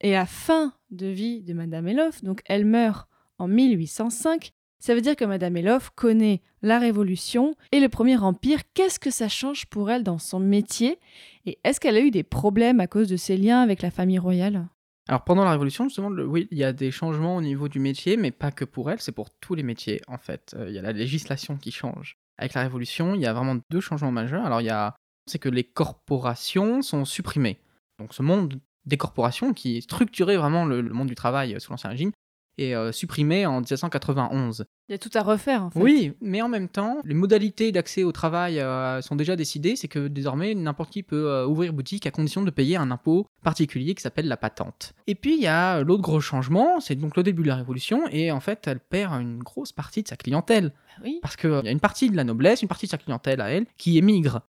et 0.00 0.16
à 0.16 0.26
fin 0.26 0.72
de 0.90 1.06
vie 1.06 1.42
de 1.42 1.52
Madame 1.54 1.88
Elof, 1.88 2.22
donc 2.22 2.40
elle 2.46 2.64
meurt 2.64 3.08
en 3.38 3.46
1805, 3.48 4.52
ça 4.78 4.94
veut 4.94 5.00
dire 5.00 5.16
que 5.16 5.24
Madame 5.24 5.56
Elof 5.56 5.90
connaît 5.90 6.40
la 6.62 6.78
Révolution 6.78 7.54
et 7.72 7.80
le 7.80 7.88
Premier 7.88 8.16
Empire. 8.16 8.60
Qu'est-ce 8.74 8.98
que 9.00 9.10
ça 9.10 9.28
change 9.28 9.66
pour 9.66 9.90
elle 9.90 10.02
dans 10.04 10.18
son 10.18 10.40
métier 10.40 10.98
Et 11.46 11.58
est-ce 11.64 11.78
qu'elle 11.80 11.96
a 11.96 12.00
eu 12.00 12.10
des 12.10 12.22
problèmes 12.22 12.80
à 12.80 12.86
cause 12.86 13.08
de 13.08 13.16
ses 13.16 13.36
liens 13.36 13.60
avec 13.60 13.82
la 13.82 13.90
famille 13.90 14.18
royale? 14.18 14.66
Alors 15.08 15.24
pendant 15.24 15.44
la 15.44 15.52
Révolution, 15.52 15.84
justement, 15.84 16.08
oui, 16.08 16.48
il 16.50 16.58
y 16.58 16.64
a 16.64 16.74
des 16.74 16.90
changements 16.90 17.36
au 17.36 17.40
niveau 17.40 17.68
du 17.68 17.80
métier, 17.80 18.18
mais 18.18 18.30
pas 18.30 18.52
que 18.52 18.66
pour 18.66 18.90
elle, 18.90 19.00
c'est 19.00 19.12
pour 19.12 19.30
tous 19.30 19.54
les 19.54 19.62
métiers 19.62 20.02
en 20.06 20.18
fait. 20.18 20.54
Euh, 20.56 20.68
Il 20.68 20.74
y 20.74 20.78
a 20.78 20.82
la 20.82 20.92
législation 20.92 21.56
qui 21.56 21.72
change. 21.72 22.16
Avec 22.36 22.52
la 22.54 22.60
Révolution, 22.62 23.14
il 23.14 23.22
y 23.22 23.26
a 23.26 23.32
vraiment 23.32 23.58
deux 23.70 23.80
changements 23.80 24.12
majeurs. 24.12 24.44
Alors 24.44 24.60
il 24.60 24.66
y 24.66 24.70
a, 24.70 24.94
c'est 25.26 25.38
que 25.38 25.48
les 25.48 25.64
corporations 25.64 26.82
sont 26.82 27.06
supprimées. 27.06 27.58
Donc 27.98 28.12
ce 28.12 28.22
monde 28.22 28.60
des 28.84 28.98
corporations 28.98 29.54
qui 29.54 29.82
structurait 29.82 30.36
vraiment 30.36 30.64
le, 30.66 30.82
le 30.82 30.92
monde 30.92 31.08
du 31.08 31.14
travail 31.14 31.54
euh, 31.54 31.58
sous 31.58 31.72
l'Ancien 31.72 31.90
Régime 31.90 32.12
est 32.58 32.74
euh, 32.74 32.92
supprimé 32.92 33.46
en 33.46 33.60
1791. 33.60 34.66
Il 34.88 34.92
y 34.92 34.94
a 34.94 34.98
tout 34.98 35.10
à 35.14 35.22
refaire 35.22 35.64
en 35.64 35.70
fait. 35.70 35.80
Oui, 35.80 36.12
mais 36.20 36.42
en 36.42 36.48
même 36.48 36.68
temps, 36.68 36.98
les 37.04 37.14
modalités 37.14 37.72
d'accès 37.72 38.04
au 38.04 38.12
travail 38.12 38.58
euh, 38.60 39.00
sont 39.02 39.16
déjà 39.16 39.36
décidées. 39.36 39.76
C'est 39.76 39.88
que 39.88 40.08
désormais, 40.08 40.54
n'importe 40.54 40.90
qui 40.90 41.02
peut 41.02 41.28
euh, 41.28 41.46
ouvrir 41.46 41.72
boutique 41.72 42.06
à 42.06 42.10
condition 42.10 42.42
de 42.42 42.50
payer 42.50 42.76
un 42.76 42.90
impôt 42.90 43.26
particulier 43.42 43.94
qui 43.94 44.02
s'appelle 44.02 44.28
la 44.28 44.36
patente. 44.36 44.94
Et 45.06 45.14
puis, 45.14 45.34
il 45.34 45.42
y 45.42 45.46
a 45.46 45.82
l'autre 45.82 46.02
gros 46.02 46.20
changement, 46.20 46.80
c'est 46.80 46.94
donc 46.94 47.16
le 47.16 47.22
début 47.22 47.42
de 47.42 47.48
la 47.48 47.56
Révolution, 47.56 48.02
et 48.10 48.30
en 48.32 48.40
fait, 48.40 48.66
elle 48.66 48.80
perd 48.80 49.14
une 49.20 49.42
grosse 49.42 49.72
partie 49.72 50.02
de 50.02 50.08
sa 50.08 50.16
clientèle. 50.16 50.72
Bah 50.98 51.04
oui. 51.04 51.18
Parce 51.22 51.36
qu'il 51.36 51.50
y 51.50 51.68
a 51.68 51.70
une 51.70 51.80
partie 51.80 52.10
de 52.10 52.16
la 52.16 52.24
noblesse, 52.24 52.62
une 52.62 52.68
partie 52.68 52.86
de 52.86 52.90
sa 52.90 52.98
clientèle 52.98 53.40
à 53.40 53.50
elle, 53.50 53.66
qui 53.76 53.98
émigre. 53.98 54.42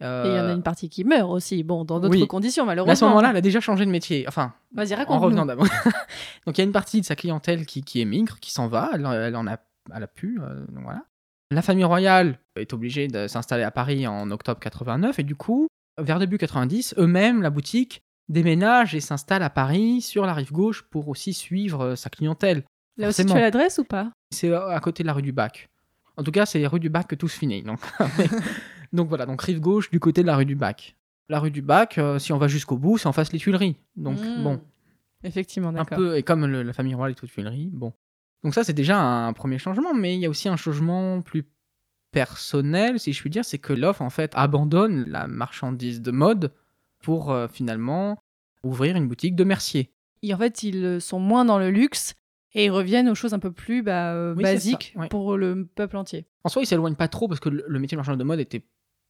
Et 0.00 0.04
il 0.04 0.34
y 0.34 0.38
en 0.38 0.48
a 0.48 0.52
une 0.52 0.62
partie 0.62 0.90
qui 0.90 1.04
meurt 1.04 1.30
aussi, 1.30 1.62
bon, 1.62 1.84
dans 1.84 2.00
d'autres 2.00 2.14
oui. 2.14 2.26
conditions 2.26 2.64
Mais 2.64 2.72
malheureusement. 2.72 2.92
à 2.92 2.96
ce 2.96 3.04
moment-là, 3.06 3.30
elle 3.30 3.36
a 3.36 3.40
déjà 3.40 3.60
changé 3.60 3.86
de 3.86 3.90
métier. 3.90 4.26
Enfin, 4.28 4.52
Vas-y, 4.74 4.94
en 4.94 4.98
raconte 4.98 5.22
revenant 5.22 5.46
d'abord. 5.46 5.66
donc 6.46 6.56
il 6.56 6.58
y 6.58 6.60
a 6.60 6.64
une 6.64 6.72
partie 6.72 7.00
de 7.00 7.06
sa 7.06 7.16
clientèle 7.16 7.64
qui, 7.64 7.82
qui 7.82 8.00
émigre, 8.00 8.38
qui 8.40 8.52
s'en 8.52 8.68
va, 8.68 8.90
elle, 8.92 9.06
elle 9.06 9.36
en 9.36 9.46
a, 9.46 9.56
elle 9.94 10.02
a 10.02 10.06
pu, 10.06 10.38
euh, 10.42 10.66
donc 10.68 10.84
voilà. 10.84 11.02
La 11.50 11.62
famille 11.62 11.84
royale 11.84 12.38
est 12.56 12.72
obligée 12.72 13.08
de 13.08 13.28
s'installer 13.28 13.62
à 13.62 13.70
Paris 13.70 14.06
en 14.06 14.30
octobre 14.30 14.58
89 14.58 15.18
et 15.20 15.22
du 15.22 15.36
coup, 15.36 15.68
vers 15.96 16.18
début 16.18 16.38
90, 16.38 16.96
eux-mêmes, 16.98 17.40
la 17.40 17.50
boutique 17.50 18.02
déménage 18.28 18.94
et 18.94 19.00
s'installe 19.00 19.42
à 19.42 19.50
Paris 19.50 20.00
sur 20.02 20.26
la 20.26 20.34
rive 20.34 20.52
gauche 20.52 20.82
pour 20.82 21.08
aussi 21.08 21.32
suivre 21.32 21.82
euh, 21.82 21.96
sa 21.96 22.10
clientèle. 22.10 22.64
Là 22.96 23.08
aussi, 23.08 23.24
tu 23.24 23.32
as 23.32 23.40
l'adresse 23.40 23.78
ou 23.78 23.84
pas? 23.84 24.10
C'est 24.30 24.50
euh, 24.50 24.68
à 24.68 24.80
côté 24.80 25.02
de 25.02 25.06
la 25.06 25.12
rue 25.12 25.22
du 25.22 25.32
Bac. 25.32 25.68
En 26.16 26.22
tout 26.22 26.32
cas, 26.32 26.46
c'est 26.46 26.66
rue 26.66 26.80
du 26.80 26.88
Bac 26.88 27.06
que 27.06 27.14
tout 27.14 27.28
se 27.28 27.38
finit. 27.38 27.62
Donc, 27.62 27.78
donc 28.92 29.08
voilà, 29.08 29.26
donc 29.26 29.42
rive 29.42 29.60
gauche 29.60 29.90
du 29.90 30.00
côté 30.00 30.22
de 30.22 30.26
la 30.26 30.36
rue 30.36 30.44
du 30.46 30.54
Bac. 30.56 30.96
La 31.28 31.40
rue 31.40 31.50
du 31.50 31.62
Bac, 31.62 31.98
euh, 31.98 32.18
si 32.18 32.32
on 32.32 32.38
va 32.38 32.48
jusqu'au 32.48 32.76
bout, 32.76 32.98
c'est 32.98 33.08
en 33.08 33.12
face 33.12 33.32
les 33.32 33.38
Tuileries. 33.38 33.76
Donc 33.96 34.18
Hmm. 34.36 34.42
bon, 34.42 34.60
Effectivement, 35.24 35.70
un 35.70 35.72
d'accord. 35.72 35.98
peu, 35.98 36.16
et 36.16 36.22
comme 36.22 36.46
le- 36.46 36.62
la 36.62 36.72
famille 36.72 36.94
royale 36.94 37.16
est 37.18 37.24
aux 37.24 37.26
Tuileries, 37.26 37.70
bon. 37.72 37.92
Donc 38.44 38.54
ça, 38.54 38.62
c'est 38.64 38.72
déjà 38.74 39.00
un 39.00 39.32
premier 39.32 39.58
changement, 39.58 39.92
mais 39.94 40.14
il 40.14 40.20
y 40.20 40.26
a 40.26 40.30
aussi 40.30 40.48
un 40.48 40.56
changement 40.56 41.20
plus 41.22 41.44
personnel, 42.12 43.00
si 43.00 43.12
je 43.12 43.20
puis 43.20 43.30
dire, 43.30 43.44
c'est 43.44 43.58
que 43.58 43.72
l'offre, 43.72 44.02
en 44.02 44.10
fait, 44.10 44.32
abandonne 44.34 45.04
la 45.08 45.26
marchandise 45.26 46.00
de 46.00 46.10
mode 46.10 46.52
pour 47.02 47.30
euh, 47.30 47.48
finalement 47.48 48.18
ouvrir 48.62 48.96
une 48.96 49.08
boutique 49.08 49.34
de 49.36 49.44
mercier. 49.44 49.90
Et 50.22 50.32
en 50.32 50.38
fait, 50.38 50.62
ils 50.62 51.00
sont 51.00 51.18
moins 51.20 51.44
dans 51.44 51.58
le 51.58 51.70
luxe 51.70 52.14
et 52.56 52.64
ils 52.64 52.70
reviennent 52.70 53.08
aux 53.08 53.14
choses 53.14 53.34
un 53.34 53.38
peu 53.38 53.52
plus 53.52 53.82
bah, 53.82 54.14
euh, 54.14 54.34
Oui, 54.34 54.42
basiques 54.42 54.92
ça, 54.94 55.00
ouais. 55.00 55.08
pour 55.08 55.36
le 55.36 55.66
peuple 55.66 55.96
entier. 55.96 56.26
En 56.42 56.48
soi, 56.48 56.62
il 56.62 56.66
s'éloigne 56.66 56.94
pas 56.94 57.06
trop 57.06 57.28
parce 57.28 57.38
que 57.38 57.50
le, 57.50 57.64
le 57.68 57.78
métier 57.78 57.94
de 57.94 57.98
marchand 57.98 58.16
de 58.16 58.24
mode 58.24 58.40
était 58.40 58.64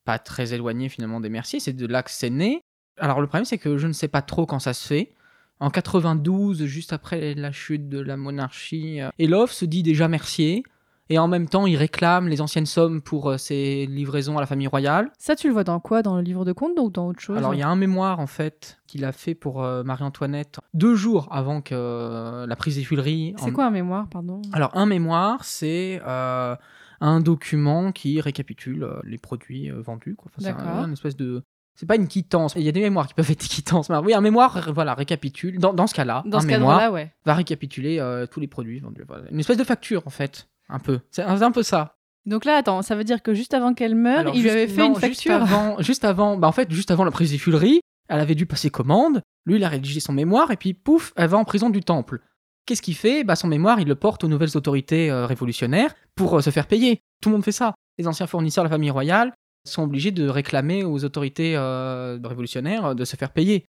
pas 0.04 0.18
très 0.18 0.52
éloigné 0.52 0.88
finalement 0.88 1.20
des 1.20 1.30
merciers, 1.30 1.60
c'est 1.60 1.72
de 1.72 1.86
là 1.86 2.02
que 2.02 2.10
c'est 2.10 2.28
né. 2.30 2.60
Alors 2.98 3.20
le 3.20 3.28
problème, 3.28 3.44
c'est 3.44 3.58
que 3.58 3.78
je 3.78 3.86
ne 3.86 3.92
sais 3.92 4.08
pas 4.08 4.20
trop 4.20 4.46
quand 4.46 4.58
ça 4.58 4.74
se 4.74 4.86
fait. 4.86 5.12
En 5.60 5.70
92, 5.70 6.64
juste 6.66 6.92
après 6.92 7.34
la 7.34 7.52
chute 7.52 7.88
de 7.88 8.00
la 8.00 8.16
monarchie, 8.16 9.00
euh, 9.00 9.08
Elof 9.18 9.52
se 9.52 9.64
dit 9.64 9.82
déjà 9.82 10.08
mercier. 10.08 10.64
Et 11.08 11.18
en 11.18 11.28
même 11.28 11.48
temps, 11.48 11.66
il 11.66 11.76
réclame 11.76 12.26
les 12.28 12.40
anciennes 12.40 12.66
sommes 12.66 13.00
pour 13.00 13.30
euh, 13.30 13.36
ses 13.38 13.86
livraisons 13.86 14.36
à 14.38 14.40
la 14.40 14.46
famille 14.46 14.66
royale. 14.66 15.10
Ça, 15.18 15.36
tu 15.36 15.46
le 15.46 15.52
vois 15.52 15.62
dans 15.64 15.78
quoi? 15.78 16.02
Dans 16.02 16.16
le 16.16 16.22
livre 16.22 16.44
de 16.44 16.52
comptes 16.52 16.78
ou 16.78 16.90
dans 16.90 17.06
autre 17.08 17.20
chose? 17.20 17.38
Alors, 17.38 17.54
il 17.54 17.60
y 17.60 17.62
a 17.62 17.68
un 17.68 17.76
mémoire, 17.76 18.18
en 18.18 18.26
fait, 18.26 18.78
qu'il 18.88 19.04
a 19.04 19.12
fait 19.12 19.34
pour 19.34 19.62
euh, 19.62 19.84
Marie-Antoinette 19.84 20.58
deux 20.74 20.96
jours 20.96 21.28
avant 21.30 21.60
que 21.60 21.74
euh, 21.76 22.46
la 22.46 22.56
prise 22.56 22.76
des 22.76 22.82
Tuileries. 22.82 23.34
C'est 23.38 23.50
en- 23.50 23.52
quoi 23.52 23.66
un 23.66 23.70
mémoire, 23.70 24.08
pardon? 24.08 24.42
Alors, 24.52 24.76
un 24.76 24.86
mémoire, 24.86 25.44
c'est 25.44 26.00
euh, 26.06 26.56
un 27.00 27.20
document 27.20 27.92
qui 27.92 28.20
récapitule 28.20 28.88
les 29.04 29.18
produits 29.18 29.70
vendus. 29.70 30.16
Quoi. 30.16 30.30
Enfin, 30.36 30.42
c'est 30.56 30.60
un- 30.66 30.86
une 30.86 30.92
espèce 30.94 31.16
de. 31.16 31.42
C'est 31.78 31.86
pas 31.86 31.96
une 31.96 32.08
quittance. 32.08 32.54
Il 32.56 32.62
y 32.62 32.68
a 32.70 32.72
des 32.72 32.80
mémoires 32.80 33.06
qui 33.06 33.12
peuvent 33.14 33.30
être 33.30 33.42
des 33.42 33.46
quittances. 33.48 33.90
Mais 33.90 33.98
oui, 33.98 34.14
un 34.14 34.22
mémoire, 34.22 34.72
voilà, 34.72 34.94
récapitule. 34.94 35.58
Dans, 35.58 35.74
dans 35.74 35.86
ce 35.86 35.94
cas-là, 35.94 36.22
Dans 36.26 36.38
un 36.38 36.40
ce 36.40 36.46
mémoire 36.46 36.90
ouais. 36.90 37.12
va 37.26 37.34
récapituler 37.34 38.00
euh, 38.00 38.26
tous 38.26 38.40
les 38.40 38.46
produits 38.48 38.80
vendus. 38.80 39.04
Voilà. 39.06 39.24
Une 39.30 39.38
espèce 39.40 39.58
de 39.58 39.64
facture, 39.64 40.02
en 40.06 40.10
fait. 40.10 40.48
Un 40.68 40.78
peu. 40.78 41.00
C'est 41.10 41.22
un, 41.22 41.50
peu 41.52 41.62
ça. 41.62 41.96
Donc 42.24 42.44
là, 42.44 42.56
attends, 42.56 42.82
ça 42.82 42.96
veut 42.96 43.04
dire 43.04 43.22
que 43.22 43.34
juste 43.34 43.54
avant 43.54 43.72
qu'elle 43.74 43.94
meure, 43.94 44.20
Alors, 44.20 44.34
il 44.34 44.42
lui 44.42 44.48
juste- 44.48 44.54
avait 44.56 44.66
fait 44.68 44.80
non, 44.80 44.88
une 44.88 44.94
juste 44.94 45.06
facture. 45.06 45.34
avant, 45.34 45.80
juste 45.80 46.04
avant, 46.04 46.36
bah 46.36 46.48
en 46.48 46.52
fait, 46.52 46.70
juste 46.72 46.90
avant 46.90 47.04
la 47.04 47.10
prise 47.10 47.30
des 47.30 47.38
Tuileries, 47.38 47.80
elle 48.08 48.20
avait 48.20 48.34
dû 48.34 48.46
passer 48.46 48.70
commande. 48.70 49.22
Lui, 49.46 49.56
il 49.56 49.64
a 49.64 49.68
rédigé 49.68 50.00
son 50.00 50.12
mémoire 50.12 50.50
et 50.50 50.56
puis 50.56 50.74
pouf, 50.74 51.12
elle 51.16 51.28
va 51.28 51.38
en 51.38 51.44
prison 51.44 51.70
du 51.70 51.80
Temple. 51.82 52.20
Qu'est-ce 52.66 52.82
qu'il 52.82 52.96
fait? 52.96 53.22
Bah 53.22 53.36
son 53.36 53.46
mémoire, 53.46 53.78
il 53.78 53.86
le 53.86 53.94
porte 53.94 54.24
aux 54.24 54.28
nouvelles 54.28 54.56
autorités 54.56 55.08
euh, 55.08 55.24
révolutionnaires 55.26 55.94
pour 56.16 56.34
euh, 56.38 56.40
se 56.40 56.50
faire 56.50 56.66
payer. 56.66 57.00
Tout 57.22 57.28
le 57.28 57.34
monde 57.36 57.44
fait 57.44 57.52
ça. 57.52 57.74
Les 57.98 58.08
anciens 58.08 58.26
fournisseurs 58.26 58.64
de 58.64 58.68
la 58.68 58.74
famille 58.74 58.90
royale 58.90 59.32
sont 59.64 59.84
obligés 59.84 60.10
de 60.10 60.28
réclamer 60.28 60.82
aux 60.82 61.04
autorités 61.04 61.56
euh, 61.56 62.18
révolutionnaires 62.24 62.94
de 62.96 63.04
se 63.04 63.14
faire 63.16 63.32
payer. 63.32 63.66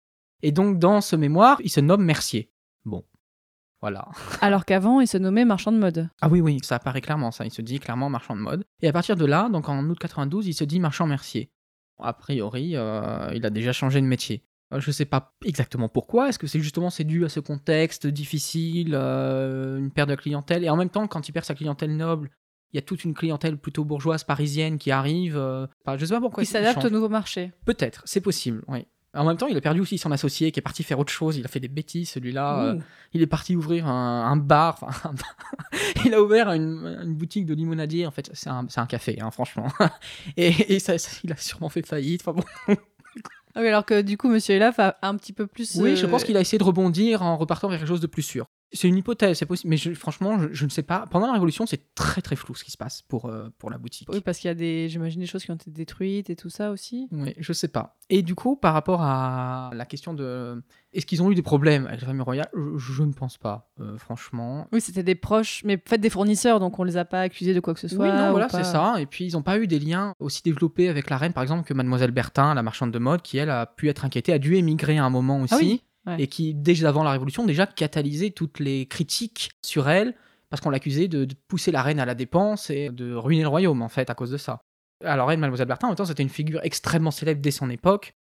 Et 0.43 0.51
donc 0.51 0.77
dans 0.77 1.01
ce 1.01 1.15
mémoire, 1.15 1.59
il 1.63 1.69
se 1.69 1.79
nomme 1.79 2.03
Mercier. 2.03 2.51
Bon, 2.85 3.03
voilà. 3.83 4.07
Alors 4.39 4.63
qu'avant, 4.63 5.01
il 5.01 5.07
se 5.07 5.17
nommait 5.17 5.43
marchand 5.43 5.73
de 5.73 5.77
mode. 5.77 6.07
Ah 6.21 6.29
oui, 6.29 6.39
oui, 6.39 6.59
ça 6.63 6.75
apparaît 6.77 7.01
clairement, 7.01 7.31
ça. 7.31 7.43
Il 7.45 7.51
se 7.51 7.61
dit 7.61 7.79
clairement 7.81 8.09
marchand 8.09 8.33
de 8.33 8.39
mode. 8.41 8.63
Et 8.81 8.87
à 8.87 8.93
partir 8.93 9.17
de 9.17 9.25
là, 9.25 9.49
donc 9.49 9.67
en 9.67 9.83
août 9.89 9.99
92, 9.99 10.47
il 10.47 10.53
se 10.53 10.63
dit 10.63 10.79
marchand 10.79 11.05
mercier. 11.05 11.51
A 12.01 12.13
priori, 12.13 12.77
euh, 12.77 13.29
il 13.35 13.45
a 13.45 13.49
déjà 13.49 13.73
changé 13.73 13.99
de 13.99 14.05
métier. 14.07 14.45
Euh, 14.73 14.79
Je 14.79 14.89
sais 14.89 15.03
pas 15.03 15.33
exactement 15.43 15.89
pourquoi. 15.89 16.29
Est-ce 16.29 16.39
que 16.39 16.47
c'est 16.47 16.61
justement 16.61 16.89
c'est 16.89 17.03
dû 17.03 17.25
à 17.25 17.29
ce 17.29 17.41
contexte 17.41 18.07
difficile, 18.07 18.91
euh, 18.95 19.77
une 19.79 19.91
perte 19.91 20.09
de 20.09 20.15
clientèle, 20.15 20.63
et 20.63 20.69
en 20.69 20.77
même 20.77 20.89
temps, 20.89 21.05
quand 21.07 21.27
il 21.27 21.33
perd 21.33 21.45
sa 21.45 21.53
clientèle 21.53 21.95
noble, 21.95 22.29
il 22.71 22.77
y 22.77 22.79
a 22.79 22.81
toute 22.81 23.03
une 23.03 23.13
clientèle 23.13 23.57
plutôt 23.57 23.83
bourgeoise 23.83 24.23
parisienne 24.23 24.77
qui 24.77 24.91
arrive. 24.91 25.35
euh, 25.37 25.67
je 25.97 26.05
sais 26.05 26.13
pas 26.13 26.21
pourquoi. 26.21 26.41
il 26.43 26.47
s'adapte 26.47 26.83
au 26.85 26.89
nouveau 26.89 27.09
marché. 27.09 27.51
Peut-être, 27.65 28.01
c'est 28.05 28.21
possible. 28.21 28.63
Oui. 28.69 28.87
En 29.15 29.25
même 29.25 29.37
temps, 29.37 29.47
il 29.47 29.55
a 29.55 29.61
perdu 29.61 29.79
aussi 29.79 29.97
son 29.97 30.11
associé 30.11 30.51
qui 30.51 30.59
est 30.59 30.63
parti 30.63 30.81
faire 30.83 30.97
autre 30.97 31.11
chose. 31.11 31.37
Il 31.37 31.45
a 31.45 31.47
fait 31.47 31.59
des 31.59 31.67
bêtises, 31.67 32.09
celui-là. 32.09 32.63
euh, 32.63 32.79
il 33.13 33.21
est 33.21 33.27
parti 33.27 33.55
ouvrir 33.55 33.87
un, 33.87 34.25
un 34.25 34.35
bar. 34.37 34.79
enfin, 34.81 35.09
un 35.09 35.13
bar. 35.13 35.35
il 36.05 36.13
a 36.15 36.21
ouvert 36.21 36.51
une, 36.51 36.99
une 37.03 37.13
boutique 37.15 37.45
de 37.45 37.53
limonadier. 37.53 38.07
En 38.07 38.11
fait, 38.11 38.31
c'est 38.33 38.49
un, 38.49 38.65
café, 38.87 39.19
hein, 39.21 39.29
franchement. 39.31 39.67
Et, 40.37 40.75
et 40.75 40.79
ça, 40.79 40.97
ça- 40.97 41.17
il 41.23 41.31
a 41.31 41.37
sûrement 41.37 41.69
fait 41.69 41.85
faillite. 41.85 42.21
Enfin, 42.27 42.33
bon. 42.67 42.75
Ah 43.55 43.61
oui, 43.61 43.67
alors 43.67 43.85
que 43.85 44.01
du 44.01 44.17
coup, 44.17 44.29
Monsieur 44.29 44.55
Elaf 44.55 44.79
a 44.79 44.97
un 45.03 45.15
petit 45.15 45.31
peu 45.31 45.45
plus. 45.45 45.75
Oui, 45.75 45.91
euh, 45.91 45.95
je 45.95 46.07
pense 46.07 46.23
qu'il 46.23 46.35
a 46.35 46.41
essayé 46.41 46.57
de 46.57 46.63
rebondir 46.63 47.21
en 47.21 47.37
repartant 47.37 47.69
vers 47.69 47.77
quelque 47.77 47.87
chose 47.87 48.01
de 48.01 48.07
plus 48.07 48.23
sûr. 48.23 48.47
C'est 48.75 48.87
une 48.87 48.97
hypothèse, 48.97 49.37
c'est 49.37 49.45
possible, 49.45 49.69
mais 49.69 49.77
je- 49.77 49.93
franchement, 49.93 50.39
je, 50.39 50.47
je 50.51 50.65
ne 50.65 50.69
sais 50.69 50.81
pas. 50.83 51.05
Pendant 51.11 51.27
la 51.27 51.33
Révolution, 51.33 51.65
c'est 51.67 51.93
très 51.93 52.21
très 52.21 52.35
flou 52.35 52.55
ce 52.55 52.63
qui 52.63 52.71
se 52.71 52.77
passe 52.77 53.03
pour, 53.03 53.25
euh, 53.27 53.49
pour 53.59 53.69
la 53.69 53.77
boutique. 53.77 54.09
Oui, 54.11 54.19
parce 54.21 54.39
qu'il 54.39 54.47
y 54.47 54.51
a 54.51 54.55
des, 54.55 54.89
j'imagine, 54.89 55.19
des 55.21 55.27
choses 55.27 55.43
qui 55.45 55.51
ont 55.51 55.55
été 55.55 55.69
détruites 55.69 56.29
et 56.31 56.35
tout 56.35 56.49
ça 56.49 56.71
aussi. 56.71 57.07
Oui, 57.11 57.33
je 57.37 57.53
sais 57.53 57.67
pas. 57.67 57.97
Et 58.09 58.21
du 58.23 58.33
coup, 58.35 58.55
par 58.55 58.73
rapport 58.73 59.01
à 59.03 59.69
la 59.73 59.85
question 59.85 60.13
de 60.13 60.61
est-ce 60.91 61.05
qu'ils 61.05 61.21
ont 61.23 61.31
eu 61.31 61.35
des 61.35 61.41
problèmes 61.41 61.85
avec 61.87 62.01
la 62.01 62.07
famille 62.07 62.21
royale, 62.23 62.49
je, 62.55 62.77
je 62.93 63.03
ne 63.03 63.13
pense 63.13 63.37
pas, 63.37 63.71
euh, 63.79 63.97
franchement. 63.97 64.67
Oui, 64.71 64.81
c'était 64.81 65.03
des 65.03 65.15
proches, 65.15 65.61
mais 65.63 65.77
peut-être 65.77 66.01
des 66.01 66.09
fournisseurs, 66.09 66.59
donc 66.59 66.77
on 66.79 66.83
les 66.83 66.97
a 66.97 67.05
pas 67.05 67.21
accusés 67.21 67.53
de 67.53 67.59
quoi 67.59 67.73
que 67.73 67.79
ce 67.79 67.87
soit. 67.87 68.05
oui, 68.05 68.11
non, 68.11 68.31
voilà, 68.31 68.49
c'est 68.49 68.63
ça. 68.63 68.95
Et 68.99 69.05
puis, 69.05 69.25
ils 69.25 69.33
n'ont 69.33 69.41
pas 69.43 69.57
eu 69.59 69.67
des 69.67 69.79
liens 69.79 70.13
aussi 70.19 70.41
développés 70.43 70.89
avec 70.89 71.09
la 71.09 71.17
reine, 71.17 71.33
par 71.33 71.43
exemple, 71.43 71.67
que 71.67 71.73
Mademoiselle 71.73 72.11
Bertin, 72.11 72.53
la 72.53 72.63
marchande 72.63 72.91
de 72.91 72.99
mode, 72.99 73.21
qui 73.21 73.37
elle 73.37 73.49
a 73.49 73.65
pu 73.65 73.89
être 73.89 74.03
inquiétée, 74.05 74.33
a 74.33 74.39
dû 74.39 74.55
émigrer 74.55 74.97
à 74.97 75.05
un 75.05 75.09
moment 75.09 75.39
aussi. 75.41 75.53
Ah 75.53 75.57
oui, 75.61 75.83
Et 76.17 76.27
qui, 76.27 76.53
déjà 76.53 76.89
avant 76.89 77.03
la 77.03 77.11
Révolution, 77.11 77.45
déjà 77.45 77.65
catalysait 77.65 78.31
toutes 78.31 78.59
les 78.59 78.87
critiques 78.87 79.51
sur 79.63 79.87
elle, 79.87 80.15
parce 80.49 80.61
qu'on 80.61 80.69
l'accusait 80.69 81.07
de, 81.07 81.23
de 81.23 81.35
pousser 81.47 81.71
la 81.71 81.81
reine 81.81 81.99
à 81.99 82.05
la 82.05 82.13
dépense 82.13 82.69
et 82.69 82.89
de 82.89 83.13
ruiner 83.13 83.43
le 83.43 83.47
royaume, 83.47 83.81
en 83.81 83.89
fait, 83.89 84.09
à 84.09 84.13
cause 84.13 84.29
de 84.29 84.37
ça. 84.37 84.61
Alors, 85.03 85.31
elle, 85.31 85.39
Mademoiselle 85.39 85.67
Bertin, 85.67 85.87
en 85.87 85.89
même 85.91 85.95
temps, 85.95 86.05
c'était 86.05 86.23
une 86.23 86.29
figure 86.29 86.59
extrêmement 86.63 87.11
célèbre 87.11 87.41
dès 87.41 87.51
son 87.51 87.69
époque. 87.69 88.15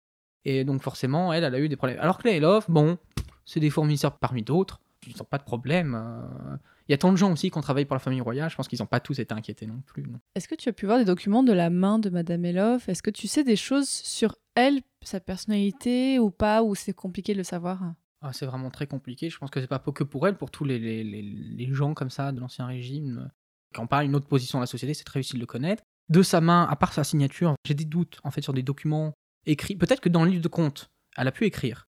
Et 0.45 0.63
donc, 0.63 0.81
forcément, 0.81 1.33
elle, 1.33 1.43
elle 1.43 1.55
a 1.55 1.59
eu 1.59 1.69
des 1.69 1.75
problèmes. 1.75 1.99
Alors 1.99 2.17
que 2.17 2.27
les 2.27 2.39
Love, 2.39 2.65
bon, 2.69 2.97
c'est 3.45 3.59
des 3.59 3.69
fournisseurs 3.69 4.17
parmi 4.17 4.43
d'autres. 4.43 4.79
Ils 5.05 5.17
n'ont 5.17 5.25
pas 5.25 5.37
de 5.37 5.43
problème. 5.43 5.95
euh. 5.95 6.57
Il 6.87 6.91
y 6.91 6.95
a 6.95 6.97
tant 6.97 7.11
de 7.11 7.17
gens 7.17 7.31
aussi 7.31 7.49
qui 7.49 7.57
ont 7.57 7.61
travaillé 7.61 7.85
pour 7.85 7.95
la 7.95 7.99
famille 7.99 8.19
royale. 8.21 8.49
Je 8.49 8.55
pense 8.55 8.67
qu'ils 8.67 8.79
n'ont 8.79 8.85
pas 8.87 8.99
tous 8.99 9.17
été 9.19 9.33
inquiétés 9.33 9.65
non 9.67 9.81
plus. 9.85 10.05
Est-ce 10.35 10.47
que 10.47 10.55
tu 10.55 10.67
as 10.69 10.73
pu 10.73 10.85
voir 10.85 10.97
des 10.97 11.05
documents 11.05 11.43
de 11.43 11.53
la 11.53 11.69
main 11.69 11.97
de 11.99 12.09
Madame 12.09 12.43
Elof 12.45 12.89
Est-ce 12.89 13.01
que 13.01 13.09
tu 13.11 13.27
sais 13.27 13.43
des 13.43 13.55
choses 13.55 13.87
sur 13.89 14.35
elle, 14.55 14.81
sa 15.01 15.19
personnalité 15.47 16.19
ou 16.19 16.31
pas, 16.31 16.63
ou 16.63 16.75
c'est 16.75 16.93
compliqué 16.93 17.33
de 17.33 17.37
le 17.39 17.43
savoir? 17.43 17.93
Ah, 18.21 18.31
c'est 18.33 18.45
vraiment 18.45 18.69
très 18.69 18.87
compliqué. 18.87 19.29
Je 19.29 19.37
pense 19.37 19.49
que 19.49 19.59
c'est 19.59 19.67
pas 19.67 19.79
que 19.79 20.03
pour 20.03 20.27
elle, 20.27 20.37
pour 20.37 20.51
tous 20.51 20.63
les, 20.65 20.79
les, 20.79 21.03
les- 21.03 21.21
les 21.21 21.73
gens 21.73 21.93
comme 21.93 22.09
ça 22.09 22.31
de 22.31 22.39
l'ancien 22.39 22.65
régime, 22.65 23.23
euh, 23.25 23.29
qui 23.73 23.81
n'ont 23.81 23.87
pas 23.87 24.03
une 24.03 24.15
autre 24.15 24.27
position 24.27 24.57
dans 24.59 24.61
la 24.63 24.67
société, 24.67 24.93
c'est 24.93 25.03
très 25.03 25.19
difficile 25.19 25.39
de 25.39 25.43
le 25.43 25.47
connaître. 25.47 25.83
De 26.09 26.21
sa 26.21 26.41
main, 26.41 26.67
à 26.69 26.75
part 26.75 26.93
sa 26.93 27.03
signature, 27.03 27.55
j'ai 27.65 27.73
des 27.73 27.85
doutes 27.85 28.19
en 28.23 28.31
fait 28.31 28.41
sur 28.41 28.53
des 28.53 28.63
documents 28.63 29.13
écrits. 29.45 29.75
Peut-être 29.75 29.99
que 30.01 30.09
dans 30.09 30.23
le 30.23 30.31
livre 30.31 30.43
de 30.43 30.47
compte, 30.49 30.89
elle 31.17 31.27
a 31.27 31.31
pu 31.31 31.45
écrire, 31.45 31.85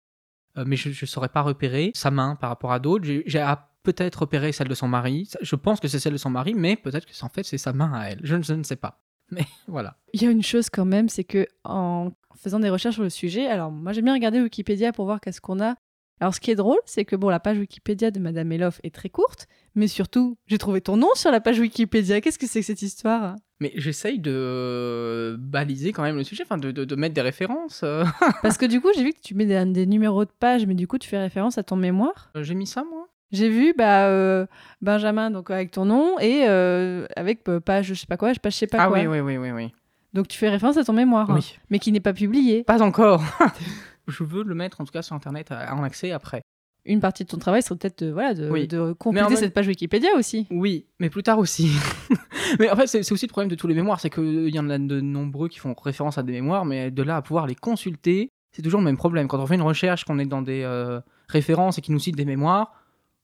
Euh, 0.58 0.64
mais 0.66 0.76
je 0.76 0.90
ne 0.90 1.06
saurais 1.06 1.30
pas 1.30 1.40
repérer 1.40 1.92
sa 1.94 2.10
main 2.10 2.36
par 2.36 2.50
rapport 2.50 2.72
à 2.72 2.78
d'autres. 2.78 3.04
J'ai 3.06 3.22
j'ai 3.26 3.40
à 3.40 3.71
peut-être 3.82 4.20
repéré 4.20 4.52
celle 4.52 4.68
de 4.68 4.74
son 4.74 4.88
mari. 4.88 5.28
Je 5.40 5.56
pense 5.56 5.80
que 5.80 5.88
c'est 5.88 5.98
celle 5.98 6.12
de 6.12 6.18
son 6.18 6.30
mari, 6.30 6.54
mais 6.54 6.76
peut-être 6.76 7.06
que 7.06 7.14
c'est- 7.14 7.24
en 7.24 7.28
fait 7.28 7.44
c'est 7.44 7.58
sa 7.58 7.72
main 7.72 7.92
à 7.94 8.06
elle. 8.10 8.20
Je, 8.22 8.36
ne- 8.36 8.42
je 8.42 8.54
ne 8.54 8.62
sais 8.62 8.76
pas. 8.76 9.00
Mais 9.30 9.46
voilà. 9.66 9.96
Il 10.12 10.22
y 10.22 10.26
a 10.26 10.30
une 10.30 10.42
chose 10.42 10.68
quand 10.68 10.84
même, 10.84 11.08
c'est 11.08 11.24
que 11.24 11.46
en 11.64 12.10
faisant 12.36 12.60
des 12.60 12.68
recherches 12.68 12.96
sur 12.96 13.02
le 13.04 13.08
sujet, 13.10 13.46
alors 13.46 13.70
moi 13.70 13.92
j'aime 13.92 14.04
bien 14.04 14.12
regarder 14.14 14.40
Wikipédia 14.42 14.92
pour 14.92 15.06
voir 15.06 15.20
qu'est-ce 15.22 15.40
qu'on 15.40 15.58
a. 15.60 15.74
Alors 16.20 16.34
ce 16.34 16.40
qui 16.40 16.50
est 16.50 16.54
drôle, 16.54 16.78
c'est 16.86 17.04
que 17.06 17.16
bon, 17.16 17.30
la 17.30 17.40
page 17.40 17.58
Wikipédia 17.58 18.10
de 18.10 18.20
Madame 18.20 18.52
Elof 18.52 18.78
est 18.84 18.94
très 18.94 19.08
courte, 19.08 19.48
mais 19.74 19.88
surtout, 19.88 20.36
j'ai 20.46 20.58
trouvé 20.58 20.80
ton 20.82 20.96
nom 20.96 21.08
sur 21.14 21.30
la 21.32 21.40
page 21.40 21.58
Wikipédia. 21.58 22.20
Qu'est-ce 22.20 22.38
que 22.38 22.46
c'est 22.46 22.60
que 22.60 22.66
cette 22.66 22.82
histoire? 22.82 23.36
Mais 23.60 23.72
j'essaye 23.76 24.20
de 24.20 25.36
baliser 25.40 25.92
quand 25.92 26.02
même 26.02 26.16
le 26.16 26.24
sujet, 26.24 26.42
enfin 26.44 26.58
de, 26.58 26.70
de- 26.70 26.84
de 26.84 26.94
mettre 26.96 27.14
des 27.14 27.20
références. 27.22 27.80
euh. 27.84 28.04
Parce 28.42 28.58
que 28.58 28.66
du 28.66 28.80
coup, 28.80 28.88
j'ai 28.94 29.02
vu 29.04 29.12
que 29.12 29.20
tu 29.20 29.34
mets 29.34 29.46
des, 29.46 29.64
des 29.66 29.86
numéros 29.86 30.24
de 30.24 30.30
page, 30.38 30.66
mais 30.66 30.74
du 30.74 30.86
coup, 30.86 30.98
tu 30.98 31.08
fais 31.08 31.18
référence 31.18 31.58
à 31.58 31.62
ton 31.62 31.76
mémoire? 31.76 32.30
J'ai 32.40 32.54
mis 32.54 32.66
ça 32.66 32.84
moi 32.84 33.08
J'ai 33.32 33.48
vu 33.48 33.74
bah, 33.76 34.06
euh, 34.08 34.46
Benjamin 34.82 35.30
donc 35.30 35.50
avec 35.50 35.70
ton 35.70 35.84
nom 35.86 36.18
et 36.20 36.44
euh, 36.46 37.06
avec 37.16 37.48
euh, 37.48 37.60
page 37.60 37.86
je 37.86 37.94
sais 37.94 38.06
pas 38.06 38.16
quoi, 38.16 38.32
je 38.32 38.38
sais 38.50 38.66
pas 38.66 38.78
Ah 38.84 38.88
quoi. 38.88 38.98
oui, 39.00 39.06
oui, 39.06 39.20
oui, 39.20 39.36
oui, 39.38 39.50
oui. 39.50 39.72
Donc 40.12 40.28
tu 40.28 40.38
fais 40.38 40.50
référence 40.50 40.76
à 40.76 40.84
ton 40.84 40.92
mémoire, 40.92 41.30
hein, 41.30 41.36
Oui. 41.36 41.58
mais 41.70 41.78
qui 41.78 41.90
n'est 41.92 42.00
pas 42.00 42.12
publié. 42.12 42.64
Pas 42.64 42.82
encore. 42.82 43.22
je 44.08 44.22
veux 44.24 44.44
le 44.44 44.54
mettre 44.54 44.80
en 44.80 44.84
tout 44.84 44.92
cas 44.92 45.02
sur 45.02 45.16
internet 45.16 45.50
à- 45.50 45.74
en 45.74 45.82
accès 45.82 46.12
après. 46.12 46.42
Une 46.84 47.00
partie 47.00 47.22
de 47.24 47.28
ton 47.28 47.38
travail 47.38 47.62
serait 47.62 47.76
peut-être 47.78 48.02
de, 48.04 48.10
voilà, 48.10 48.34
de, 48.34 48.50
Oui. 48.50 48.66
de 48.66 48.92
compléter 48.92 49.28
même- 49.28 49.36
cette 49.38 49.54
page 49.54 49.68
Wikipédia 49.68 50.10
aussi. 50.16 50.46
Oui, 50.50 50.86
mais 50.98 51.08
plus 51.10 51.22
tard 51.22 51.38
aussi. 51.38 51.70
mais 52.58 52.68
en 52.70 52.76
fait, 52.76 52.88
c'est 52.88 53.12
aussi 53.12 53.26
le 53.26 53.30
problème 53.30 53.48
de 53.48 53.54
tous 53.54 53.68
les 53.68 53.74
mémoires, 53.74 54.00
c'est 54.00 54.10
qu'il 54.10 54.48
y 54.54 54.58
en 54.58 54.68
a 54.68 54.78
de 54.78 55.00
nombreux 55.00 55.48
qui 55.48 55.60
font 55.60 55.74
référence 55.80 56.18
à 56.18 56.22
des 56.24 56.32
mémoires, 56.32 56.64
mais 56.64 56.90
de 56.90 57.02
là 57.04 57.16
à 57.16 57.22
pouvoir 57.22 57.46
les 57.46 57.54
consulter, 57.54 58.28
c'est 58.50 58.62
toujours 58.62 58.80
le 58.80 58.84
même 58.84 58.96
problème. 58.96 59.28
Quand 59.28 59.38
on 59.40 59.46
fait 59.46 59.54
une 59.54 59.62
recherche, 59.62 60.04
qu'on 60.04 60.18
est 60.18 60.26
dans 60.26 60.42
des 60.42 60.62
euh, 60.64 61.00
références 61.28 61.78
et 61.78 61.82
qu'ils 61.82 61.94
nous 61.94 62.00
citent 62.00 62.16
des 62.16 62.24
mémoires, 62.24 62.74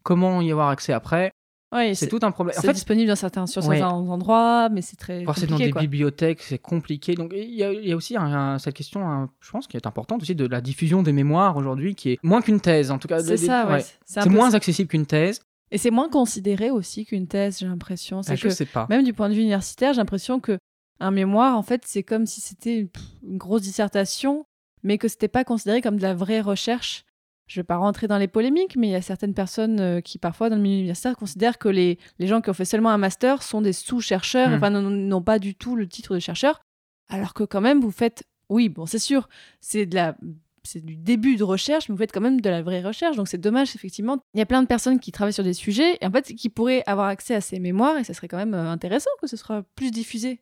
comment 0.09 0.41
y 0.41 0.51
avoir 0.51 0.69
accès 0.71 0.93
après 0.95 1.33
Oui, 1.75 1.95
C'est 1.95 2.09
tout 2.09 2.19
un 2.23 2.31
problème. 2.31 2.57
En 2.57 2.61
C'est 2.63 2.69
fait, 2.69 2.73
disponible 2.73 3.09
dans 3.09 3.15
certains, 3.17 3.47
sur 3.47 3.63
Ouais. 3.67 3.79
certains 3.79 3.95
endroits, 3.95 4.71
mais 4.71 4.81
c'est 4.81 4.97
très 4.97 5.23
Voir 5.25 5.37
c'est 5.37 5.43
dans 5.47 5.51
compliqué. 5.53 5.67
des 5.67 5.73
quoi. 5.73 5.83
bibliothèques, 5.83 6.41
c'est 6.43 6.59
compliqué. 6.59 7.15
Donc 7.15 7.33
il 7.37 7.55
y, 7.55 7.63
a- 7.63 7.73
il 7.73 7.87
y 7.87 7.93
a 7.93 7.97
aussi 7.97 8.17
un- 8.17 8.23
un- 8.55 8.59
cette 8.59 8.75
question, 8.75 9.07
un- 9.07 9.29
je 9.41 9.51
pense, 9.51 9.67
qui 9.67 9.77
est 9.77 9.87
importante 9.87 10.23
aussi 10.23 10.35
de 10.35 10.47
la 10.47 10.63
diffusion 10.63 11.03
des 11.03 11.13
mémoires 11.13 11.57
aujourd'hui, 11.59 11.95
qui 11.95 12.13
est 12.13 12.19
moins 12.23 12.41
qu'une 12.41 12.61
thèse, 12.61 12.91
en 12.91 12.99
tout 12.99 13.07
cas. 13.07 13.21
C'est 13.21 13.37
ça, 13.37 13.67
ouais. 13.67 13.73
ouais. 13.75 13.85
C'est 14.07 14.29
moins 14.31 14.55
accessible 14.55 14.89
qu'une 14.89 15.05
thèse. 15.07 15.41
Et 15.71 15.77
c'est 15.77 15.91
moins 15.91 16.09
considéré 16.09 16.71
aussi 16.71 17.05
qu'une 17.05 17.27
thèse, 17.27 17.59
j'ai 17.59 17.67
l'impression. 17.67 18.23
C'est 18.23 18.33
Ah, 18.33 18.37
je 18.37 18.45
que 18.45 18.49
sais 18.51 18.65
pas. 18.65 18.87
même 18.89 19.05
du 19.05 19.13
point 19.13 19.29
de 19.29 19.35
vue 19.35 19.43
universitaire, 19.43 19.93
j'ai 19.93 19.99
l'impression 20.01 20.41
que 20.41 20.57
un 21.01 21.11
mémoire, 21.11 21.59
en 21.59 21.63
fait, 21.63 21.83
c'est 21.85 22.03
comme 22.03 22.25
si 22.25 22.41
c'était 22.41 22.79
une, 22.79 22.89
une 23.23 23.37
grosse 23.37 23.61
dissertation, 23.63 24.45
mais 24.83 24.97
que 24.97 25.07
c'était 25.09 25.29
pas 25.29 25.45
considéré 25.45 25.83
comme 25.83 25.97
de 25.99 26.03
la 26.03 26.15
vraie 26.15 26.41
recherche. 26.41 27.05
Je 27.49 27.59
vais 27.61 27.65
pas 27.65 27.77
rentrer 27.79 28.07
dans 28.07 28.19
les 28.19 28.29
polémiques, 28.29 28.77
mais 28.77 28.89
il 28.89 28.91
y 28.93 28.95
a 28.95 29.03
certaines 29.03 29.35
personnes 29.35 29.81
euh, 29.81 30.01
qui, 30.01 30.19
parfois, 30.19 30.51
dans 30.51 30.57
le 30.57 30.63
milieu 30.63 30.77
universitaire, 30.79 31.17
considèrent 31.17 31.59
que 31.59 31.69
les, 31.69 31.99
les 32.21 32.27
gens 32.29 32.41
qui 32.41 32.51
ont 32.51 32.55
fait 32.55 32.65
seulement 32.65 32.91
un 32.91 32.99
master 32.99 33.43
sont 33.43 33.61
des 33.63 33.73
sous-chercheurs, 33.73 34.51
Mm. 34.51 34.55
enfin, 34.55 34.71
n'ont- 34.71 34.91
n'ont 34.91 35.23
pas 35.23 35.39
du 35.41 35.55
tout 35.57 35.75
le 35.75 35.89
titre 35.89 36.15
de 36.15 36.21
chercheur, 36.21 36.61
alors 37.09 37.35
que 37.35 37.43
quand 37.45 37.61
même, 37.63 37.81
vous 37.81 37.91
faites, 37.91 38.23
oui, 38.51 38.69
bon, 38.69 38.87
c'est 38.87 38.99
sûr, 38.99 39.29
c'est 39.61 39.87
de 39.87 39.95
la 39.97 40.17
c'est 40.65 40.85
du 40.85 40.97
début 40.97 41.37
de 41.37 41.45
recherche, 41.45 41.89
mais 41.89 41.95
vous 41.95 41.99
faites 41.99 42.13
quand 42.13 42.21
même 42.21 42.43
de 42.43 42.51
la 42.51 42.61
vraie 42.61 42.83
recherche. 42.83 43.17
Donc 43.17 43.27
c'est 43.29 43.39
dommage, 43.41 43.75
effectivement. 43.75 44.19
Il 44.35 44.39
y 44.39 44.43
a 44.43 44.47
plein 44.47 44.61
de 44.63 44.67
personnes 44.67 45.01
qui 45.01 45.13
travaillent 45.13 45.33
sur 45.33 45.45
des 45.45 45.55
sujets, 45.55 45.97
et 46.03 46.07
en 46.07 46.11
fait, 46.11 46.35
qui 46.35 46.51
pourraient 46.51 46.83
avoir 46.87 47.07
accès 47.07 47.35
à 47.35 47.41
ces 47.41 47.59
mémoires, 47.59 47.97
et 47.97 48.05
ça 48.05 48.13
serait 48.13 48.29
quand 48.29 48.37
même 48.37 48.53
euh, 48.53 48.71
intéressant 48.71 49.09
que 49.23 49.27
ce 49.27 49.39
soit 49.39 49.63
plus 49.77 49.91
diffusé. 49.91 50.41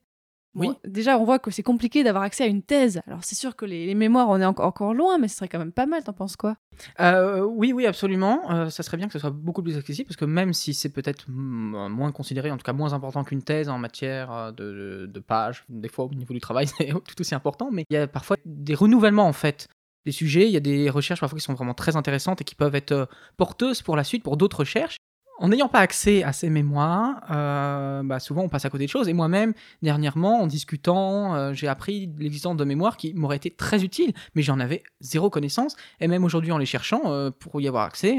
Oui. 0.57 0.71
Déjà, 0.87 1.19
on 1.19 1.25
voit 1.25 1.38
que 1.38 1.51
c'est 1.51 1.62
compliqué 1.62 2.03
d'avoir 2.03 2.25
accès 2.25 2.45
à 2.45 2.47
une 2.47 2.62
thèse. 2.62 3.01
Alors 3.07 3.23
c'est 3.23 3.35
sûr 3.35 3.57
que 3.57 3.64
les, 3.64 3.87
les 3.87 3.95
mémoires, 3.95 4.29
on 4.29 4.40
est 4.40 4.45
encore, 4.45 4.66
encore 4.66 4.95
loin, 4.95 5.19
mais 5.19 5.29
ce 5.29 5.37
serait 5.37 5.49
quand 5.49 5.59
même 5.59 5.73
pas 5.73 5.87
mal, 5.87 6.03
t'en 6.03 6.12
penses 6.12 6.37
quoi? 6.37 6.57
Euh, 7.01 7.42
oui, 7.42 7.73
oui, 7.73 7.87
absolument. 7.87 8.51
Euh, 8.51 8.71
ça 8.71 8.83
serait 8.83 8.97
bien 8.97 9.07
que 9.07 9.12
ce 9.12 9.19
soit 9.19 9.31
beaucoup 9.31 9.62
plus 9.62 9.77
accessible 9.77 10.09
parce 10.09 10.16
que 10.16 10.25
même 10.25 10.53
si 10.53 10.75
c'est 10.75 10.88
peut-être 10.88 11.27
moins 11.29 12.12
considéré, 12.12 12.51
en 12.51 12.57
tout 12.57 12.64
cas 12.64 12.73
moins 12.73 12.92
important 12.92 13.25
qu'une 13.25 13.42
thèse 13.42 13.69
en 13.69 13.79
matière 13.79 14.33
euh, 14.33 14.53
de, 14.53 15.07
de 15.07 15.21
pages, 15.21 15.64
des 15.69 15.88
fois 15.88 16.07
au 16.07 16.14
niveau 16.14 16.35
du 16.35 16.40
travail 16.40 16.66
c'est 16.79 16.88
tout 16.88 17.21
aussi 17.21 17.35
important, 17.35 17.71
mais 17.71 17.85
il 17.90 17.95
y 17.95 17.99
a 17.99 18.07
parfois 18.07 18.37
des 18.45 18.75
renouvellements 18.75 19.29
en 19.29 19.33
fait 19.33 19.69
des 20.07 20.12
sujets. 20.12 20.47
Il 20.47 20.53
y 20.53 20.57
a 20.57 20.61
des 20.61 20.88
recherches 20.88 21.21
parfois 21.21 21.38
qui 21.38 21.45
sont 21.45 21.53
vraiment 21.55 21.75
très 21.75 21.97
intéressantes 21.97 22.40
et 22.40 22.45
qui 22.45 22.55
peuvent 22.55 22.75
être 22.75 22.92
euh, 22.92 23.07
porteuses 23.37 23.83
pour 23.83 23.97
la 23.97 24.05
suite, 24.05 24.23
pour 24.23 24.38
d'autres 24.38 24.61
recherches. 24.61 24.97
En 25.38 25.49
n'ayant 25.49 25.68
pas 25.68 25.81
accès 25.81 26.22
à 26.22 26.33
ces 26.33 26.49
mémoires, 26.49 27.22
euh, 27.31 28.03
bah, 28.03 28.20
souvent 28.20 28.42
on 28.42 28.49
passe 28.49 28.64
à 28.64 28.70
côté 28.70 28.87
de 28.87 28.90
choses. 28.90 29.09
Et 29.09 29.12
moi-même, 29.12 29.53
dernièrement, 29.83 30.40
en 30.40 30.46
discutant, 30.46 31.35
euh, 31.35 31.53
j'ai 31.53 31.68
appris 31.68 32.11
l'existence 32.18 32.57
de 32.57 32.64
mémoires 32.64 32.96
qui 32.96 33.12
m'auraient 33.14 33.37
été 33.37 33.51
très 33.51 33.85
utiles, 33.85 34.14
mais 34.35 34.42
j'en 34.42 34.59
avais 34.61 34.83
zéro 35.01 35.29
connaissance. 35.29 35.77
Et 36.01 36.09
même 36.09 36.25
aujourd'hui, 36.25 36.53
en 36.53 36.59
les 36.59 36.66
cherchant, 36.66 37.03
euh, 37.07 37.31
pour 37.31 37.61
y 37.61 37.68
avoir 37.68 37.85
accès, 37.85 38.18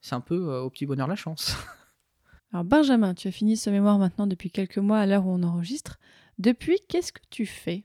c'est 0.00 0.14
un 0.14 0.20
peu 0.20 0.58
au 0.58 0.70
petit 0.70 0.86
bonheur 0.86 1.06
la 1.06 1.16
chance. 1.16 1.56
Alors 2.52 2.64
Benjamin, 2.64 3.14
tu 3.14 3.28
as 3.28 3.32
fini 3.32 3.56
ce 3.56 3.70
mémoire 3.70 3.98
maintenant 3.98 4.26
depuis 4.26 4.50
quelques 4.50 4.78
mois 4.78 4.98
à 4.98 5.06
l'heure 5.06 5.26
où 5.26 5.30
on 5.30 5.42
enregistre. 5.42 5.98
Depuis, 6.38 6.78
qu'est-ce 6.88 7.12
que 7.12 7.20
tu 7.30 7.46
fais? 7.46 7.84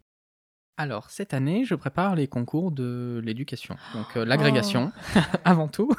Alors, 0.78 1.10
cette 1.10 1.34
année, 1.34 1.66
je 1.66 1.76
prépare 1.76 2.16
les 2.16 2.28
concours 2.28 2.72
de 2.72 3.22
l'éducation. 3.24 3.76
Donc, 3.94 4.16
euh, 4.16 4.24
l'agrégation, 4.26 4.92
avant 5.46 5.68
tout. 5.68 5.92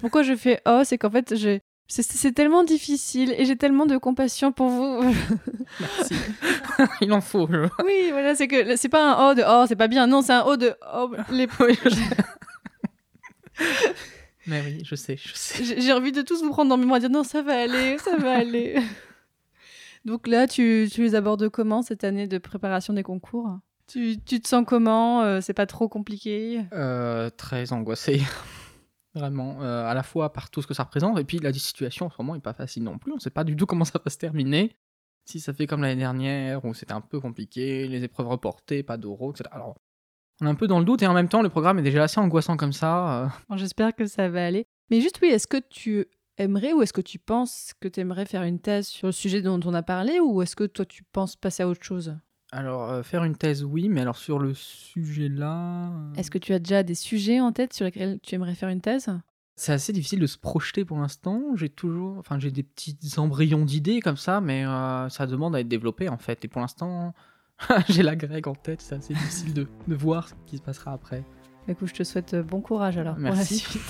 Pourquoi 0.00 0.22
je 0.22 0.34
fais 0.34 0.60
oh? 0.66 0.82
C'est 0.84 0.98
qu'en 0.98 1.10
fait, 1.10 1.36
j'ai- 1.36 1.60
c'est- 1.88 2.32
tellement 2.32 2.64
difficile 2.64 3.34
et 3.36 3.44
j'ai 3.46 3.56
tellement 3.56 3.86
de 3.86 3.96
compassion 3.96 4.52
pour 4.52 4.68
vous. 4.68 5.02
Merci. 5.80 6.14
Il 7.00 7.12
en 7.12 7.20
faut. 7.20 7.48
je- 7.50 7.68
oui, 7.84 8.10
voilà, 8.12 8.34
c'est 8.34 8.46
que 8.46 8.76
c'est 8.76 8.88
pas 8.90 9.14
un 9.14 9.30
oh 9.30 9.34
de 9.34 9.42
oh, 9.46 9.64
c'est 9.66 9.76
pas 9.76 9.88
bien. 9.88 10.06
Non, 10.06 10.20
c'est 10.22 10.34
un 10.34 10.44
oh 10.46 10.56
de 10.56 10.74
oh. 10.94 11.10
Les... 11.30 11.48
Mais 14.46 14.62
oui, 14.64 14.82
je 14.84 14.94
sais, 14.94 15.16
je 15.16 15.32
sais. 15.34 15.80
J'ai 15.80 15.92
envie 15.92 16.12
de 16.12 16.22
tous 16.22 16.42
vous 16.42 16.50
prendre 16.50 16.70
dans 16.70 16.76
mes 16.78 16.86
mains 16.86 16.96
et 16.96 17.00
dire 17.00 17.10
non, 17.10 17.24
ça 17.24 17.42
va 17.42 17.58
aller, 17.60 17.98
ça 17.98 18.16
va 18.16 18.34
aller. 18.36 18.76
Donc 20.04 20.26
là, 20.26 20.46
tu, 20.46 20.88
tu 20.90 21.02
les 21.02 21.14
abordes 21.14 21.48
comment 21.50 21.82
cette 21.82 22.04
année 22.04 22.26
de 22.28 22.38
préparation 22.38 22.94
des 22.94 23.02
concours? 23.02 23.58
Tu, 23.88 24.16
tu 24.24 24.40
te 24.40 24.48
sens 24.48 24.64
comment? 24.66 25.22
Euh, 25.22 25.40
C'est 25.40 25.54
pas 25.54 25.66
trop 25.66 25.88
compliqué? 25.88 26.62
Euh, 26.72 27.30
très 27.30 27.72
angoissé. 27.72 28.22
Vraiment, 29.14 29.62
euh, 29.62 29.84
à 29.86 29.94
la 29.94 30.02
fois 30.02 30.32
par 30.32 30.50
tout 30.50 30.62
ce 30.62 30.66
que 30.66 30.74
ça 30.74 30.84
représente, 30.84 31.18
et 31.18 31.24
puis 31.24 31.38
la 31.38 31.52
situation 31.52 32.06
en 32.06 32.10
ce 32.10 32.16
moment 32.18 32.34
est 32.34 32.40
pas 32.40 32.52
facile 32.52 32.84
non 32.84 32.98
plus. 32.98 33.12
On 33.12 33.18
sait 33.18 33.30
pas 33.30 33.44
du 33.44 33.56
tout 33.56 33.66
comment 33.66 33.84
ça 33.84 34.00
va 34.02 34.10
se 34.10 34.18
terminer. 34.18 34.76
Si 35.24 35.40
ça 35.40 35.52
fait 35.52 35.66
comme 35.66 35.82
l'année 35.82 36.00
dernière, 36.00 36.64
où 36.64 36.72
c'était 36.74 36.92
un 36.92 37.00
peu 37.00 37.20
compliqué, 37.20 37.86
les 37.88 38.04
épreuves 38.04 38.28
reportées, 38.28 38.82
pas 38.82 38.96
d'euros, 38.96 39.32
etc. 39.32 39.48
Alors, 39.52 39.76
on 40.40 40.46
est 40.46 40.50
un 40.50 40.54
peu 40.54 40.66
dans 40.66 40.78
le 40.78 40.84
doute, 40.84 41.02
et 41.02 41.06
en 41.06 41.14
même 41.14 41.28
temps, 41.28 41.42
le 41.42 41.48
programme 41.48 41.78
est 41.78 41.82
déjà 41.82 42.04
assez 42.04 42.20
angoissant 42.20 42.56
comme 42.56 42.72
ça. 42.72 43.24
euh. 43.24 43.56
J'espère 43.56 43.94
que 43.94 44.06
ça 44.06 44.28
va 44.28 44.46
aller. 44.46 44.66
Mais 44.90 45.00
juste 45.00 45.18
oui, 45.20 45.28
est-ce 45.28 45.46
que 45.46 45.58
tu 45.58 46.06
aimerais 46.38 46.72
ou 46.72 46.82
est-ce 46.82 46.92
que 46.92 47.00
tu 47.00 47.18
penses 47.18 47.74
que 47.80 47.88
tu 47.88 48.00
aimerais 48.00 48.24
faire 48.24 48.42
une 48.44 48.60
thèse 48.60 48.86
sur 48.86 49.08
le 49.08 49.12
sujet 49.12 49.42
dont 49.42 49.60
on 49.64 49.74
a 49.74 49.82
parlé 49.82 50.20
ou 50.20 50.40
est-ce 50.40 50.54
que 50.56 50.64
toi 50.64 50.86
tu 50.86 51.02
penses 51.02 51.34
passer 51.36 51.62
à 51.64 51.68
autre 51.68 51.82
chose? 51.82 52.16
Alors, 52.50 52.90
euh, 52.90 53.02
faire 53.02 53.24
une 53.24 53.36
thèse, 53.36 53.62
oui, 53.64 53.88
mais 53.88 54.00
alors 54.00 54.16
sur 54.16 54.38
le 54.38 54.54
sujet 54.54 55.28
là. 55.28 55.90
euh, 55.90 56.14
Est-ce 56.16 56.30
que 56.30 56.38
tu 56.38 56.52
as 56.54 56.58
déjà 56.58 56.82
des 56.82 56.94
sujets 56.94 57.40
en 57.40 57.52
tête 57.52 57.72
sur 57.74 57.84
lesquels 57.84 58.18
tu 58.22 58.34
aimerais 58.34 58.54
faire 58.54 58.70
une 58.70 58.80
thèse? 58.80 59.10
C'est 59.56 59.72
assez 59.72 59.92
difficile 59.92 60.20
de 60.20 60.26
se 60.26 60.38
projeter 60.38 60.84
pour 60.84 60.98
l'instant. 60.98 61.42
J'ai 61.56 61.68
toujours, 61.68 62.16
enfin, 62.18 62.38
j'ai 62.38 62.50
des 62.50 62.62
petits 62.62 62.96
embryons 63.18 63.64
d'idées 63.64 64.00
comme 64.00 64.16
ça, 64.16 64.40
mais 64.40 64.64
euh, 64.64 65.08
ça 65.08 65.26
demande 65.26 65.54
à 65.56 65.60
être 65.60 65.68
développé 65.68 66.08
en 66.08 66.16
fait. 66.16 66.44
Et 66.44 66.48
pour 66.48 66.60
l'instant, 66.60 67.12
j'ai 67.88 68.02
la 68.02 68.16
grecque 68.16 68.46
en 68.46 68.54
tête. 68.54 68.80
C'est 68.80 68.94
assez 68.94 69.14
difficile 69.14 69.52
de, 69.52 69.66
de 69.88 69.94
voir 69.94 70.28
ce 70.28 70.34
qui 70.46 70.56
se 70.58 70.62
passera 70.62 70.92
après. 70.92 71.24
Écoute, 71.66 71.88
je 71.88 71.94
te 71.94 72.02
souhaite 72.04 72.32
euh, 72.34 72.42
bon 72.42 72.60
courage 72.62 72.96
alors 72.96 73.16
pour 73.16 73.24
la 73.24 73.30
Merci. 73.34 73.58
suite. 73.58 73.82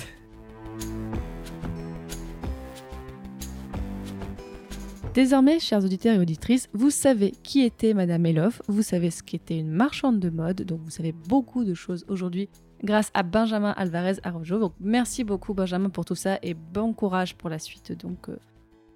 Désormais, 5.13 5.59
chers 5.59 5.83
auditeurs 5.83 6.15
et 6.15 6.19
auditrices, 6.19 6.69
vous 6.73 6.91
savez 6.91 7.31
qui 7.31 7.61
était 7.61 7.95
Madame 7.95 8.25
Elof, 8.27 8.61
vous 8.67 8.83
savez 8.83 9.09
ce 9.09 9.23
qu'était 9.23 9.57
une 9.57 9.71
marchande 9.71 10.19
de 10.19 10.29
mode, 10.29 10.61
donc 10.61 10.81
vous 10.83 10.91
savez 10.91 11.11
beaucoup 11.11 11.63
de 11.63 11.73
choses 11.73 12.05
aujourd'hui 12.07 12.47
grâce 12.83 13.09
à 13.15 13.23
Benjamin 13.23 13.71
Alvarez 13.71 14.17
Arrojo. 14.23 14.59
Donc 14.59 14.73
merci 14.79 15.23
beaucoup 15.23 15.55
Benjamin 15.55 15.89
pour 15.89 16.05
tout 16.05 16.15
ça 16.15 16.37
et 16.43 16.53
bon 16.53 16.93
courage 16.93 17.35
pour 17.35 17.49
la 17.49 17.57
suite 17.57 17.91
donc 17.91 18.29
euh, 18.29 18.37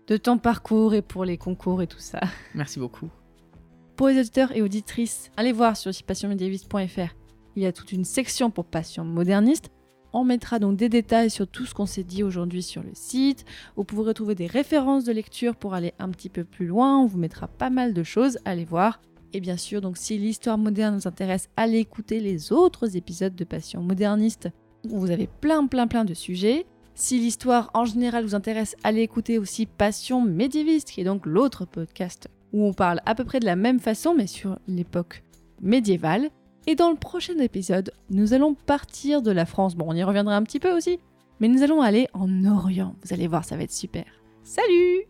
de 0.07 0.17
ton 0.17 0.37
parcours 0.37 0.93
et 0.93 1.01
pour 1.01 1.25
les 1.25 1.37
concours 1.37 1.81
et 1.81 1.87
tout 1.87 1.99
ça. 1.99 2.19
Merci 2.53 2.79
beaucoup. 2.79 3.09
Pour 3.95 4.07
les 4.07 4.19
auditeurs 4.19 4.55
et 4.55 4.61
auditrices, 4.61 5.31
allez 5.35 5.51
voir 5.51 5.75
sur 5.75 5.89
le 5.89 5.93
site 5.93 6.05
passionmédiéviste.fr. 6.05 7.15
Il 7.55 7.63
y 7.63 7.65
a 7.65 7.71
toute 7.71 7.91
une 7.91 8.05
section 8.05 8.51
pour 8.51 8.65
passion 8.65 9.03
moderniste. 9.03 9.71
On 10.13 10.23
mettra 10.23 10.59
donc 10.59 10.77
des 10.77 10.89
détails 10.89 11.31
sur 11.31 11.47
tout 11.47 11.65
ce 11.65 11.73
qu'on 11.73 11.87
s'est 11.87 12.03
dit 12.03 12.21
aujourd'hui 12.21 12.61
sur 12.61 12.83
le 12.83 12.91
site. 12.93 13.45
Vous 13.75 13.83
pouvez 13.83 14.03
retrouver 14.03 14.35
des 14.35 14.45
références 14.45 15.05
de 15.05 15.11
lecture 15.11 15.55
pour 15.55 15.73
aller 15.73 15.93
un 15.97 16.09
petit 16.09 16.29
peu 16.29 16.43
plus 16.43 16.67
loin. 16.67 16.99
On 16.99 17.07
vous 17.07 17.17
mettra 17.17 17.47
pas 17.47 17.71
mal 17.71 17.93
de 17.95 18.03
choses. 18.03 18.37
Allez 18.45 18.65
voir. 18.65 19.01
Et 19.33 19.39
bien 19.39 19.57
sûr, 19.57 19.81
donc 19.81 19.97
si 19.97 20.19
l'histoire 20.19 20.59
moderne 20.59 20.95
vous 20.95 21.07
intéresse, 21.07 21.49
allez 21.57 21.79
écouter 21.79 22.19
les 22.19 22.51
autres 22.51 22.95
épisodes 22.95 23.35
de 23.35 23.43
Passion 23.43 23.81
moderniste 23.81 24.49
où 24.87 24.99
vous 24.99 25.09
avez 25.09 25.27
plein 25.27 25.65
plein 25.65 25.87
plein 25.87 26.05
de 26.05 26.13
sujets. 26.13 26.67
Si 26.93 27.17
l'histoire 27.17 27.71
en 27.73 27.85
général 27.85 28.23
vous 28.23 28.35
intéresse, 28.35 28.75
allez 28.83 29.01
écouter 29.01 29.39
aussi 29.39 29.65
Passion 29.65 30.21
médiéviste, 30.21 30.91
qui 30.91 31.01
est 31.01 31.05
donc 31.05 31.25
l'autre 31.25 31.65
podcast 31.65 32.27
où 32.51 32.63
on 32.63 32.73
parle 32.73 33.01
à 33.07 33.15
peu 33.15 33.23
près 33.23 33.39
de 33.39 33.45
la 33.45 33.55
même 33.55 33.79
façon, 33.79 34.13
mais 34.13 34.27
sur 34.27 34.59
l'époque 34.67 35.23
médiévale. 35.59 36.29
Et 36.65 36.75
dans 36.75 36.89
le 36.89 36.95
prochain 36.95 37.37
épisode, 37.39 37.93
nous 38.09 38.33
allons 38.33 38.53
partir 38.53 39.21
de 39.21 39.31
la 39.31 39.45
France. 39.45 39.75
Bon, 39.75 39.85
on 39.89 39.95
y 39.95 40.03
reviendra 40.03 40.35
un 40.35 40.43
petit 40.43 40.59
peu 40.59 40.71
aussi, 40.71 40.99
mais 41.39 41.49
nous 41.49 41.61
allons 41.61 41.81
aller 41.81 42.07
en 42.13 42.45
Orient. 42.45 42.95
Vous 43.03 43.13
allez 43.13 43.27
voir, 43.27 43.43
ça 43.43 43.57
va 43.57 43.63
être 43.63 43.73
super. 43.73 44.05
Salut 44.43 45.05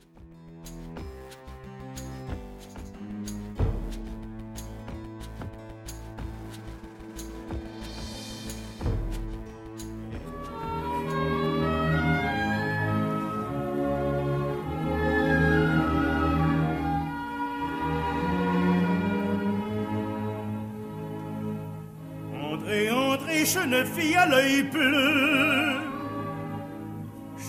fille 23.85 24.15
à 24.15 24.25
l'œil 24.27 24.63
bleu, 24.63 25.75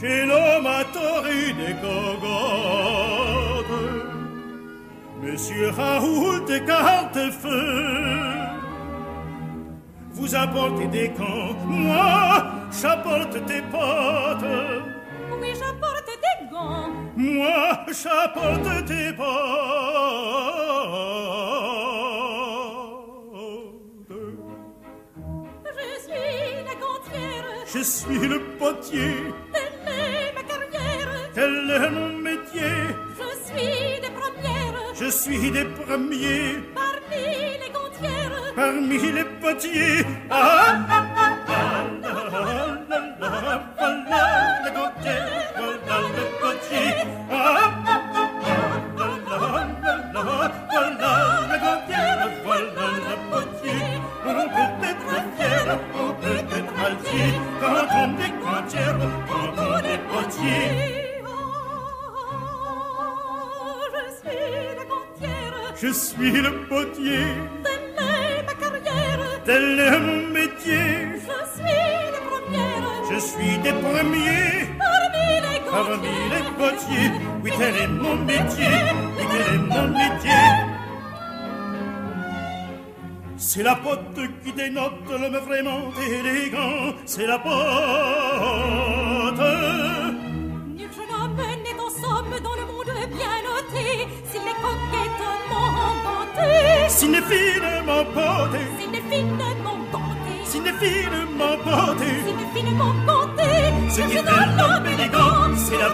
chez 0.01 0.27
l'homme 0.27 0.67
à 0.67 0.85
torue 0.93 1.53
des 1.55 1.75
cogottes, 1.83 3.81
Monsieur 5.23 5.71
Raoult 5.71 6.41
de 6.47 6.59
Cartefeu, 6.59 7.95
vous 10.13 10.35
apportez 10.35 10.87
des 10.89 11.09
camps, 11.11 11.55
moi 11.67 12.45
j'apporte 12.81 13.37
des 13.47 13.63
potes, 13.63 14.45
Oui, 15.41 15.49
j'apporte 15.61 16.11
des 16.25 16.47
gants. 16.53 16.91
moi 17.17 17.85
j'apporte 17.89 18.85
des 18.87 19.13
potes. 19.13 19.84
Suis 28.05 28.29
le 28.29 28.39
potier, 28.59 29.15
Telle 29.53 29.73
est 29.87 30.35
ma 30.35 30.43
carrière. 30.43 31.09
tel 31.35 31.71
est 31.71 31.91
mon 31.91 32.13
métier. 32.19 32.73
Je 33.21 33.29
suis 33.47 34.01
des 34.01 34.11
premières. 34.21 34.95
Je 35.01 35.09
suis 35.11 35.51
des 35.51 35.65
premiers 35.65 36.59
Parmi 36.75 37.25
les 37.63 37.71
gantières. 37.73 38.55
parmi 38.57 38.99
les 39.13 39.25
potiers. 39.41 40.05
Ah, 40.31 40.35
ah, 40.35 40.75
ah, 40.77 40.85
ah, 40.91 41.04
suis 65.95 66.33
le 66.47 66.53
potier, 66.69 67.25
Telle 67.65 67.99
est 67.99 68.43
ma 68.47 68.55
carrière. 68.55 69.21
tel 69.45 69.81
est 69.81 70.01
mon 70.01 70.21
métier. 70.39 70.85
Je 71.27 71.37
suis 71.55 71.85
la 72.15 72.21
première. 72.31 72.85
Je 73.11 73.19
suis 73.31 73.59
des 73.59 73.73
premiers 73.85 74.69
Parmi 74.79 75.27
les 75.45 75.61
parmi 75.71 75.97
gantières. 75.97 76.33
les 76.33 76.45
potiers. 76.59 77.11
Oui, 77.43 77.51
tel 77.59 77.77
est 77.77 77.89
mon 77.89 78.17
métier. 78.17 78.75
Oui, 79.17 79.25
tel 79.33 79.55
est 79.55 79.59
mon 79.59 79.89
métier. 79.89 80.45
C'est 83.37 83.63
la 83.63 83.75
pote 83.77 84.19
qui 84.45 84.53
dénote 84.53 84.93
l'homme 85.11 85.37
vraiment 85.49 85.83
élégant. 86.09 86.95
C'est 87.05 87.27
la 87.27 87.39
pote. 87.39 87.53
Est 98.57 98.99
est 100.69 100.79
finement 100.81 101.57
poté. 101.65 102.09
S'il 102.25 102.41
est 102.45 102.53
finement 102.55 102.95
ganté. 103.07 103.51
Ce 103.91 104.01
qui 104.01 104.09
fait 104.09 104.23
l'homme 104.23 104.87
élégant, 104.87 105.57
c'est 105.57 105.79
la 105.79 105.89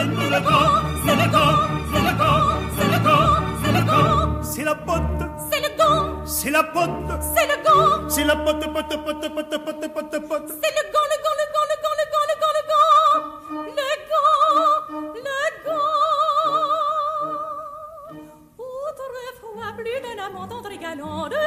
et 0.00 0.06
nous 0.06 0.30
le 0.34 0.40
gant. 0.40 0.82
C'est 1.06 1.16
le 1.16 1.26
gant, 1.30 1.56
c'est 1.92 2.02
le 2.02 2.12
gant, 2.20 2.56
c'est 2.76 2.90
le 2.92 3.00
gant, 3.06 3.36
c'est 3.62 3.72
le 3.72 3.82
gant. 3.86 4.42
C'est 4.42 4.64
la 4.64 4.74
pote, 4.74 5.02
C'est 5.50 5.60
le 5.60 5.68
gant. 5.76 6.26
c'est 6.26 6.50
la 6.50 6.62
pote. 6.62 6.90
C'est 7.34 7.46
le 7.46 7.56
gant. 7.64 8.08
C'est 8.08 8.24
la 8.24 8.36
pote, 8.36 8.60
pote, 8.72 8.94
pote, 9.04 9.34
pote, 9.34 9.64
pote, 9.64 9.92
pote, 9.94 10.28
pote. 10.28 10.48
C'est 10.62 10.74
le 10.76 10.82
gant, 10.92 11.06
le 11.12 11.16
gant, 11.24 11.36
le 11.40 11.46
gant, 11.54 11.66
le 11.70 11.76
gant, 11.82 11.96
le 12.00 12.04
gant, 12.12 12.24
le 12.28 12.34
gant, 12.40 12.52
le 12.56 12.62
gant. 12.70 13.14
Le 13.78 13.90
gant, 14.10 14.74
le 15.14 15.38
gant. 15.66 15.96
Autrefois, 18.58 19.70
plus 19.76 19.98
d'un 20.04 20.18
amant 20.24 20.46
tendre 20.46 20.74
galant 20.80 21.28
de 21.28 21.45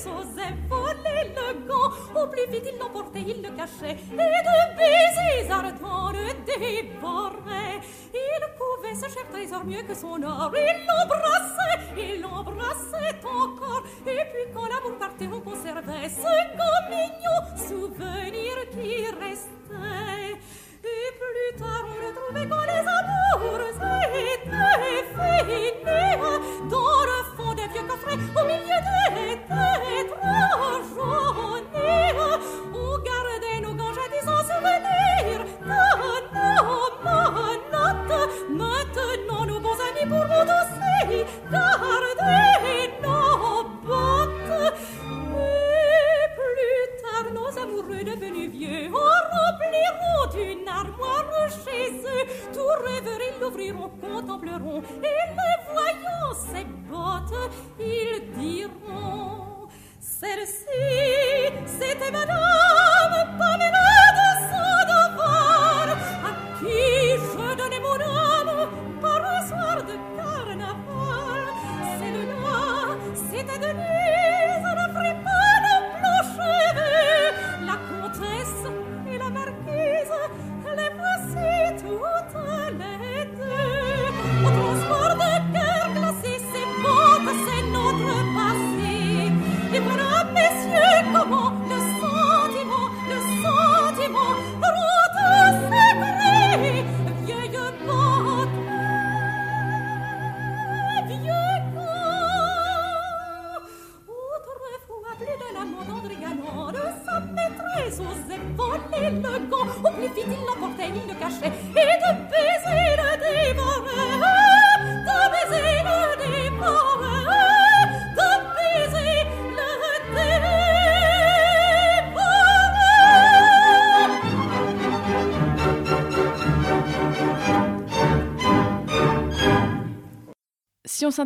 maîtresse 0.00 0.06
osait 0.06 0.54
voler 0.68 1.34
le 1.34 1.66
gant. 1.66 2.20
Au 2.20 2.26
plus 2.26 2.46
vite 2.50 2.68
il 2.72 2.78
l'emportait, 2.78 3.24
il 3.26 3.42
le 3.42 3.50
cachait, 3.50 3.96
et 4.12 4.16
de 4.16 4.76
baisers 4.76 5.50
ardents 5.50 6.10
le 6.12 6.32
dévorait. 6.44 7.80
Il 8.12 8.42
pouvait 8.58 8.94
ce 8.94 9.12
cher 9.12 9.26
trésor 9.30 9.64
mieux 9.64 9.82
que 9.82 9.94
son 9.94 10.22
or. 10.22 10.52
Il 10.54 10.86
l'embrassait, 10.86 11.80
il 11.96 12.20
l'embrassait 12.22 13.20
encore. 13.24 13.82
Et 14.06 14.24
puis 14.32 14.52
quand 14.54 14.66
l'amour 14.66 14.98
partait, 14.98 15.28
on 15.32 15.40
conservait 15.40 16.08
ce 16.08 16.56
gant 16.56 16.70
souvenir 17.56 18.54
qui 18.72 19.04
restait. 19.06 19.69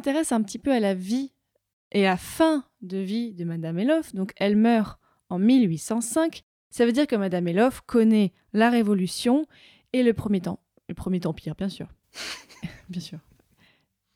S'intéresse 0.04 0.32
un 0.32 0.42
petit 0.42 0.58
peu 0.58 0.70
à 0.70 0.80
la 0.80 0.92
vie 0.92 1.32
et 1.90 2.06
à 2.06 2.18
fin 2.18 2.62
de 2.82 2.98
vie 2.98 3.32
de 3.32 3.46
Madame 3.46 3.78
Eloff, 3.78 4.14
donc 4.14 4.34
elle 4.36 4.54
meurt 4.54 5.00
en 5.30 5.38
1805, 5.38 6.42
ça 6.68 6.84
veut 6.84 6.92
dire 6.92 7.06
que 7.06 7.16
Madame 7.16 7.48
Eloff 7.48 7.80
connaît 7.86 8.34
la 8.52 8.68
Révolution 8.68 9.46
et 9.94 10.02
le 10.02 10.12
premier 10.12 10.42
temps, 10.42 10.60
le 10.90 10.94
premier 10.94 11.26
empire, 11.26 11.54
bien 11.54 11.70
sûr, 11.70 11.88
bien 12.90 13.00
sûr. 13.00 13.18